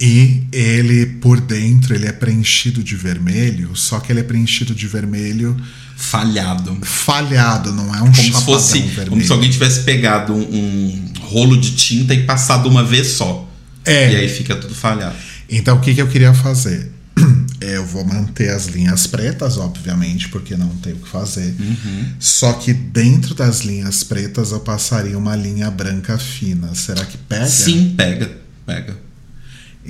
E 0.02 0.44
ele, 0.54 1.06
por 1.06 1.42
dentro, 1.42 1.94
ele 1.94 2.08
é 2.08 2.12
preenchido 2.12 2.82
de 2.82 2.96
vermelho, 2.96 3.76
só 3.76 4.00
que 4.00 4.12
ele 4.12 4.22
é 4.22 4.24
preenchido 4.24 4.74
de 4.74 4.88
vermelho 4.88 5.58
Falhado. 5.98 6.78
falhado, 6.84 7.74
não 7.74 7.94
é 7.94 8.02
um 8.02 8.12
Como 8.12 8.16
se 8.16 8.32
fosse. 8.46 8.80
vermelho. 8.80 9.10
Como 9.10 9.22
se 9.24 9.32
alguém 9.32 9.50
tivesse 9.50 9.82
pegado 9.82 10.34
um, 10.34 10.40
um 10.40 11.14
rolo 11.24 11.60
de 11.60 11.76
tinta 11.76 12.14
e 12.14 12.24
passado 12.24 12.70
uma 12.70 12.84
vez 12.86 13.08
só. 13.08 13.50
É. 13.84 14.12
E 14.14 14.16
aí 14.16 14.30
fica 14.30 14.56
tudo 14.56 14.74
falhado. 14.74 15.16
Então, 15.50 15.76
o 15.78 15.82
que, 15.82 15.94
que 15.94 16.02
eu 16.02 16.08
queria 16.08 16.34
fazer? 16.34 16.92
É, 17.62 17.76
Eu 17.76 17.86
vou 17.86 18.06
manter 18.06 18.52
as 18.52 18.68
linhas 18.68 19.06
pretas, 19.06 19.58
obviamente, 19.58 20.30
porque 20.30 20.56
não 20.56 20.70
tem 20.78 20.94
o 20.94 20.96
que 20.96 21.10
fazer. 21.10 21.54
Uhum. 21.60 22.06
Só 22.18 22.54
que 22.54 22.72
dentro 22.72 23.36
das 23.36 23.60
linhas 23.66 24.02
pretas 24.02 24.52
eu 24.54 24.62
passaria 24.62 25.18
uma 25.18 25.36
linha 25.36 25.70
branca 25.70 26.18
fina. 26.18 26.74
Será 26.74 27.04
que 27.04 27.18
pega? 27.18 27.46
Sim, 27.48 27.96
pega. 27.98 28.32
Pega. 28.66 28.96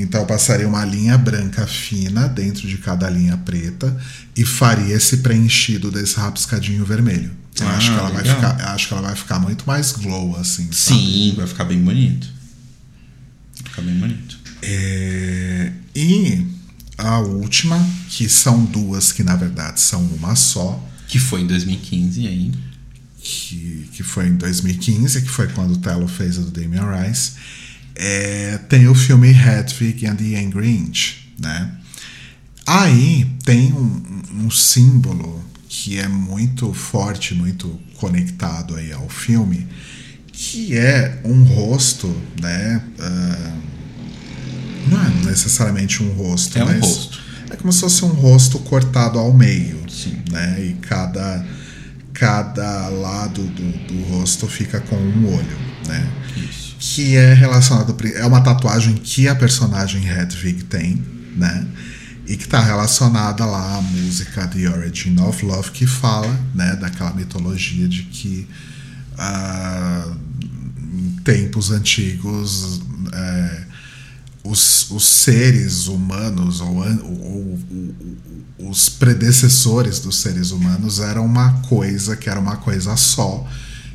Então 0.01 0.21
eu 0.21 0.25
passaria 0.25 0.67
uma 0.67 0.85
linha 0.85 1.17
branca 1.17 1.67
fina 1.67 2.27
dentro 2.27 2.67
de 2.67 2.77
cada 2.77 3.09
linha 3.09 3.35
preta 3.37 3.95
e 4.35 4.45
faria 4.45 4.95
esse 4.95 5.17
preenchido 5.17 5.91
desse 5.91 6.15
rabiscadinho 6.15 6.85
vermelho. 6.85 7.31
Eu 7.59 7.67
Ah, 7.67 7.75
acho 7.75 7.91
que 7.91 7.97
ela 7.99 8.09
vai 8.09 8.23
ficar, 8.23 8.55
acho 8.73 8.87
que 8.87 8.93
ela 8.93 9.01
vai 9.03 9.15
ficar 9.15 9.39
muito 9.39 9.65
mais 9.67 9.91
glow 9.91 10.35
assim. 10.37 10.71
sabe? 10.71 10.75
Sim, 10.99 11.33
vai 11.35 11.45
ficar 11.47 11.65
bem 11.65 11.81
bonito. 11.83 12.27
Vai 13.55 13.63
ficar 13.69 13.81
bem 13.81 13.95
bonito. 13.99 14.39
É, 14.61 15.71
e 15.95 16.45
a 16.97 17.19
última, 17.19 17.77
que 18.09 18.29
são 18.29 18.63
duas 18.65 19.11
que 19.11 19.23
na 19.23 19.35
verdade 19.35 19.81
são 19.81 20.01
uma 20.03 20.35
só. 20.35 20.81
Que 21.07 21.19
foi 21.19 21.41
em 21.41 21.47
2015 21.47 22.27
aí. 22.27 22.51
Que, 23.21 23.89
que 23.93 24.03
foi 24.03 24.27
em 24.27 24.35
2015, 24.35 25.21
que 25.23 25.29
foi 25.29 25.47
quando 25.49 25.73
o 25.73 25.77
Tello 25.77 26.07
fez 26.07 26.37
a 26.37 26.41
do 26.41 26.51
Damien 26.51 26.83
Rice. 26.83 27.33
É, 28.01 28.57
tem 28.69 28.87
o 28.87 28.95
filme 28.95 29.29
Hedwig 29.29 30.07
and 30.07 30.15
the 30.15 30.39
Angry 30.39 30.69
Inch, 30.69 31.15
né? 31.37 31.69
Aí 32.65 33.29
tem 33.43 33.73
um, 33.73 34.01
um 34.45 34.49
símbolo 34.49 35.43
que 35.67 35.99
é 35.99 36.07
muito 36.07 36.73
forte, 36.73 37.35
muito 37.35 37.77
conectado 37.97 38.75
aí 38.77 38.93
ao 38.93 39.09
filme, 39.09 39.67
que 40.31 40.77
é 40.77 41.19
um 41.25 41.43
rosto, 41.43 42.07
né? 42.41 42.81
Uh, 42.97 44.89
não 44.89 45.05
é 45.05 45.09
necessariamente 45.25 46.01
um 46.01 46.13
rosto, 46.13 46.57
é 46.57 46.63
mas 46.63 46.77
um 46.77 46.87
rosto. 46.87 47.19
é 47.49 47.55
como 47.57 47.73
se 47.73 47.81
fosse 47.81 48.05
um 48.05 48.13
rosto 48.13 48.59
cortado 48.59 49.19
ao 49.19 49.33
meio, 49.33 49.83
Sim. 49.89 50.21
né? 50.31 50.57
E 50.63 50.73
cada 50.75 51.45
cada 52.13 52.87
lado 52.89 53.43
do, 53.43 53.71
do 53.87 54.03
rosto 54.03 54.47
fica 54.47 54.79
com 54.79 54.95
um 54.95 55.35
olho, 55.35 55.57
né? 55.87 56.09
Isso. 56.37 56.68
Que 56.79 57.15
é 57.15 57.33
relacionado 57.33 57.95
é 58.15 58.25
uma 58.25 58.41
tatuagem 58.41 58.95
que 58.95 59.27
a 59.27 59.35
personagem 59.35 60.03
Hedwig 60.07 60.63
tem, 60.63 61.03
né? 61.35 61.67
E 62.25 62.37
que 62.37 62.43
está 62.43 62.61
relacionada 62.61 63.45
lá 63.45 63.77
à 63.77 63.81
música 63.81 64.47
The 64.47 64.69
Origin 64.69 65.19
of 65.19 65.45
Love, 65.45 65.71
que 65.71 65.85
fala, 65.85 66.33
né, 66.53 66.75
daquela 66.75 67.11
mitologia 67.13 67.87
de 67.87 68.03
que 68.03 68.47
ah, 69.17 70.15
em 70.93 71.19
tempos 71.23 71.71
antigos 71.71 72.81
é, 73.11 73.63
os, 74.43 74.89
os 74.91 75.05
seres 75.05 75.87
humanos 75.87 76.61
ou, 76.61 76.77
ou, 76.77 77.59
ou, 78.57 78.69
os 78.69 78.89
predecessores 78.89 79.99
dos 79.99 80.17
seres 80.17 80.51
humanos 80.51 80.99
eram 80.99 81.25
uma 81.25 81.53
coisa 81.61 82.15
que 82.15 82.29
era 82.29 82.39
uma 82.39 82.57
coisa 82.57 82.95
só, 82.95 83.47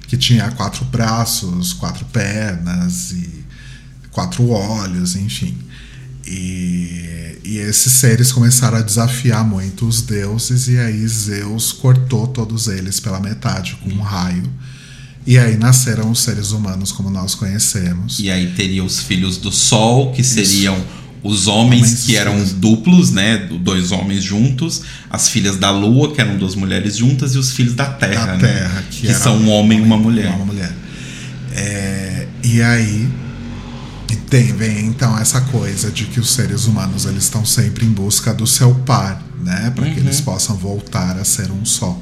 que 0.06 0.16
tinha 0.16 0.50
quatro 0.52 0.84
braços, 0.84 1.72
quatro 1.72 2.04
pernas 2.06 3.12
e 3.12 3.44
quatro 4.10 4.48
olhos, 4.50 5.16
enfim. 5.16 5.56
E, 6.26 7.38
e 7.44 7.58
esses 7.58 7.92
seres 7.92 8.32
começaram 8.32 8.78
a 8.78 8.82
desafiar 8.82 9.44
muito 9.44 9.86
os 9.86 10.02
deuses, 10.02 10.68
e 10.68 10.78
aí 10.78 11.06
Zeus 11.06 11.72
cortou 11.72 12.26
todos 12.26 12.66
eles 12.68 12.98
pela 12.98 13.20
metade 13.20 13.76
com 13.82 13.90
um 13.90 14.00
raio 14.00 14.50
e 15.26 15.38
aí 15.38 15.56
nasceram 15.56 16.10
os 16.10 16.20
seres 16.20 16.50
humanos 16.50 16.92
como 16.92 17.08
nós 17.08 17.34
conhecemos. 17.34 18.18
E 18.18 18.30
aí 18.30 18.52
teria 18.52 18.84
os 18.84 19.00
filhos 19.00 19.38
do 19.38 19.50
Sol, 19.50 20.12
que 20.12 20.22
seriam 20.22 20.76
Isso. 20.76 20.86
Os 21.24 21.48
homens, 21.48 21.82
homens 21.82 22.04
que 22.04 22.16
eram 22.16 22.44
duplos, 22.56 23.10
né? 23.10 23.48
Dois 23.60 23.90
homens 23.90 24.22
juntos. 24.22 24.82
As 25.10 25.28
filhas 25.28 25.56
da 25.56 25.70
Lua, 25.70 26.12
que 26.12 26.20
eram 26.20 26.36
duas 26.36 26.54
mulheres 26.54 26.96
juntas. 26.96 27.34
E 27.34 27.38
os 27.38 27.52
filhos 27.52 27.74
da 27.74 27.86
Terra, 27.86 28.26
da 28.26 28.36
né? 28.36 28.38
Terra, 28.38 28.84
que, 28.90 29.06
que 29.06 29.14
são 29.14 29.36
um 29.38 29.50
homem 29.50 29.78
e 29.78 29.82
uma 29.82 29.96
mulher. 29.96 30.28
Uma 30.28 30.44
mulher. 30.44 30.72
É, 31.52 32.26
e 32.42 32.60
aí 32.60 33.08
tem, 34.34 34.52
vem 34.52 34.86
então 34.86 35.16
essa 35.16 35.40
coisa 35.42 35.92
de 35.92 36.06
que 36.06 36.18
os 36.18 36.32
seres 36.32 36.64
humanos 36.64 37.04
eles 37.06 37.22
estão 37.22 37.44
sempre 37.44 37.86
em 37.86 37.90
busca 37.90 38.34
do 38.34 38.48
seu 38.48 38.74
par, 38.74 39.22
né? 39.40 39.70
Para 39.72 39.86
uhum. 39.86 39.94
que 39.94 40.00
eles 40.00 40.20
possam 40.20 40.56
voltar 40.56 41.16
a 41.16 41.24
ser 41.24 41.52
um 41.52 41.64
só. 41.64 41.96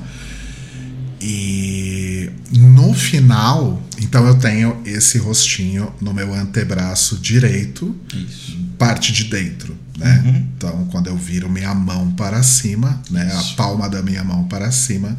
E 1.24 2.30
no 2.50 2.92
final, 2.92 3.80
então 4.00 4.26
eu 4.26 4.34
tenho 4.34 4.82
esse 4.84 5.18
rostinho 5.18 5.92
no 6.00 6.12
meu 6.12 6.34
antebraço 6.34 7.16
direito, 7.16 7.94
Isso. 8.12 8.58
parte 8.76 9.12
de 9.12 9.24
dentro, 9.24 9.76
né? 9.96 10.20
Uhum. 10.24 10.48
Então 10.56 10.88
quando 10.90 11.06
eu 11.06 11.16
viro 11.16 11.48
minha 11.48 11.72
mão 11.72 12.10
para 12.10 12.42
cima, 12.42 13.00
né, 13.08 13.28
Isso. 13.28 13.52
a 13.52 13.56
palma 13.56 13.88
da 13.88 14.02
minha 14.02 14.24
mão 14.24 14.44
para 14.48 14.72
cima, 14.72 15.16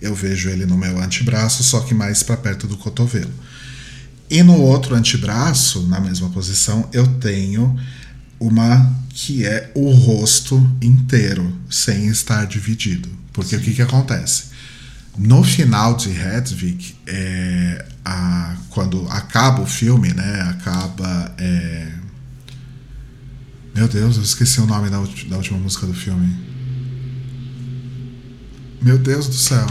eu 0.00 0.14
vejo 0.14 0.48
ele 0.48 0.64
no 0.64 0.78
meu 0.78 0.98
antebraço, 0.98 1.62
só 1.62 1.80
que 1.80 1.92
mais 1.92 2.22
para 2.22 2.38
perto 2.38 2.66
do 2.66 2.78
cotovelo. 2.78 3.30
E 4.30 4.42
no 4.42 4.56
outro 4.56 4.94
antebraço, 4.94 5.82
na 5.82 6.00
mesma 6.00 6.30
posição, 6.30 6.88
eu 6.94 7.06
tenho 7.18 7.78
uma 8.40 8.90
que 9.10 9.44
é 9.44 9.70
o 9.74 9.90
rosto 9.90 10.66
inteiro, 10.80 11.54
sem 11.68 12.06
estar 12.06 12.46
dividido. 12.46 13.10
Porque 13.34 13.50
Sim. 13.50 13.56
o 13.56 13.60
que, 13.60 13.74
que 13.74 13.82
acontece? 13.82 14.51
No 15.16 15.44
final 15.44 15.94
de 15.94 16.10
Hedwig, 16.10 16.96
é, 17.06 17.84
a, 18.04 18.56
quando 18.70 19.06
acaba 19.08 19.60
o 19.62 19.66
filme, 19.66 20.12
né? 20.12 20.42
Acaba. 20.50 21.34
É... 21.38 21.92
Meu 23.74 23.88
Deus, 23.88 24.16
eu 24.16 24.22
esqueci 24.22 24.60
o 24.60 24.66
nome 24.66 24.88
da, 24.90 24.98
da 24.98 25.36
última 25.36 25.58
música 25.58 25.86
do 25.86 25.94
filme. 25.94 26.34
Meu 28.80 28.98
Deus 28.98 29.28
do 29.28 29.34
céu. 29.34 29.66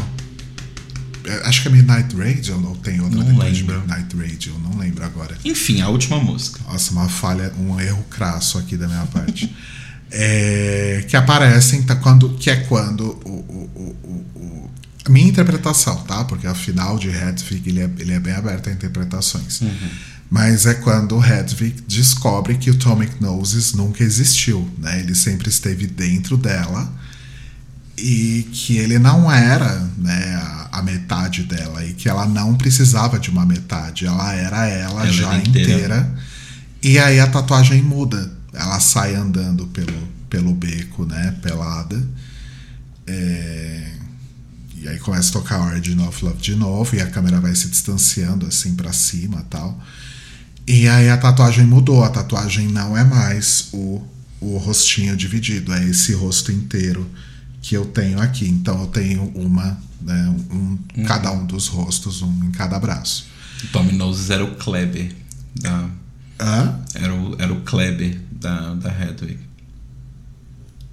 É, 1.26 1.48
acho 1.48 1.62
que 1.62 1.68
é 1.68 1.72
Midnight 1.72 2.16
Radio 2.16 2.68
ou 2.68 2.76
tem 2.78 3.00
outra 3.00 3.20
não 3.20 3.38
lembro. 3.38 3.52
de 3.52 3.64
Midnight 3.64 4.16
Radio, 4.18 4.60
não 4.60 4.78
lembro 4.78 5.04
agora. 5.04 5.38
Enfim, 5.44 5.82
a 5.82 5.90
última 5.90 6.20
música. 6.20 6.60
Nossa, 6.68 6.92
uma 6.92 7.10
falha, 7.10 7.54
um 7.60 7.80
erro 7.80 8.04
crasso 8.10 8.58
aqui 8.58 8.78
da 8.78 8.88
minha 8.88 9.06
parte. 9.08 9.54
é, 10.10 11.06
que 11.08 11.16
aparecem, 11.16 11.84
tá, 11.84 11.96
quando, 11.96 12.30
que 12.36 12.50
é 12.50 12.58
quando 12.58 13.20
o, 13.26 13.30
o, 13.30 13.96
o 14.04 14.21
minha 15.10 15.28
interpretação, 15.28 16.04
tá? 16.04 16.24
Porque 16.26 16.46
afinal 16.46 16.98
de 16.98 17.10
Hedwig 17.10 17.70
ele 17.70 17.82
é, 17.82 17.90
ele 18.00 18.14
é 18.14 18.20
bem 18.20 18.34
aberto 18.34 18.70
a 18.70 18.72
interpretações. 18.72 19.62
Uhum. 19.62 19.90
Mas 20.30 20.66
é 20.66 20.76
quando 20.76 21.22
Hedwig 21.22 21.82
descobre 21.88 22.58
que 22.58 22.70
o 22.70 22.76
Tom 22.76 23.02
Noses 23.20 23.74
nunca 23.74 24.04
existiu, 24.04 24.70
né? 24.78 25.00
Ele 25.00 25.14
sempre 25.14 25.50
esteve 25.50 25.88
dentro 25.88 26.38
dela 26.38 26.90
e 27.98 28.48
que 28.52 28.78
ele 28.78 28.98
não 28.98 29.32
era 29.32 29.90
né, 29.98 30.36
a, 30.36 30.80
a, 30.80 30.82
metade 30.82 31.44
dela 31.44 31.86
e 31.86 31.94
que 31.94 32.10
ela 32.10 32.26
não 32.26 32.56
precisava 32.56 33.20
de 33.20 33.30
uma 33.30 33.46
metade, 33.46 34.06
ela 34.06 34.34
era 34.34 34.66
ela, 34.66 35.04
ela 35.04 35.12
já 35.12 35.38
inteira. 35.38 35.72
inteira. 35.72 36.16
E 36.82 36.98
aí 36.98 37.20
a 37.20 37.28
tatuagem 37.28 37.82
muda, 37.82 38.32
ela 38.54 38.80
sai 38.80 39.14
andando 39.16 39.68
pelo, 39.68 40.08
pelo 40.30 40.54
beco, 40.54 41.06
né, 41.06 41.36
pelada. 41.42 42.02
É, 43.06 43.92
e 44.82 44.88
aí 44.88 44.98
começa 45.00 45.30
a 45.30 45.34
tocar 45.34 45.60
Origin 45.62 46.02
of 46.02 46.26
Love 46.26 46.42
de 46.42 46.56
novo 46.56 46.96
e 46.96 47.02
a 47.02 47.08
câmera 47.08 47.40
vai 47.40 47.54
se 47.54 47.70
distanciando 47.70 48.48
assim 48.48 48.76
para 48.76 48.92
cima 48.92 49.46
tal. 49.50 49.80
E 50.68 50.88
aí 50.88 51.10
a 51.10 51.18
tatuagem 51.18 51.66
mudou, 51.66 52.04
a 52.04 52.10
tatuagem 52.10 52.68
não 52.68 52.98
é 52.98 53.04
mais 53.04 53.70
o, 53.74 54.02
o 54.40 54.58
rostinho 54.58 55.16
dividido, 55.16 55.74
é 55.74 55.86
esse 55.86 56.14
rosto 56.14 56.52
inteiro 56.52 57.08
que 57.62 57.76
eu 57.76 57.86
tenho 57.86 58.20
aqui. 58.20 58.48
Então 58.48 58.82
eu 58.82 58.88
tenho 58.88 59.24
uma, 59.36 59.80
né, 60.02 60.36
um, 60.52 60.78
uhum. 60.98 61.04
cada 61.06 61.32
um 61.32 61.46
dos 61.46 61.68
rostos, 61.68 62.22
um 62.22 62.44
em 62.46 62.52
cada 62.52 62.80
braço. 62.80 63.28
O 63.64 63.68
Tommy 63.68 63.92
Noses 63.92 64.30
era 64.30 64.44
o 64.44 64.56
Kleber 64.56 65.14
da. 65.60 65.90
Hã? 66.40 66.80
Era 66.96 67.14
o, 67.14 67.36
era 67.40 67.54
o 67.54 67.62
Kleber 67.62 68.20
da, 68.32 68.74
da 68.74 68.90
Hedwig. 68.90 69.38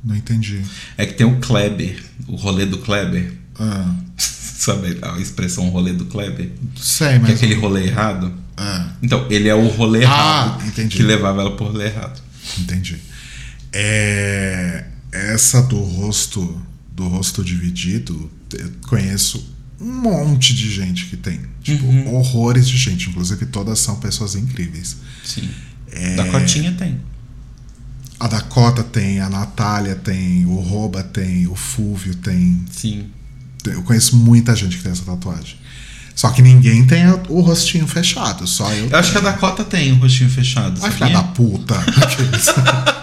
Não 0.05 0.15
entendi. 0.15 0.63
É 0.97 1.07
que 1.07 1.15
tem 1.15 1.27
o 1.27 1.41
Kleber, 1.41 2.05
o 2.27 2.37
rolê 2.37 2.67
do 2.67 2.79
Kleber. 2.79 3.38
Ah. 3.59 3.95
Sabe 4.19 4.99
a 5.01 5.19
expressão 5.19 5.69
rolê 5.71 5.93
do 5.93 6.07
Kleber? 6.07 6.51
Sei, 6.77 7.19
mas. 7.19 7.27
Que 7.27 7.33
é 7.33 7.35
aquele 7.35 7.55
rolê 7.55 7.87
errado. 7.87 8.33
Ah. 8.57 8.93
Então, 9.01 9.27
ele 9.31 9.49
é 9.49 9.55
o 9.55 9.69
rolê 9.69 10.01
ah, 10.01 10.03
errado 10.03 10.67
entendi. 10.67 10.97
que 10.97 11.03
levava 11.03 11.41
ela 11.41 11.57
por 11.57 11.69
rolê 11.69 11.87
errado. 11.87 12.21
Entendi. 12.59 12.99
É, 13.73 14.87
essa 15.13 15.63
do 15.63 15.79
rosto 15.79 16.61
do 16.99 17.07
rosto 17.07 17.45
dividido, 17.45 18.29
eu 18.53 18.73
conheço 18.89 19.55
um 19.81 19.93
monte 19.93 20.53
de 20.53 20.69
gente 20.69 21.07
que 21.07 21.17
tem. 21.17 21.41
Tipo, 21.63 21.87
uhum. 21.87 22.17
horrores 22.17 22.69
de 22.69 22.77
gente. 22.77 23.09
Inclusive, 23.11 23.47
todas 23.47 23.79
são 23.79 24.01
pessoas 24.01 24.35
incríveis. 24.35 24.97
Sim. 25.25 25.49
É... 25.93 26.17
Da 26.17 26.25
Cotinha 26.27 26.73
tem. 26.73 27.01
A 28.19 28.27
Dakota 28.27 28.83
tem, 28.83 29.21
a 29.21 29.29
Natália 29.29 29.95
tem, 29.95 30.45
o 30.45 30.57
Roba 30.57 31.05
tem, 31.05 31.47
o 31.47 31.55
Fúvio 31.55 32.17
tem. 32.17 32.65
Sim. 32.69 33.11
Eu 33.73 33.83
conheço 33.83 34.17
muita 34.17 34.55
gente 34.55 34.77
que 34.77 34.83
tem 34.83 34.93
essa 34.93 35.05
tatuagem. 35.05 35.57
Só 36.15 36.31
que 36.31 36.43
ninguém 36.43 36.85
tem 36.85 37.05
o 37.29 37.41
rostinho 37.41 37.87
fechado, 37.87 38.45
só 38.47 38.73
eu. 38.73 38.89
Eu 38.89 38.99
acho 38.99 39.13
que 39.13 39.19
a 39.19 39.21
Dakota 39.21 39.63
tem 39.63 39.93
o 39.93 39.97
rostinho 39.97 40.29
fechado. 40.29 40.81
Ai, 40.83 40.91
filha 40.91 41.11
da 41.11 41.23
puta. 41.23 41.77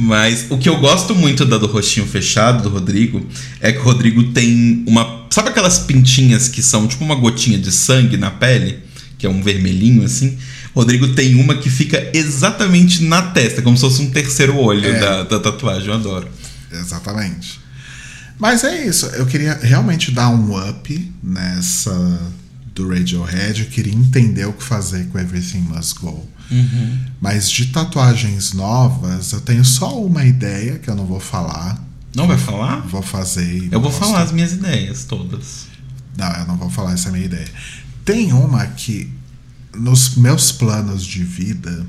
Mas 0.00 0.46
o 0.48 0.56
que 0.56 0.68
eu 0.68 0.78
gosto 0.78 1.14
muito 1.14 1.44
da 1.44 1.58
do 1.58 1.66
rostinho 1.66 2.06
fechado 2.06 2.62
do 2.62 2.68
Rodrigo 2.68 3.26
é 3.60 3.70
que 3.70 3.78
o 3.78 3.82
Rodrigo 3.82 4.24
tem 4.32 4.82
uma. 4.86 5.26
Sabe 5.30 5.50
aquelas 5.50 5.78
pintinhas 5.78 6.48
que 6.48 6.62
são 6.62 6.86
tipo 6.86 7.04
uma 7.04 7.14
gotinha 7.14 7.58
de 7.58 7.70
sangue 7.70 8.16
na 8.16 8.30
pele? 8.30 8.78
Que 9.18 9.26
é 9.26 9.30
um 9.30 9.42
vermelhinho 9.42 10.02
assim? 10.02 10.38
O 10.74 10.80
Rodrigo 10.80 11.08
tem 11.08 11.34
uma 11.34 11.54
que 11.54 11.68
fica 11.68 12.10
exatamente 12.14 13.02
na 13.02 13.22
testa, 13.22 13.60
como 13.60 13.76
se 13.76 13.82
fosse 13.82 14.00
um 14.00 14.10
terceiro 14.10 14.56
olho 14.56 14.86
é. 14.86 14.98
da, 14.98 15.22
da 15.24 15.40
tatuagem. 15.40 15.88
Eu 15.88 15.94
adoro. 15.94 16.28
Exatamente. 16.72 17.60
Mas 18.40 18.64
é 18.64 18.86
isso. 18.86 19.06
Eu 19.06 19.26
queria 19.26 19.54
realmente 19.54 20.10
dar 20.10 20.30
um 20.30 20.58
up 20.68 21.14
nessa 21.22 22.32
do 22.74 22.88
Radiohead, 22.88 23.62
eu 23.62 23.68
queria 23.68 23.94
entender 23.94 24.46
o 24.46 24.52
que 24.52 24.62
fazer 24.62 25.08
com 25.08 25.18
Everything 25.18 25.60
Must 25.60 25.98
Go. 26.00 26.26
Uhum. 26.50 26.98
Mas 27.20 27.50
de 27.50 27.66
tatuagens 27.66 28.52
novas, 28.52 29.32
eu 29.32 29.40
tenho 29.40 29.64
só 29.64 30.02
uma 30.02 30.24
ideia 30.24 30.78
que 30.78 30.88
eu 30.88 30.94
não 30.94 31.04
vou 31.04 31.20
falar. 31.20 31.84
Não 32.14 32.26
vai 32.26 32.38
falar? 32.38 32.80
Vou 32.86 33.02
fazer. 33.02 33.68
Eu 33.70 33.80
vou 33.80 33.92
falar 33.92 34.22
as 34.22 34.32
minhas 34.32 34.52
ideias 34.52 35.04
todas. 35.04 35.66
Não, 36.16 36.32
eu 36.32 36.46
não 36.46 36.56
vou 36.56 36.70
falar 36.70 36.94
essa 36.94 37.08
é 37.08 37.12
minha 37.12 37.24
ideia. 37.24 37.48
Tem 38.04 38.32
uma 38.32 38.66
que 38.66 39.12
nos 39.74 40.16
meus 40.16 40.50
planos 40.50 41.04
de 41.04 41.22
vida 41.22 41.86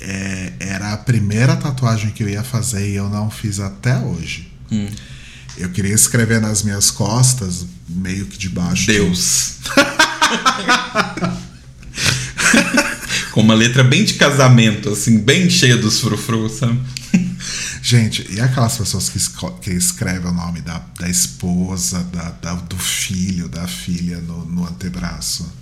é, 0.00 0.52
era 0.60 0.92
a 0.92 0.96
primeira 0.96 1.56
tatuagem 1.56 2.10
que 2.10 2.22
eu 2.22 2.28
ia 2.28 2.44
fazer 2.44 2.90
e 2.90 2.94
eu 2.94 3.08
não 3.08 3.30
fiz 3.30 3.58
até 3.58 3.98
hoje. 3.98 4.52
Hum. 4.70 4.88
Eu 5.56 5.68
queria 5.70 5.94
escrever 5.94 6.40
nas 6.40 6.62
minhas 6.62 6.90
costas, 6.90 7.64
meio 7.88 8.26
que 8.26 8.36
debaixo. 8.36 8.86
de- 8.86 8.92
Deus. 8.98 9.54
Com 13.32 13.40
uma 13.40 13.54
letra 13.54 13.82
bem 13.82 14.04
de 14.04 14.14
casamento, 14.14 14.90
assim, 14.90 15.18
bem 15.18 15.50
cheia 15.50 15.76
dos 15.76 16.00
frufrus, 16.00 16.52
sabe? 16.58 16.80
Gente, 17.82 18.26
e 18.32 18.40
aquelas 18.40 18.76
pessoas 18.78 19.08
que, 19.10 19.18
que 19.60 19.70
escrevem 19.70 20.30
o 20.30 20.34
nome 20.34 20.60
da, 20.60 20.80
da 20.98 21.08
esposa, 21.08 22.02
da, 22.12 22.30
da- 22.30 22.54
do 22.54 22.78
filho, 22.78 23.48
da 23.48 23.66
filha 23.66 24.18
no, 24.20 24.44
no 24.46 24.66
antebraço? 24.66 25.52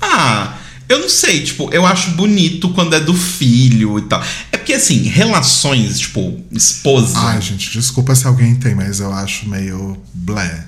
Ah, 0.00 0.58
eu 0.90 0.98
não 0.98 1.08
sei, 1.08 1.42
tipo, 1.42 1.70
eu 1.72 1.86
acho 1.86 2.10
bonito 2.10 2.68
quando 2.70 2.94
é 2.94 3.00
do 3.00 3.14
filho 3.14 3.98
e 3.98 4.02
tal. 4.02 4.22
É 4.52 4.56
porque, 4.58 4.74
assim, 4.74 5.02
relações, 5.04 5.98
tipo, 6.00 6.38
esposa. 6.52 7.18
Ai, 7.18 7.40
gente, 7.40 7.70
desculpa 7.70 8.14
se 8.14 8.26
alguém 8.26 8.54
tem, 8.56 8.74
mas 8.74 9.00
eu 9.00 9.12
acho 9.12 9.48
meio 9.48 9.96
blé. 10.12 10.66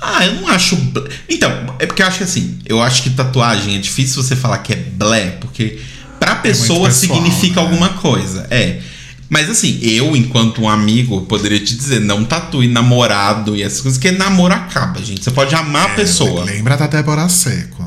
Ah, 0.00 0.24
eu 0.26 0.34
não 0.40 0.48
acho. 0.48 0.76
bl- 0.76 1.00
Então, 1.28 1.50
é 1.78 1.86
porque 1.86 2.02
eu 2.02 2.06
acho 2.06 2.18
que 2.18 2.24
assim, 2.24 2.58
eu 2.66 2.82
acho 2.82 3.02
que 3.02 3.10
tatuagem 3.10 3.74
é 3.76 3.78
difícil 3.78 4.22
você 4.22 4.36
falar 4.36 4.58
que 4.58 4.72
é 4.72 4.76
blé, 4.76 5.30
porque 5.40 5.80
pra 6.20 6.36
pessoa 6.36 6.88
É 6.88 6.90
pessoal, 6.92 7.16
significa 7.20 7.60
né? 7.60 7.66
alguma 7.66 7.88
coisa. 7.90 8.46
É. 8.50 8.80
Mas 9.28 9.50
assim, 9.50 9.80
eu, 9.82 10.14
enquanto 10.14 10.62
um 10.62 10.68
amigo, 10.68 11.22
poderia 11.22 11.58
te 11.58 11.74
dizer, 11.74 12.00
não 12.00 12.24
tatue 12.24 12.68
namorado 12.68 13.56
e 13.56 13.62
essas 13.62 13.80
coisas, 13.80 13.98
porque 13.98 14.16
namoro 14.16 14.54
acaba, 14.54 15.02
gente. 15.02 15.24
Você 15.24 15.32
pode 15.32 15.52
amar 15.54 15.86
a 15.90 15.94
pessoa. 15.94 16.44
Lembra 16.44 16.76
da 16.76 16.86
Débora 16.86 17.28
Seco. 17.28 17.84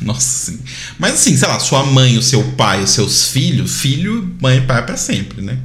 Nossa, 0.00 0.52
sim. 0.52 0.60
Mas 0.98 1.14
assim, 1.14 1.36
sei 1.36 1.48
lá, 1.48 1.58
sua 1.58 1.84
mãe, 1.84 2.16
o 2.16 2.22
seu 2.22 2.42
pai, 2.52 2.82
os 2.82 2.90
seus 2.90 3.28
filhos, 3.28 3.80
filho, 3.80 4.36
mãe 4.40 4.58
e 4.58 4.60
pai 4.62 4.78
é 4.78 4.82
pra 4.82 4.96
sempre, 4.96 5.42
né? 5.42 5.58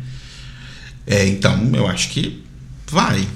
É, 1.06 1.28
então, 1.28 1.70
eu 1.74 1.88
acho 1.88 2.10
que 2.10 2.44
vai. 2.90 3.28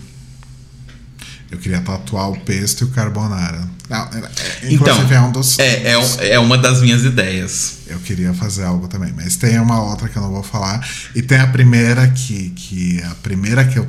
Eu 1.50 1.58
queria 1.58 1.80
tatuar 1.82 2.30
o 2.30 2.40
pesto 2.42 2.82
e 2.82 2.84
o 2.86 2.90
carbonara. 2.90 3.68
Não, 3.90 3.98
é- 3.98 4.18
é- 4.18 4.74
Então, 4.74 4.88
inclusive 4.94 5.14
é 5.14 5.22
um 5.22 5.32
dos. 5.32 5.58
É, 5.60 5.92
é, 5.92 5.98
um- 5.98 6.20
é 6.22 6.40
uma 6.40 6.58
das 6.58 6.82
minhas 6.82 7.06
ideias. 7.06 7.78
Eu 7.88 8.00
queria 8.00 8.34
fazer 8.34 8.64
algo 8.66 8.88
também, 8.90 9.14
mas 9.16 9.38
tem 9.38 9.58
uma 9.60 9.82
outra 9.82 10.10
que 10.10 10.18
eu 10.18 10.22
não 10.22 10.32
vou 10.32 10.44
falar. 10.44 10.86
E 11.16 11.22
tem 11.22 11.38
a 11.40 11.48
primeira 11.48 12.06
que, 12.10 12.50
que 12.50 13.02
a 13.04 13.16
primeira 13.16 13.64
que 13.64 13.80
eu. 13.80 13.88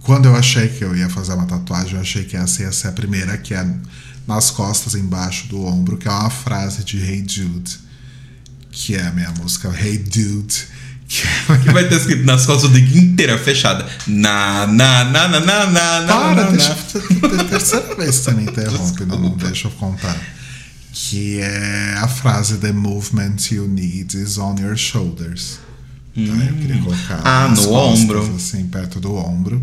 Quando 0.00 0.26
eu 0.26 0.36
achei 0.36 0.68
que 0.68 0.84
eu 0.84 0.94
ia 0.96 1.08
fazer 1.08 1.32
uma 1.32 1.46
tatuagem, 1.46 1.94
eu 1.94 2.00
achei 2.00 2.24
que 2.24 2.36
essa 2.36 2.62
ia 2.62 2.70
ser 2.70 2.88
a 2.88 2.92
primeira, 2.92 3.36
que 3.38 3.54
é 3.54 3.66
nas 4.26 4.50
costas, 4.50 4.94
embaixo 4.94 5.48
do 5.48 5.64
ombro, 5.64 5.96
que 5.96 6.08
é 6.08 6.10
uma 6.10 6.30
frase 6.30 6.84
de 6.84 6.98
Hey 6.98 7.24
Jude, 7.28 7.78
que 8.70 8.94
é 8.94 9.02
a 9.02 9.10
minha 9.12 9.30
música 9.32 9.68
Hey 9.68 9.98
Dude. 9.98 10.72
Que 11.08 11.26
é... 11.52 11.58
Que 11.58 11.70
vai 11.72 11.86
ter 11.88 11.96
escrito 11.96 12.24
nas 12.24 12.46
costas 12.46 12.70
do 12.70 12.80
Dick 12.80 12.96
inteira 12.98 13.36
fechada. 13.36 13.86
Na, 14.06 14.66
na, 14.66 15.04
na, 15.04 15.28
na, 15.28 15.40
na, 15.40 15.66
na, 15.66 16.06
Para, 16.06 16.44
na, 16.44 16.50
deixa 16.52 16.74
na. 17.30 17.44
Terceira 17.44 17.94
vez 17.94 18.18
que 18.18 18.24
você 18.24 18.30
me 18.32 18.42
interrompe, 18.44 19.04
não, 19.04 19.18
não 19.20 19.30
deixa 19.36 19.68
eu 19.68 19.72
contar. 19.72 20.16
Que 20.90 21.38
é 21.40 21.96
a 21.98 22.08
frase 22.08 22.56
The 22.58 22.72
movement 22.72 23.36
you 23.50 23.68
need 23.68 24.16
is 24.16 24.38
on 24.38 24.56
your 24.58 24.76
shoulders. 24.76 25.58
Tá? 26.14 26.20
Eu 26.20 26.54
queria 26.54 26.80
colocar 26.82 27.20
Ah, 27.24 27.48
no 27.48 27.56
costas, 27.56 28.00
ombro. 28.02 28.34
assim, 28.36 28.66
perto 28.68 28.98
do 29.00 29.14
ombro. 29.14 29.62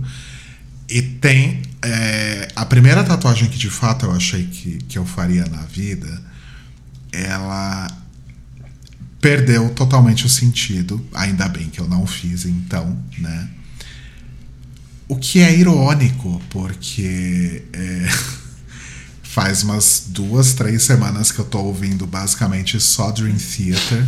E 0.87 1.01
tem 1.01 1.61
é, 1.81 2.47
a 2.55 2.65
primeira 2.65 3.03
tatuagem 3.03 3.47
que 3.49 3.57
de 3.57 3.69
fato 3.69 4.05
eu 4.05 4.11
achei 4.11 4.45
que, 4.45 4.77
que 4.87 4.97
eu 4.97 5.05
faria 5.05 5.45
na 5.45 5.61
vida, 5.63 6.21
ela 7.11 7.87
perdeu 9.21 9.69
totalmente 9.71 10.25
o 10.25 10.29
sentido. 10.29 11.05
Ainda 11.13 11.47
bem 11.47 11.69
que 11.69 11.79
eu 11.79 11.87
não 11.87 12.05
fiz, 12.05 12.45
então, 12.45 12.97
né? 13.17 13.49
O 15.07 15.15
que 15.15 15.39
é 15.39 15.55
irônico, 15.57 16.39
porque 16.49 17.63
é, 17.73 18.09
faz 19.23 19.63
umas 19.63 20.03
duas, 20.09 20.53
três 20.53 20.83
semanas 20.83 21.31
que 21.31 21.39
eu 21.39 21.45
tô 21.45 21.59
ouvindo 21.59 22.05
basicamente 22.05 22.79
só 22.79 23.11
Dream 23.11 23.35
Theater. 23.37 24.05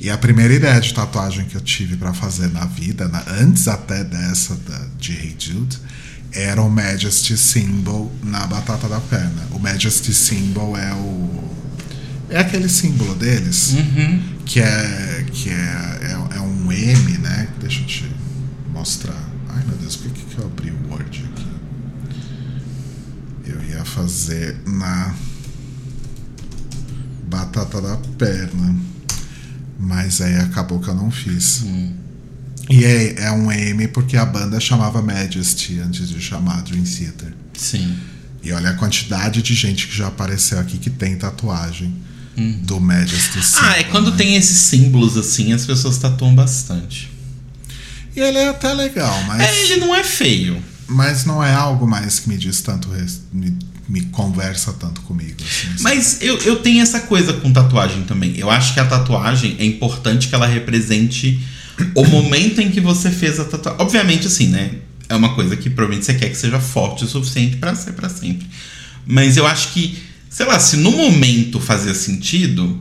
E 0.00 0.08
a 0.10 0.16
primeira 0.18 0.52
ideia 0.54 0.80
de 0.80 0.92
tatuagem 0.94 1.44
que 1.46 1.54
eu 1.54 1.60
tive 1.60 1.96
para 1.96 2.12
fazer 2.14 2.48
na 2.50 2.64
vida, 2.66 3.06
na- 3.08 3.24
antes 3.32 3.66
até 3.68 4.02
dessa 4.04 4.54
da, 4.56 4.86
de 4.98 5.12
Hey 5.12 5.36
Jude, 5.38 5.78
era 6.32 6.62
o 6.62 6.70
Majesty 6.70 7.36
Symbol 7.36 8.10
na 8.22 8.46
batata 8.46 8.88
da 8.88 9.00
perna. 9.00 9.42
O 9.52 9.58
Majesty 9.58 10.12
Symbol 10.14 10.76
é 10.76 10.92
o. 10.94 11.50
É 12.28 12.38
aquele 12.38 12.68
símbolo 12.68 13.14
deles, 13.16 13.72
Uhum. 13.72 14.22
que 14.46 14.60
é 14.60 15.26
que 15.32 15.48
é, 15.50 15.98
é, 16.32 16.36
é 16.36 16.40
um 16.40 16.70
M, 16.70 17.18
né? 17.18 17.48
Deixa 17.60 17.80
eu 17.80 17.86
te 17.86 18.10
mostrar. 18.72 19.28
Ai 19.48 19.64
meu 19.66 19.76
Deus, 19.78 19.96
por 19.96 20.12
que, 20.12 20.22
que 20.22 20.38
eu 20.38 20.46
abri 20.46 20.70
o 20.70 20.90
Word 20.90 21.28
aqui? 21.32 21.46
Eu 23.46 23.60
ia 23.64 23.84
fazer 23.84 24.56
na 24.64 25.12
batata 27.28 27.80
da 27.80 27.96
perna, 28.16 28.76
mas 29.78 30.20
aí 30.20 30.36
acabou 30.36 30.78
que 30.78 30.88
eu 30.88 30.94
não 30.94 31.10
fiz. 31.10 31.64
E 32.70 32.84
é, 32.84 33.24
é 33.24 33.32
um 33.32 33.50
M 33.50 33.88
porque 33.88 34.16
a 34.16 34.24
banda 34.24 34.60
chamava 34.60 35.02
Majesty 35.02 35.80
antes 35.80 36.08
de 36.08 36.20
chamar 36.20 36.62
Dream 36.62 36.84
Theater. 36.84 37.34
Sim. 37.58 37.98
E 38.42 38.52
olha 38.52 38.70
a 38.70 38.74
quantidade 38.74 39.42
de 39.42 39.54
gente 39.54 39.88
que 39.88 39.94
já 39.96 40.06
apareceu 40.06 40.58
aqui 40.58 40.78
que 40.78 40.88
tem 40.88 41.16
tatuagem 41.16 41.92
do 42.62 42.80
Majesty 42.80 43.42
Symbol. 43.42 43.68
Ah, 43.68 43.78
é 43.80 43.84
quando 43.84 44.10
né? 44.12 44.16
tem 44.16 44.36
esses 44.36 44.56
símbolos 44.56 45.16
assim, 45.18 45.52
as 45.52 45.66
pessoas 45.66 45.98
tatuam 45.98 46.34
bastante. 46.34 47.10
E 48.16 48.20
ele 48.20 48.38
é 48.38 48.48
até 48.48 48.72
legal, 48.72 49.22
mas, 49.24 49.42
É, 49.42 49.62
ele 49.64 49.76
não 49.76 49.94
é 49.94 50.02
feio. 50.02 50.62
mas 50.88 51.24
não 51.26 51.44
é 51.44 51.52
algo 51.52 51.86
mais 51.86 52.18
que 52.18 52.28
me 52.30 52.38
diz 52.38 52.60
tanto, 52.62 52.88
me, 53.32 53.58
me 53.88 54.00
conversa 54.06 54.72
tanto 54.72 55.02
comigo. 55.02 55.36
assim? 55.42 55.82
Mas 55.82 56.18
eu, 56.22 56.38
eu 56.38 56.56
tenho 56.56 56.80
essa 56.80 57.00
coisa 57.00 57.34
com 57.34 57.52
tatuagem 57.52 58.04
também. 58.04 58.34
Eu 58.38 58.50
acho 58.50 58.72
que 58.72 58.80
a 58.80 58.86
tatuagem 58.86 59.56
é 59.58 59.64
importante 59.66 60.28
que 60.28 60.34
ela 60.34 60.46
represente 60.46 61.38
o 61.94 62.04
momento 62.06 62.60
em 62.60 62.70
que 62.70 62.80
você 62.80 63.10
fez 63.10 63.38
a 63.40 63.44
tatuagem. 63.44 63.80
Obviamente, 63.80 64.26
assim, 64.26 64.48
né? 64.48 64.70
É 65.08 65.14
uma 65.14 65.34
coisa 65.34 65.56
que 65.56 65.68
provavelmente 65.68 66.06
você 66.06 66.14
quer 66.14 66.28
que 66.28 66.36
seja 66.36 66.60
forte 66.60 67.04
o 67.04 67.08
suficiente 67.08 67.56
pra 67.56 67.74
ser 67.74 67.92
pra 67.92 68.08
sempre. 68.08 68.46
Mas 69.06 69.36
eu 69.36 69.46
acho 69.46 69.72
que, 69.72 69.98
sei 70.28 70.46
lá, 70.46 70.58
se 70.60 70.76
no 70.76 70.92
momento 70.92 71.58
fazia 71.58 71.94
sentido, 71.94 72.80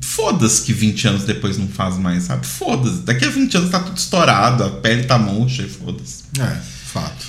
foda-se 0.00 0.62
que 0.62 0.72
20 0.72 1.08
anos 1.08 1.24
depois 1.24 1.58
não 1.58 1.66
faz 1.68 1.96
mais, 1.98 2.24
sabe? 2.24 2.46
Foda-se. 2.46 2.98
Daqui 3.02 3.24
a 3.24 3.30
20 3.30 3.56
anos 3.56 3.70
tá 3.70 3.80
tudo 3.80 3.96
estourado, 3.96 4.62
a 4.62 4.70
pele 4.70 5.04
tá 5.04 5.18
murcha 5.18 5.62
e 5.62 5.68
foda-se. 5.68 6.24
É, 6.40 6.56
fato. 6.92 7.26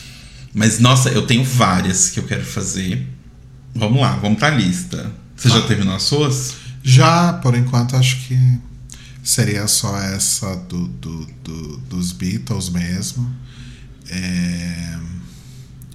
Mas, 0.53 0.79
nossa, 0.79 1.09
eu 1.09 1.23
tenho 1.23 1.43
várias 1.43 2.09
que 2.11 2.19
eu 2.19 2.23
quero 2.23 2.45
fazer. 2.45 3.07
Vamos 3.73 3.99
lá, 3.99 4.15
vamos 4.17 4.37
pra 4.37 4.49
lista. 4.51 5.11
Você 5.35 5.49
já 5.49 5.61
Tá. 5.61 5.67
terminou 5.67 5.95
as 5.95 6.03
suas? 6.03 6.53
Já, 6.83 7.33
por 7.33 7.55
enquanto, 7.55 7.95
acho 7.95 8.17
que 8.27 8.37
seria 9.25 9.67
só 9.67 9.97
essa 9.97 10.55
do, 10.55 10.87
do- 10.87 11.25
do- 11.43 11.77
dos 11.89 12.11
Beatles 12.13 12.69
mesmo. 12.69 13.35
É, 14.09 14.99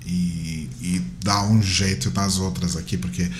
e, 0.05 0.69
e 0.83 1.03
dar 1.23 1.45
um 1.45 1.63
jeito 1.63 2.11
nas 2.13 2.39
outras 2.39 2.77
aqui, 2.77 2.97
porque 2.99 3.31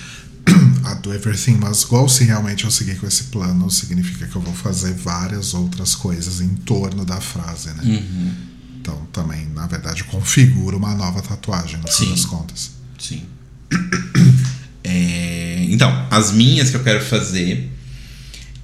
a 0.85 0.93
do 0.95 1.13
Everything 1.13 1.55
Must 1.57 1.87
Go, 1.87 2.07
se 2.07 2.23
realmente 2.23 2.63
eu 2.63 2.71
seguir 2.71 2.97
com 2.97 3.05
esse 3.05 3.25
plano, 3.25 3.69
significa 3.69 4.25
que 4.27 4.35
eu 4.35 4.41
vou 4.41 4.53
fazer 4.53 4.93
várias 4.93 5.53
outras 5.53 5.93
coisas 5.93 6.39
em 6.39 6.49
torno 6.55 7.03
da 7.03 7.19
frase, 7.19 7.69
né? 7.73 7.83
Uhum. 7.83 8.33
Então 8.79 9.05
também, 9.11 9.45
na 9.49 9.67
verdade, 9.67 10.03
configura 10.05 10.75
uma 10.77 10.95
nova 10.95 11.21
tatuagem, 11.21 11.79
no 11.81 11.87
fim 11.91 12.09
das 12.09 12.25
contas. 12.25 12.71
Sim. 12.97 13.23
É, 14.83 15.65
então, 15.69 16.07
as 16.09 16.31
minhas 16.31 16.71
que 16.71 16.75
eu 16.75 16.83
quero 16.83 17.05
fazer. 17.05 17.71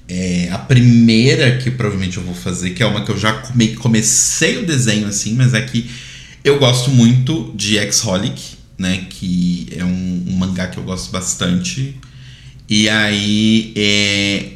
É, 0.10 0.50
a 0.52 0.58
primeira 0.58 1.58
que 1.58 1.70
provavelmente 1.70 2.16
eu 2.18 2.24
vou 2.24 2.34
fazer, 2.34 2.70
que 2.70 2.82
é 2.82 2.86
uma 2.86 3.04
que 3.04 3.12
eu 3.12 3.18
já 3.18 3.34
come- 3.34 3.76
comecei 3.76 4.58
o 4.58 4.66
desenho 4.66 5.06
assim, 5.06 5.34
mas 5.34 5.54
é 5.54 5.62
que 5.62 5.90
eu 6.44 6.58
gosto 6.60 6.90
muito 6.90 7.54
de 7.56 7.78
X-Holic, 7.78 8.42
né? 8.78 9.06
Que 9.10 9.68
é 9.76 9.84
um, 9.84 10.24
um 10.28 10.34
mangá 10.38 10.68
que 10.68 10.78
eu 10.78 10.84
gosto 10.84 11.12
bastante. 11.12 11.96
E 12.70 12.88
aí 12.88 13.74
é, 13.76 14.52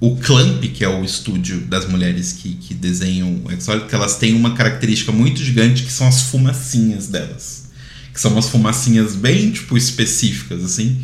o 0.00 0.16
Clamp, 0.16 0.64
que 0.64 0.82
é 0.82 0.88
o 0.88 1.04
estúdio 1.04 1.60
das 1.60 1.86
mulheres 1.86 2.32
que, 2.32 2.54
que 2.54 2.72
desenham 2.72 3.42
o 3.44 3.50
X-Holic, 3.50 3.94
elas 3.94 4.16
têm 4.16 4.34
uma 4.34 4.54
característica 4.54 5.12
muito 5.12 5.42
gigante 5.42 5.82
que 5.82 5.92
são 5.92 6.08
as 6.08 6.22
fumacinhas 6.22 7.08
delas. 7.08 7.68
Que 8.14 8.18
são 8.18 8.32
umas 8.32 8.48
fumacinhas 8.48 9.14
bem, 9.14 9.50
tipo, 9.50 9.76
específicas, 9.76 10.64
assim. 10.64 10.96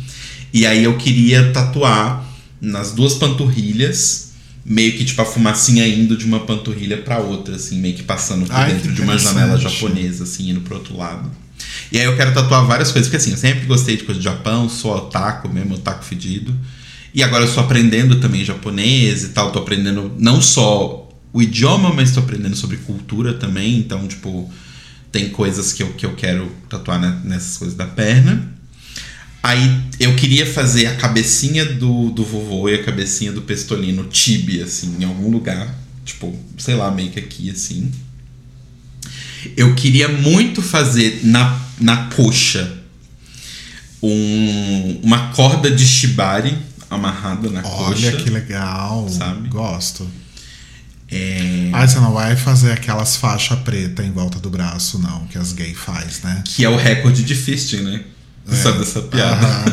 E 0.51 0.65
aí 0.65 0.83
eu 0.83 0.97
queria 0.97 1.51
tatuar 1.51 2.24
nas 2.65 2.91
duas 2.91 3.13
panturrilhas, 3.13 4.31
meio 4.65 4.93
que 4.93 5.05
tipo 5.05 5.21
a 5.21 5.25
fumacinha 5.25 5.87
indo 5.87 6.17
de 6.17 6.25
uma 6.25 6.39
panturrilha 6.41 6.97
para 6.97 7.19
outra, 7.19 7.55
assim, 7.55 7.79
meio 7.79 7.95
que 7.95 8.03
passando 8.03 8.45
por 8.45 8.55
Ai, 8.55 8.73
dentro 8.73 8.91
de 8.91 9.01
uma 9.01 9.17
janela 9.17 9.57
japonesa, 9.57 10.23
assim, 10.23 10.49
indo 10.49 10.61
pro 10.61 10.75
outro 10.75 10.97
lado. 10.97 11.29
E 11.91 11.99
aí 11.99 12.05
eu 12.05 12.15
quero 12.15 12.33
tatuar 12.33 12.65
várias 12.65 12.91
coisas, 12.91 13.07
porque 13.07 13.17
assim, 13.17 13.31
eu 13.31 13.37
sempre 13.37 13.65
gostei 13.65 13.95
de 13.95 14.03
coisa 14.03 14.19
do 14.19 14.23
Japão, 14.23 14.67
sou 14.67 14.95
otaku 14.95 15.47
mesmo, 15.47 15.75
otaku 15.75 16.03
fedido. 16.03 16.55
E 17.13 17.23
agora 17.23 17.43
eu 17.43 17.47
estou 17.47 17.63
aprendendo 17.63 18.19
também 18.19 18.43
japonês 18.43 19.23
e 19.23 19.29
tal, 19.29 19.51
tô 19.51 19.59
aprendendo 19.59 20.11
não 20.17 20.41
só 20.41 21.07
o 21.31 21.41
idioma, 21.41 21.93
mas 21.93 22.11
tô 22.11 22.19
aprendendo 22.19 22.55
sobre 22.55 22.77
cultura 22.77 23.33
também, 23.33 23.77
então, 23.77 24.07
tipo, 24.07 24.51
tem 25.11 25.29
coisas 25.29 25.71
que 25.71 25.83
eu, 25.83 25.93
que 25.93 26.05
eu 26.05 26.13
quero 26.15 26.51
tatuar 26.67 26.99
né, 26.99 27.21
nessas 27.23 27.57
coisas 27.57 27.77
da 27.77 27.85
perna. 27.85 28.54
Aí 29.45 29.79
eu 29.99 30.15
queria 30.15 30.43
fazer 30.43 30.87
a 30.87 30.95
cabecinha 30.95 31.63
do, 31.63 32.09
do 32.09 32.25
vovô 32.25 32.67
e 32.67 32.73
a 32.73 32.83
cabecinha 32.83 33.31
do 33.31 33.43
pestolino 33.43 34.05
tibia, 34.05 34.63
assim, 34.63 34.95
em 34.99 35.03
algum 35.03 35.29
lugar. 35.29 35.71
Tipo, 36.03 36.35
sei 36.57 36.73
lá, 36.73 36.89
meio 36.89 37.11
que 37.11 37.19
aqui, 37.19 37.51
assim. 37.51 37.91
Eu 39.55 39.75
queria 39.75 40.07
muito 40.07 40.63
fazer 40.63 41.19
na, 41.23 41.61
na 41.79 42.07
coxa 42.07 42.79
um, 44.01 44.99
uma 45.03 45.27
corda 45.33 45.69
de 45.69 45.85
shibari 45.85 46.57
amarrada 46.89 47.47
na 47.51 47.61
Olha 47.63 48.13
coxa. 48.13 48.23
que 48.23 48.31
legal. 48.31 49.07
Sabe? 49.07 49.47
Gosto. 49.47 50.09
É, 51.07 51.69
Ah, 51.71 51.87
você 51.87 51.99
não 51.99 52.13
vai 52.13 52.35
fazer 52.35 52.71
aquelas 52.71 53.15
faixas 53.17 53.59
preta 53.59 54.01
em 54.01 54.11
volta 54.11 54.39
do 54.39 54.49
braço, 54.49 54.97
não, 54.97 55.27
que 55.27 55.37
as 55.37 55.53
gays 55.53 55.77
faz, 55.77 56.23
né? 56.23 56.41
que 56.43 56.65
é 56.65 56.69
o 56.69 56.75
recorde 56.75 57.23
de 57.23 57.35
fisting, 57.35 57.81
né? 57.81 58.03
Você 58.45 58.61
sabe 58.63 58.79
dessa 58.79 59.01
piada? 59.01 59.45
Aham. 59.45 59.65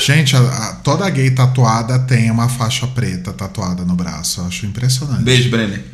Gente, 0.00 0.36
a- 0.36 0.40
a- 0.40 0.72
toda 0.84 1.08
gay 1.10 1.30
tatuada 1.30 1.98
tem 2.00 2.30
uma 2.30 2.48
faixa 2.48 2.86
preta 2.86 3.32
tatuada 3.32 3.84
no 3.84 3.94
braço. 3.94 4.40
Eu 4.40 4.46
acho 4.46 4.66
impressionante. 4.66 5.22
Beijo, 5.22 5.50
Brenner. 5.50 5.84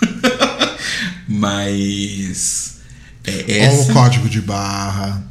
Mas. 1.28 2.76
É 3.24 3.68
Ou 3.68 3.80
essa. 3.80 3.90
o 3.90 3.94
código 3.94 4.28
de 4.28 4.40
barra. 4.40 5.22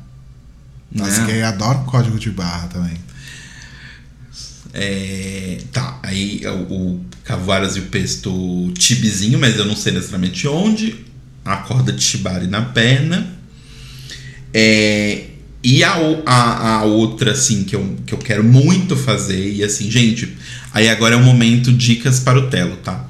As 0.99 1.17
Né? 1.19 1.25
gays 1.25 1.43
adoram 1.43 1.83
código 1.85 2.17
de 2.19 2.29
barra 2.31 2.67
também. 2.67 2.97
É, 4.73 5.59
tá, 5.71 5.99
aí 6.03 6.41
o, 6.45 6.73
o 6.73 7.05
Cavaras 7.23 7.75
e 7.77 7.79
o 7.79 7.83
Pesto 7.87 8.71
tibizinho, 8.77 9.39
mas 9.39 9.57
eu 9.57 9.65
não 9.65 9.75
sei 9.75 9.91
necessariamente 9.93 10.47
onde. 10.47 11.05
A 11.43 11.57
corda 11.57 11.91
de 11.91 12.03
shibari 12.03 12.47
na 12.47 12.61
perna. 12.61 13.33
É, 14.53 15.26
e 15.69 15.83
a, 15.83 15.95
a, 16.25 16.75
a 16.75 16.83
outra, 16.85 17.31
assim, 17.31 17.65
que 17.65 17.75
eu, 17.75 17.97
que 18.05 18.13
eu 18.13 18.17
quero 18.17 18.41
muito 18.41 18.95
fazer, 18.95 19.51
e 19.51 19.61
assim, 19.65 19.91
gente, 19.91 20.37
aí 20.73 20.87
agora 20.87 21.15
é 21.15 21.17
o 21.17 21.21
momento 21.21 21.73
dicas 21.73 22.21
para 22.21 22.39
o 22.39 22.49
Telo, 22.49 22.77
tá? 22.77 23.05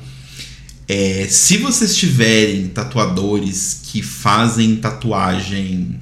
É, 0.88 1.28
se 1.30 1.58
vocês 1.58 1.96
tiverem 1.96 2.68
tatuadores 2.70 3.82
que 3.84 4.02
fazem 4.02 4.76
tatuagem 4.78 6.00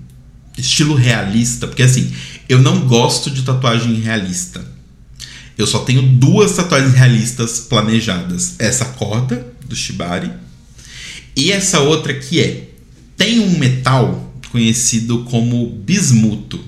estilo 0.58 0.96
realista, 0.96 1.68
porque 1.68 1.84
assim, 1.84 2.10
eu 2.48 2.62
não 2.62 2.88
gosto 2.88 3.30
de 3.30 3.42
tatuagem 3.42 3.96
realista. 3.96 4.66
Eu 5.58 5.68
só 5.68 5.80
tenho 5.80 6.04
duas 6.04 6.54
tatuagens 6.54 6.94
realistas 6.94 7.60
planejadas. 7.60 8.56
Essa 8.60 8.86
corda 8.86 9.46
do 9.68 9.76
Shibari 9.76 10.32
e 11.36 11.52
essa 11.52 11.82
outra 11.82 12.14
que 12.14 12.40
é 12.40 12.70
tem 13.18 13.42
um 13.42 13.58
metal 13.58 14.25
conhecido 14.56 15.26
como 15.26 15.70
bismuto. 15.70 16.64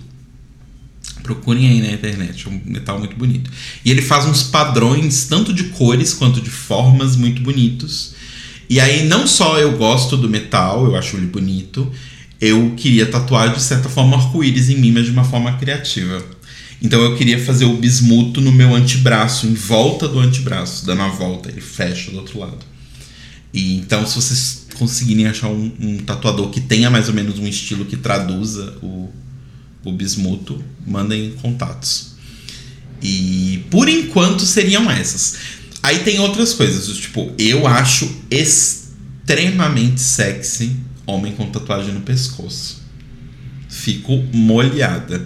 Procurem 1.24 1.70
aí 1.70 1.82
na 1.82 1.94
internet, 1.94 2.46
é 2.46 2.50
um 2.50 2.62
metal 2.66 3.00
muito 3.00 3.16
bonito. 3.16 3.50
E 3.86 3.90
ele 3.90 4.02
faz 4.02 4.26
uns 4.26 4.44
padrões, 4.44 5.24
tanto 5.24 5.54
de 5.54 5.66
cores 5.70 6.14
quanto 6.14 6.42
de 6.42 6.50
formas, 6.50 7.16
muito 7.16 7.42
bonitos. 7.42 8.14
E 8.70 8.82
aí, 8.82 9.08
não 9.08 9.26
só 9.26 9.58
eu 9.58 9.78
gosto 9.78 10.18
do 10.18 10.28
metal, 10.28 10.84
eu 10.84 10.98
acho 10.98 11.16
ele 11.16 11.28
bonito, 11.28 11.90
eu 12.42 12.74
queria 12.76 13.06
tatuar 13.06 13.54
de 13.54 13.62
certa 13.62 13.88
forma 13.88 14.18
arco-íris 14.18 14.70
em 14.70 14.76
mim, 14.76 14.92
mas 14.92 15.06
de 15.06 15.12
uma 15.12 15.24
forma 15.24 15.54
criativa. 15.54 16.22
Então 16.82 17.02
eu 17.02 17.16
queria 17.16 17.42
fazer 17.42 17.64
o 17.64 17.78
bismuto 17.78 18.42
no 18.42 18.52
meu 18.52 18.76
antebraço, 18.76 19.48
em 19.48 19.54
volta 19.54 20.10
do 20.10 20.20
antebraço, 20.20 20.86
dando 20.86 21.04
a 21.04 21.08
volta, 21.08 21.48
ele 21.48 21.62
fecha 21.62 22.12
do 22.12 22.18
outro 22.18 22.38
lado. 22.40 22.66
E 23.54 23.78
então, 23.78 24.06
se 24.06 24.16
vocês 24.16 24.57
conseguirem 24.78 25.28
achar 25.28 25.50
um, 25.50 25.72
um 25.80 25.98
tatuador 25.98 26.50
que 26.50 26.62
tenha 26.62 26.90
mais 26.90 27.08
ou 27.08 27.14
menos 27.14 27.40
um 27.40 27.48
estilo 27.48 27.86
que 27.86 27.98
traduza 27.98 28.76
o, 28.82 29.10
o 29.84 29.92
bismuto, 29.92 30.64
mandem 30.86 31.32
contatos. 31.42 32.16
E 33.02 33.64
por 33.70 33.88
enquanto 33.88 34.44
seriam 34.44 34.90
essas. 34.90 35.36
Aí 35.84 36.00
tem 36.00 36.20
outras 36.20 36.54
coisas, 36.54 36.96
tipo, 36.98 37.32
eu 37.38 37.68
acho 37.68 38.10
extremamente 38.30 40.02
sexy 40.02 40.76
homem 41.06 41.34
com 41.34 41.46
tatuagem 41.50 41.94
no 41.94 42.02
pescoço. 42.02 42.82
Fico 43.70 44.24
molhada. 44.34 45.26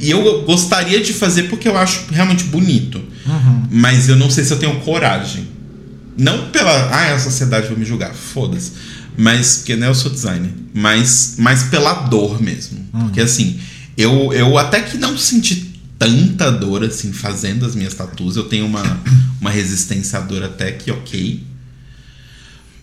E 0.00 0.10
eu 0.10 0.42
gostaria 0.44 1.00
de 1.00 1.12
fazer 1.12 1.44
porque 1.44 1.68
eu 1.68 1.76
acho 1.76 2.06
realmente 2.10 2.44
bonito. 2.44 3.02
Mas 3.70 4.08
eu 4.08 4.16
não 4.16 4.30
sei 4.30 4.44
se 4.44 4.52
eu 4.52 4.58
tenho 4.58 4.80
coragem. 4.80 5.46
Não 6.18 6.50
pela. 6.50 6.72
Ah, 6.90 7.14
a 7.14 7.18
sociedade 7.18 7.68
vai 7.68 7.76
me 7.76 7.84
julgar. 7.84 8.12
Foda-se. 8.12 8.72
Mas, 9.16 9.58
porque 9.58 9.76
né, 9.76 9.88
eu 9.88 9.94
sou 9.94 10.10
designer. 10.10 10.52
Mas, 10.74 11.36
mas 11.38 11.64
pela 11.64 11.92
dor 11.92 12.42
mesmo. 12.42 12.84
Porque 12.92 13.20
assim, 13.20 13.58
eu, 13.96 14.32
eu 14.32 14.58
até 14.58 14.80
que 14.80 14.96
não 14.98 15.16
senti 15.16 15.74
tanta 15.98 16.50
dor 16.50 16.84
assim 16.84 17.12
fazendo 17.12 17.64
as 17.64 17.74
minhas 17.74 17.94
tatuas. 17.94 18.36
Eu 18.36 18.44
tenho 18.44 18.66
uma, 18.66 18.82
uma 19.40 19.50
resistência 19.50 20.18
à 20.18 20.22
dor 20.22 20.42
até 20.42 20.72
que 20.72 20.90
ok. 20.90 21.44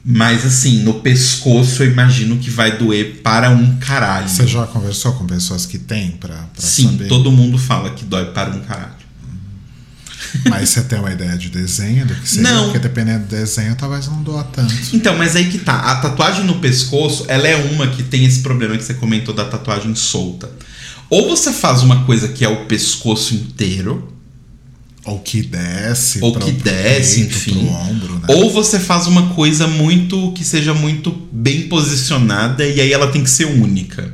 Mas 0.08 0.46
assim, 0.46 0.84
no 0.84 0.96
pescoço 0.96 1.82
eu 1.82 1.92
imagino 1.92 2.38
que 2.38 2.50
vai 2.50 2.78
doer 2.78 3.22
para 3.24 3.50
um 3.50 3.78
caralho. 3.78 4.30
Você 4.30 4.46
já 4.46 4.68
conversou 4.68 5.14
com 5.14 5.26
pessoas 5.26 5.66
que 5.66 5.80
têm 5.80 6.12
pra, 6.12 6.36
pra 6.36 6.62
Sim, 6.62 6.92
saber? 6.92 7.08
todo 7.08 7.32
mundo 7.32 7.58
fala 7.58 7.90
que 7.90 8.06
dói 8.06 8.26
para 8.26 8.52
um 8.52 8.60
caralho. 8.60 9.05
Mas 10.50 10.70
você 10.70 10.82
tem 10.82 11.00
uma 11.00 11.12
ideia 11.12 11.38
de 11.38 11.50
desenho 11.50 12.06
do 12.06 12.16
que 12.16 12.28
seria? 12.28 12.52
Não. 12.52 12.64
Porque 12.66 12.80
dependendo 12.80 13.26
do 13.26 13.30
desenho, 13.30 13.76
talvez 13.76 14.08
não 14.08 14.22
doa 14.22 14.44
tanto. 14.44 14.74
Então, 14.94 15.18
mas 15.18 15.36
aí 15.36 15.50
que 15.50 15.60
tá. 15.60 15.78
A 15.92 15.96
tatuagem 15.96 16.44
no 16.46 16.60
pescoço, 16.60 17.26
ela 17.28 17.48
é 17.48 17.56
uma 17.56 17.88
que 17.88 18.04
tem 18.04 18.26
esse 18.26 18.40
problema 18.40 18.78
que 18.78 18.84
você 18.84 18.94
comentou 18.94 19.34
da 19.34 19.46
tatuagem 19.46 19.94
solta. 19.96 20.50
Ou 21.10 21.30
você 21.30 21.52
faz 21.52 21.84
uma 21.84 22.04
coisa 22.06 22.30
que 22.30 22.44
é 22.44 22.50
o 22.50 22.66
pescoço 22.66 23.36
inteiro, 23.36 24.12
Ou 25.06 25.20
que 25.20 25.44
desce. 25.44 26.20
Ou 26.22 26.36
que 26.36 26.52
desce, 26.52 27.26
peito, 27.26 27.36
enfim. 27.38 27.68
Ombro, 27.68 28.16
né? 28.16 28.26
ou 28.28 28.50
você 28.52 28.80
faz 28.80 29.06
uma 29.06 29.34
coisa 29.36 29.68
muito 29.68 30.32
que 30.34 30.44
seja 30.44 30.74
muito 30.74 31.12
bem 31.32 31.68
posicionada 31.68 32.66
e 32.66 32.82
aí 32.82 32.92
ela 32.92 33.12
tem 33.12 33.24
que 33.24 33.30
ser 33.30 33.46
única. 33.46 34.12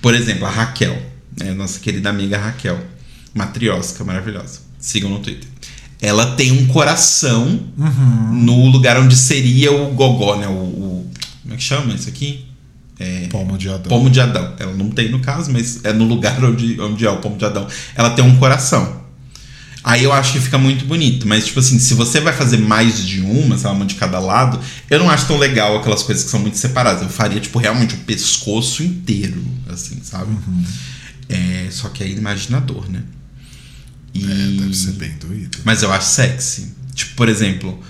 Por 0.00 0.14
exemplo, 0.14 0.46
a 0.46 0.50
Raquel, 0.50 0.96
né, 1.38 1.52
nossa 1.52 1.78
querida 1.78 2.08
amiga 2.08 2.38
Raquel, 2.38 2.82
matriosca 3.34 4.02
maravilhosa. 4.02 4.67
Sigam 4.78 5.10
no 5.10 5.18
Twitter. 5.20 5.48
Ela 6.00 6.34
tem 6.36 6.52
um 6.52 6.66
coração 6.68 7.60
Uhum. 7.76 8.34
no 8.34 8.66
lugar 8.70 8.96
onde 8.98 9.16
seria 9.16 9.72
o 9.72 9.92
gogó, 9.94 10.36
né? 10.36 10.46
O, 10.46 10.52
o- 10.52 11.10
como 11.42 11.54
é 11.54 11.56
que 11.56 11.62
chama 11.64 11.92
isso 11.94 12.08
aqui? 12.08 12.44
Pomo 13.30 13.56
de 13.56 13.68
Adão. 13.68 13.88
Pomo 13.88 14.10
de 14.10 14.20
Adão. 14.20 14.54
Ela 14.58 14.72
não 14.74 14.90
tem 14.90 15.08
no 15.08 15.20
caso, 15.20 15.52
mas 15.52 15.84
é 15.84 15.92
no 15.92 16.04
lugar 16.04 16.42
onde, 16.44 16.80
onde 16.80 17.06
é 17.06 17.10
o 17.10 17.18
pomo 17.18 17.36
de 17.36 17.44
Adão. 17.44 17.66
Ela 17.94 18.10
tem 18.10 18.24
um 18.24 18.36
coração. 18.38 18.98
Aí 19.84 20.02
eu 20.02 20.12
acho 20.12 20.32
que 20.32 20.40
fica 20.40 20.58
muito 20.58 20.84
bonito. 20.84 21.26
Mas, 21.26 21.46
tipo 21.46 21.60
assim, 21.60 21.78
se 21.78 21.94
você 21.94 22.20
vai 22.20 22.32
fazer 22.32 22.56
mais 22.58 23.06
de 23.06 23.20
uma, 23.20 23.56
sei 23.56 23.68
lá, 23.68 23.72
uma 23.76 23.86
de 23.86 23.94
cada 23.94 24.18
lado, 24.18 24.58
eu 24.90 24.98
não 24.98 25.08
acho 25.08 25.26
tão 25.28 25.38
legal 25.38 25.76
aquelas 25.78 26.02
coisas 26.02 26.24
que 26.24 26.30
são 26.30 26.40
muito 26.40 26.58
separadas. 26.58 27.02
Eu 27.02 27.08
faria, 27.08 27.40
tipo, 27.40 27.58
realmente 27.60 27.94
o 27.94 27.98
pescoço 27.98 28.82
inteiro, 28.82 29.42
assim, 29.72 29.98
sabe? 30.02 30.32
Uhum. 30.32 30.64
É, 31.28 31.68
só 31.70 31.88
que 31.90 32.02
é 32.02 32.08
imaginador, 32.08 32.90
né? 32.90 33.02
E... 34.24 34.58
É, 34.58 34.60
deve 34.60 34.74
ser 34.74 34.92
bem 34.92 35.12
doído. 35.18 35.58
Mas 35.64 35.82
eu 35.82 35.92
acho 35.92 36.08
sexy. 36.08 36.72
Tipo, 36.94 37.14
por 37.14 37.28
exemplo, 37.28 37.80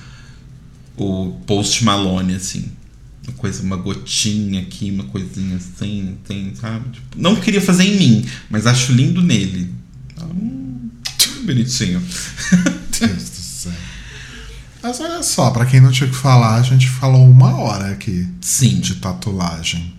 o 0.96 1.40
Post 1.46 1.84
Malone, 1.84 2.34
assim. 2.34 2.70
Uma 3.26 3.36
coisa, 3.36 3.62
uma 3.62 3.76
gotinha 3.76 4.60
aqui, 4.62 4.90
uma 4.90 5.04
coisinha 5.04 5.56
assim, 5.56 6.16
tem, 6.26 6.54
sabe? 6.54 6.90
Tipo, 6.90 7.06
não 7.16 7.36
queria 7.36 7.60
fazer 7.60 7.84
em 7.84 7.96
mim, 7.96 8.26
mas 8.48 8.66
acho 8.66 8.92
lindo 8.92 9.20
nele. 9.20 9.70
Hum, 10.22 10.88
bonitinho. 11.44 12.00
Deus 12.98 13.30
do 13.30 13.36
céu. 13.36 13.72
Mas 14.82 15.00
olha 15.00 15.22
só, 15.22 15.50
pra 15.50 15.66
quem 15.66 15.80
não 15.80 15.90
tinha 15.90 16.08
o 16.08 16.12
que 16.12 16.16
falar, 16.16 16.56
a 16.56 16.62
gente 16.62 16.88
falou 16.88 17.28
uma 17.28 17.56
hora 17.56 17.92
aqui 17.92 18.26
Sim. 18.40 18.80
de 18.80 18.94
tatuagem. 18.96 19.94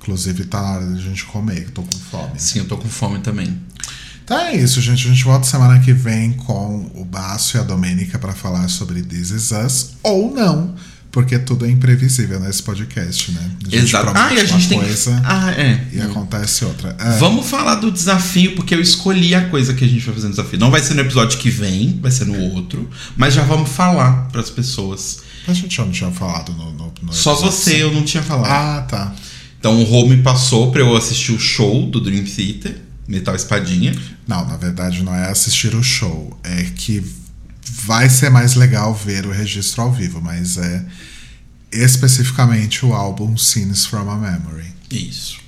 Inclusive 0.00 0.44
tá 0.44 0.60
na 0.60 0.70
hora 0.72 0.86
da 0.86 1.00
gente 1.00 1.24
comer, 1.24 1.64
que 1.66 1.72
tô 1.72 1.82
com 1.82 1.98
fome. 1.98 2.38
Sim, 2.38 2.60
eu 2.60 2.66
tô 2.66 2.76
com 2.76 2.88
fome 2.88 3.20
também. 3.20 3.58
Então 4.24 4.38
é 4.38 4.56
isso, 4.56 4.80
gente. 4.80 5.06
A 5.06 5.10
gente 5.10 5.22
volta 5.24 5.44
semana 5.46 5.78
que 5.80 5.92
vem 5.92 6.32
com 6.32 6.90
o 6.94 7.04
Baço 7.04 7.56
e 7.56 7.60
a 7.60 7.62
Domênica 7.62 8.18
pra 8.18 8.32
falar 8.32 8.68
sobre 8.68 9.02
This 9.02 9.30
Is 9.30 9.50
Us. 9.52 9.90
Ou 10.02 10.32
não, 10.34 10.74
Porque 11.12 11.38
tudo 11.38 11.64
é 11.66 11.70
imprevisível 11.70 12.40
nesse 12.40 12.62
podcast, 12.62 13.30
né? 13.32 13.50
A 13.70 13.76
Exato. 13.76 14.12
Ah, 14.16 14.32
e 14.34 14.40
a 14.40 14.44
gente 14.44 14.68
tem. 14.68 14.80
coisa 14.80 15.22
Ah, 15.24 15.52
é. 15.52 15.86
e 15.92 16.00
acontece 16.00 16.64
outra. 16.64 16.96
É, 16.98 17.18
Vamos 17.18 17.46
falar 17.46 17.76
do 17.76 17.92
desafio, 17.92 18.56
porque 18.56 18.74
eu 18.74 18.80
escolhi 18.80 19.34
a 19.34 19.48
coisa 19.48 19.74
que 19.74 19.84
a 19.84 19.88
gente 19.88 20.04
vai 20.04 20.14
fazer 20.14 20.26
no 20.26 20.32
desafio. 20.32 20.58
Não 20.58 20.70
vai 20.72 20.82
ser 20.82 20.94
no 20.94 21.02
episódio 21.02 21.38
que 21.38 21.50
vem, 21.50 22.00
vai 22.02 22.10
ser 22.10 22.24
no 22.24 22.36
outro. 22.54 22.88
Mas 23.16 23.34
já 23.34 23.42
vamos 23.44 23.70
falar 23.70 24.28
pras 24.32 24.50
pessoas. 24.50 25.18
A 25.46 25.52
gente 25.52 25.76
já 25.76 25.84
não 25.84 25.92
tinha 25.92 26.10
falado 26.10 26.50
no. 26.52 26.72
no, 26.72 26.92
no 27.02 27.12
Só 27.12 27.34
você 27.34 27.82
eu 27.82 27.92
não 27.92 28.02
tinha 28.02 28.22
falado. 28.22 28.50
Ah, 28.50 28.82
tá. 28.82 29.14
Então 29.60 29.80
o 29.80 29.84
Rô 29.84 30.06
me 30.08 30.16
passou 30.16 30.72
pra 30.72 30.80
eu 30.80 30.96
assistir 30.96 31.32
o 31.32 31.38
show 31.38 31.86
do 31.88 32.00
Dream 32.00 32.24
Theater, 32.24 32.76
Metal 33.06 33.34
Espadinha. 33.34 33.94
Não, 34.26 34.46
na 34.46 34.56
verdade 34.56 35.02
não 35.02 35.14
é 35.14 35.30
assistir 35.30 35.74
o 35.74 35.82
show. 35.82 36.38
É 36.42 36.64
que 36.74 37.04
vai 37.62 38.08
ser 38.08 38.30
mais 38.30 38.54
legal 38.54 38.94
ver 38.94 39.26
o 39.26 39.30
registro 39.30 39.82
ao 39.82 39.92
vivo, 39.92 40.20
mas 40.20 40.56
é 40.56 40.84
especificamente 41.72 42.84
o 42.86 42.92
álbum 42.92 43.36
Scenes 43.36 43.84
from 43.84 44.10
a 44.10 44.16
Memory. 44.16 44.66
Isso. 44.90 45.38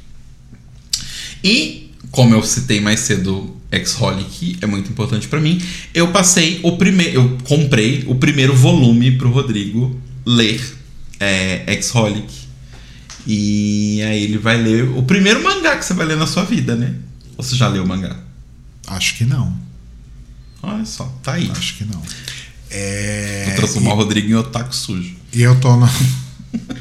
E, 1.43 1.93
como 2.11 2.35
eu 2.35 2.43
citei 2.43 2.81
mais 2.81 3.01
cedo, 3.01 3.57
X-Holic 3.71 4.59
é 4.61 4.67
muito 4.67 4.91
importante 4.91 5.29
pra 5.29 5.41
mim. 5.41 5.63
Eu 5.95 6.13
passei 6.13 6.61
o 6.63 6.77
primeiro. 6.77 7.15
Eu 7.15 7.39
comprei 7.45 8.05
o 8.07 8.15
primeiro 8.15 8.55
volume 8.55 9.13
pro 9.17 9.31
Rodrigo 9.31 9.99
ler 10.25 10.61
é, 11.21 11.63
X-Holic. 11.75 12.47
E 13.27 14.03
aí 14.03 14.25
ele 14.25 14.39
vai 14.39 14.57
ler 14.61 14.89
o 14.89 15.03
primeiro 15.03 15.43
mangá 15.43 15.77
que 15.77 15.85
você 15.85 15.95
vai 15.95 16.07
ler 16.07 16.17
na 16.17 16.27
sua 16.27 16.45
vida, 16.45 16.77
né? 16.77 16.95
Ou 17.37 17.45
você 17.45 17.55
já 17.55 17.69
leu 17.69 17.85
o 17.85 17.87
mangá? 17.87 18.17
Acho 18.87 19.17
que 19.17 19.25
não. 19.25 19.57
Olha 20.63 20.85
só, 20.85 21.05
tá 21.23 21.35
aí. 21.35 21.51
Acho 21.51 21.77
que 21.77 21.85
não. 21.85 22.03
É, 22.71 23.45
Vou 23.47 23.57
transformar 23.57 23.93
o 23.93 23.97
Rodrigo 23.97 24.29
em 24.29 24.35
otaku 24.35 24.75
sujo. 24.75 25.15
E 25.33 25.43
eu 25.43 25.59
tô 25.61 25.77
no. 25.77 25.89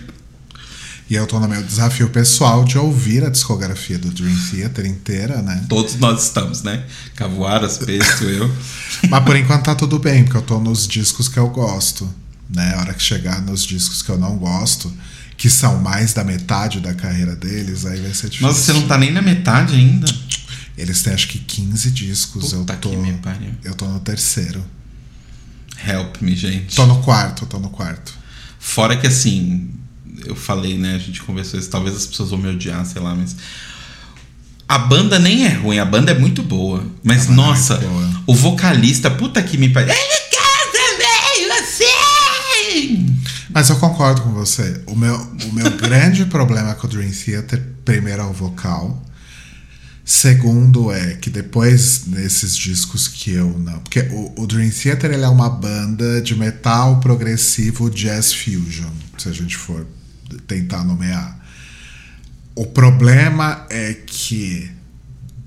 e 1.10 1.16
eu 1.16 1.28
tô 1.28 1.40
no 1.40 1.48
meu 1.48 1.62
desafio 1.62 2.10
pessoal 2.10 2.64
de 2.64 2.78
ouvir 2.78 3.24
a 3.24 3.30
discografia 3.30 3.98
do 3.98 4.10
Dream 4.10 4.36
Theater 4.50 4.86
inteira, 4.86 5.42
né? 5.42 5.66
Todos 5.70 5.96
nós 5.96 6.24
estamos, 6.24 6.64
né? 6.64 6.84
Cavoaras, 7.16 7.78
Pesto, 7.78 8.24
eu. 8.26 8.52
Mas 9.10 9.24
por 9.24 9.36
enquanto 9.36 9.66
tá 9.66 9.76
tudo 9.76 10.00
bem, 10.00 10.24
porque 10.24 10.38
eu 10.38 10.42
tô 10.42 10.60
nos 10.60 10.88
discos 10.88 11.28
que 11.28 11.38
eu 11.38 11.50
gosto. 11.50 12.10
Né? 12.50 12.74
A 12.76 12.80
hora 12.80 12.94
que 12.94 13.04
chegar 13.04 13.42
nos 13.42 13.64
discos 13.64 14.02
que 14.02 14.10
eu 14.10 14.18
não 14.18 14.38
gosto, 14.38 14.92
que 15.36 15.50
são 15.50 15.82
mais 15.82 16.14
da 16.14 16.24
metade 16.24 16.80
da 16.80 16.94
carreira 16.94 17.36
deles, 17.36 17.86
aí 17.86 18.00
vai 18.02 18.14
ser 18.14 18.30
difícil. 18.30 18.48
Nossa, 18.48 18.62
você 18.62 18.74
não 18.74 18.88
tá 18.88 18.98
nem 18.98 19.12
na 19.12 19.22
metade 19.22 19.76
ainda? 19.76 20.08
Eles 20.78 21.02
têm 21.02 21.14
acho 21.14 21.28
que 21.28 21.40
15 21.40 21.92
discos. 21.92 22.54
Puta 22.54 22.74
eu 22.74 22.80
tô. 22.80 22.90
que 22.90 22.98
me 22.98 23.14
pariu. 23.14 23.52
Eu 23.64 23.74
tô 23.74 23.86
no 23.86 24.00
terceiro. 24.00 24.64
Help 25.86 26.22
me, 26.22 26.36
gente. 26.36 26.76
Tô 26.76 26.86
no 26.86 27.02
quarto, 27.02 27.46
tô 27.46 27.60
no 27.60 27.70
quarto. 27.70 28.14
Fora 28.60 28.98
que 28.98 29.08
assim, 29.08 29.70
eu 30.26 30.36
falei, 30.36 30.78
né? 30.78 30.96
A 30.96 31.00
gente 31.00 31.22
conversou 31.22 31.60
isso, 31.60 31.70
talvez 31.70 31.96
as 31.96 32.06
pessoas 32.06 32.30
vão 32.30 32.40
me 32.40 32.50
odiar, 32.50 32.86
sei 32.86 33.02
lá, 33.02 33.16
mas. 33.16 33.36
A 34.68 34.80
banda 34.80 35.20
nem 35.20 35.46
é 35.46 35.54
ruim, 35.54 35.78
a 35.78 35.86
banda 35.86 36.12
é 36.12 36.18
muito 36.18 36.42
boa. 36.42 36.84
Mas, 37.04 37.30
é 37.30 37.32
nossa, 37.32 37.78
boa. 37.78 38.24
o 38.26 38.34
vocalista, 38.34 39.12
puta 39.12 39.42
que 39.44 39.58
me 39.58 39.70
pariu. 39.70 39.94
Ele 39.94 40.00
quer 40.32 40.72
também, 40.72 41.48
você! 41.48 41.86
Mas 43.52 43.70
eu 43.70 43.76
concordo 43.76 44.24
com 44.24 44.34
você. 44.34 44.82
O 44.88 44.96
meu, 44.96 45.16
o 45.16 45.54
meu 45.54 45.70
grande 45.78 46.26
problema 46.26 46.74
com 46.74 46.88
o 46.88 46.90
Dream 46.90 47.12
Theater, 47.12 47.64
primeiro 47.86 48.24
é 48.24 48.26
o 48.26 48.34
vocal. 48.34 49.05
Segundo 50.08 50.92
é 50.92 51.16
que 51.16 51.32
depois 51.32 52.06
nesses 52.06 52.56
discos 52.56 53.08
que 53.08 53.32
eu 53.32 53.58
não. 53.58 53.80
Porque 53.80 54.02
o, 54.12 54.44
o 54.44 54.46
Dream 54.46 54.70
Theater 54.70 55.12
ele 55.12 55.24
é 55.24 55.28
uma 55.28 55.50
banda 55.50 56.22
de 56.22 56.36
metal 56.36 57.00
progressivo 57.00 57.90
jazz 57.90 58.32
fusion, 58.32 58.92
se 59.18 59.28
a 59.28 59.32
gente 59.32 59.58
for 59.58 59.88
tentar 60.46 60.84
nomear. 60.84 61.44
O 62.54 62.68
problema 62.68 63.66
é 63.68 63.96
que 63.96 64.70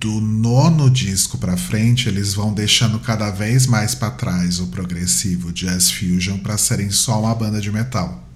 do 0.01 0.21
nono 0.21 0.91
disco 0.91 1.39
pra 1.39 1.57
frente 1.57 2.09
eles 2.09 2.35
vão 2.35 2.53
deixando 2.53 2.99
cada 2.99 3.31
vez 3.31 3.65
mais 3.67 3.95
pra 3.95 4.11
trás 4.11 4.59
o 4.59 4.67
progressivo 4.67 5.53
jazz 5.53 5.89
fusion 5.91 6.37
pra 6.39 6.59
serem 6.59 6.91
só 6.91 7.21
uma 7.21 7.35
banda 7.35 7.61
de 7.61 7.71
metal. 7.71 8.29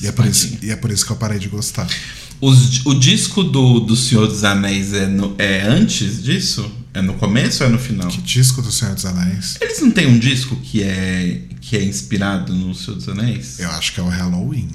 E 0.00 0.06
é, 0.06 0.12
por 0.12 0.24
isso, 0.24 0.58
e 0.62 0.70
é 0.70 0.76
por 0.76 0.90
isso 0.90 1.04
que 1.04 1.12
eu 1.12 1.16
parei 1.16 1.38
de 1.38 1.48
gostar. 1.48 1.86
Os- 2.40 2.84
o 2.86 2.94
disco 2.94 3.42
do, 3.42 3.80
do 3.80 3.96
Senhor 3.96 4.26
dos 4.28 4.44
Anéis 4.44 4.92
é, 4.92 5.06
no- 5.06 5.34
é 5.38 5.62
antes 5.62 6.22
disso? 6.22 6.70
É 6.94 7.02
no 7.02 7.14
começo 7.14 7.62
ou 7.62 7.68
é 7.68 7.72
no 7.72 7.78
final? 7.78 8.08
Que 8.08 8.20
disco 8.22 8.62
do 8.62 8.70
Senhor 8.72 8.94
dos 8.94 9.04
Anéis? 9.04 9.56
Eles 9.60 9.80
não 9.80 9.90
têm 9.90 10.06
um 10.06 10.18
disco 10.18 10.56
que 10.56 10.82
é, 10.82 11.42
que 11.60 11.76
é 11.76 11.84
inspirado 11.84 12.52
no 12.54 12.74
Senhor 12.74 12.96
dos 12.96 13.08
Anéis? 13.08 13.58
Eu 13.58 13.70
acho 13.70 13.92
que 13.92 14.00
é 14.00 14.02
o 14.02 14.08
Halloween. 14.08 14.68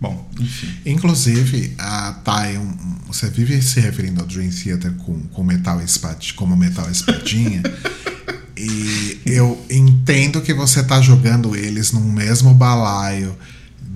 Bom, 0.00 0.28
enfim. 0.38 0.68
Inclusive, 0.84 1.72
a, 1.78 2.20
aí 2.26 2.58
um, 2.58 2.76
você 3.06 3.30
vive 3.30 3.60
se 3.62 3.80
referindo 3.80 4.20
ao 4.20 4.26
Dream 4.26 4.50
Theater 4.50 4.92
com, 4.96 5.20
com 5.28 5.42
metal 5.42 5.80
espad, 5.82 6.32
como 6.34 6.54
metal 6.56 6.90
espadinha. 6.90 7.62
e 8.56 9.18
eu 9.24 9.64
entendo 9.70 10.42
que 10.42 10.52
você 10.52 10.82
tá 10.84 11.00
jogando 11.00 11.56
eles 11.56 11.92
num 11.92 12.12
mesmo 12.12 12.52
balaio 12.54 13.34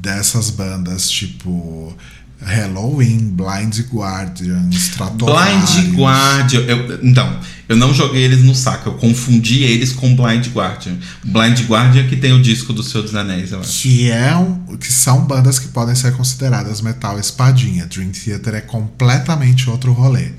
dessas 0.01 0.51
bandas 0.51 1.11
tipo 1.11 1.95
Halloween, 2.43 3.35
Blind 3.35 3.81
Guardian, 3.93 4.71
Stratovarius. 4.73 5.71
Blind 5.75 5.95
Guardian. 5.95 6.61
eu- 6.63 7.05
então, 7.07 7.39
eu 7.69 7.77
não 7.77 7.93
joguei 7.93 8.23
eles 8.23 8.43
no 8.43 8.55
saco, 8.55 8.89
eu 8.89 8.95
confundi 8.95 9.63
eles 9.63 9.93
com 9.93 10.17
Blind 10.17 10.47
Guardian. 10.49 10.97
Blind 11.23 11.61
Guardian 11.69 12.09
que 12.09 12.17
tem 12.17 12.33
o 12.33 12.41
disco 12.41 12.73
do 12.73 12.83
Senhor 12.83 13.03
dos 13.05 13.15
Anéis, 13.15 13.53
eu 13.53 13.61
acho. 13.61 13.83
que 13.83 14.11
é 14.11 14.35
um, 14.35 14.77
que 14.79 14.91
são 14.91 15.27
bandas 15.27 15.59
que 15.59 15.69
podem 15.69 15.95
ser 15.95 16.13
consideradas 16.17 16.81
metal 16.81 17.19
espadinha. 17.19 17.85
Dream 17.85 18.11
Theater 18.11 18.55
é 18.55 18.61
completamente 18.63 19.69
outro 19.69 19.93
rolê. 19.93 20.31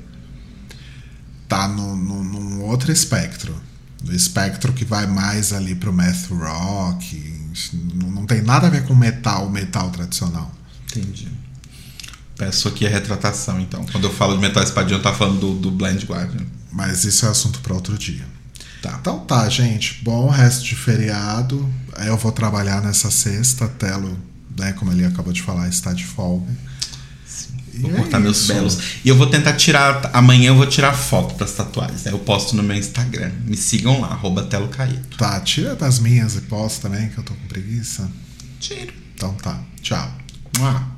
Tá 1.48 1.68
no, 1.68 1.94
no- 1.94 2.24
num 2.24 2.62
outro 2.62 2.90
espectro. 2.90 3.54
No 4.04 4.12
espectro 4.12 4.72
que 4.72 4.84
vai 4.84 5.06
mais 5.06 5.52
ali 5.52 5.74
pro 5.76 5.92
math 5.92 6.28
rock. 6.30 7.40
Não, 7.94 8.10
não 8.10 8.26
tem 8.26 8.42
nada 8.42 8.66
a 8.66 8.70
ver 8.70 8.84
com 8.84 8.94
metal, 8.94 9.48
metal 9.50 9.90
tradicional. 9.90 10.52
Entendi. 10.86 11.28
Peço 12.36 12.68
aqui 12.68 12.86
a 12.86 12.90
retratação, 12.90 13.60
então. 13.60 13.84
Quando 13.92 14.04
eu 14.04 14.12
falo 14.12 14.34
de 14.34 14.40
Metal 14.40 14.62
Espadinho, 14.62 14.98
eu 14.98 15.02
tava 15.02 15.16
falando 15.16 15.38
do, 15.38 15.54
do 15.54 15.70
Blind 15.70 16.02
Guardian. 16.04 16.44
Mas 16.72 17.04
isso 17.04 17.26
é 17.26 17.28
assunto 17.28 17.60
para 17.60 17.74
outro 17.74 17.96
dia. 17.96 18.26
Tá. 18.80 18.98
Então 19.00 19.20
tá, 19.20 19.48
gente. 19.48 20.02
Bom 20.02 20.28
resto 20.28 20.64
de 20.64 20.74
feriado. 20.74 21.72
Eu 22.04 22.16
vou 22.16 22.32
trabalhar 22.32 22.82
nessa 22.82 23.10
sexta. 23.10 23.68
Telo, 23.68 24.18
né, 24.58 24.72
como 24.72 24.90
ele 24.90 25.04
acabou 25.04 25.32
de 25.32 25.42
falar, 25.42 25.68
está 25.68 25.92
de 25.92 26.04
folga. 26.04 26.50
E 27.74 27.78
Vou 27.78 27.90
é 27.90 27.94
cortar 27.94 28.20
meus 28.20 28.38
isso. 28.38 28.52
belos. 28.52 28.78
E 29.04 29.08
eu 29.08 29.16
vou 29.16 29.26
tentar 29.26 29.54
tirar. 29.54 30.10
Amanhã 30.12 30.48
eu 30.48 30.56
vou 30.56 30.66
tirar 30.66 30.92
foto 30.92 31.36
das 31.36 31.52
tatuagens. 31.52 32.04
Né? 32.04 32.12
Eu 32.12 32.18
posto 32.18 32.54
no 32.54 32.62
meu 32.62 32.76
Instagram. 32.76 33.30
Me 33.46 33.56
sigam 33.56 34.00
lá, 34.00 34.08
arroba 34.08 34.42
Telo 34.44 34.68
Caíto. 34.68 35.16
Tá, 35.16 35.40
tira 35.40 35.74
das 35.74 35.98
minhas 35.98 36.36
e 36.36 36.42
posta 36.42 36.88
também, 36.88 37.08
que 37.08 37.18
eu 37.18 37.24
tô 37.24 37.34
com 37.34 37.46
preguiça. 37.48 38.10
Tiro. 38.60 38.92
Então 39.14 39.32
tá, 39.34 39.58
tchau. 39.80 40.10
Mua. 40.58 40.91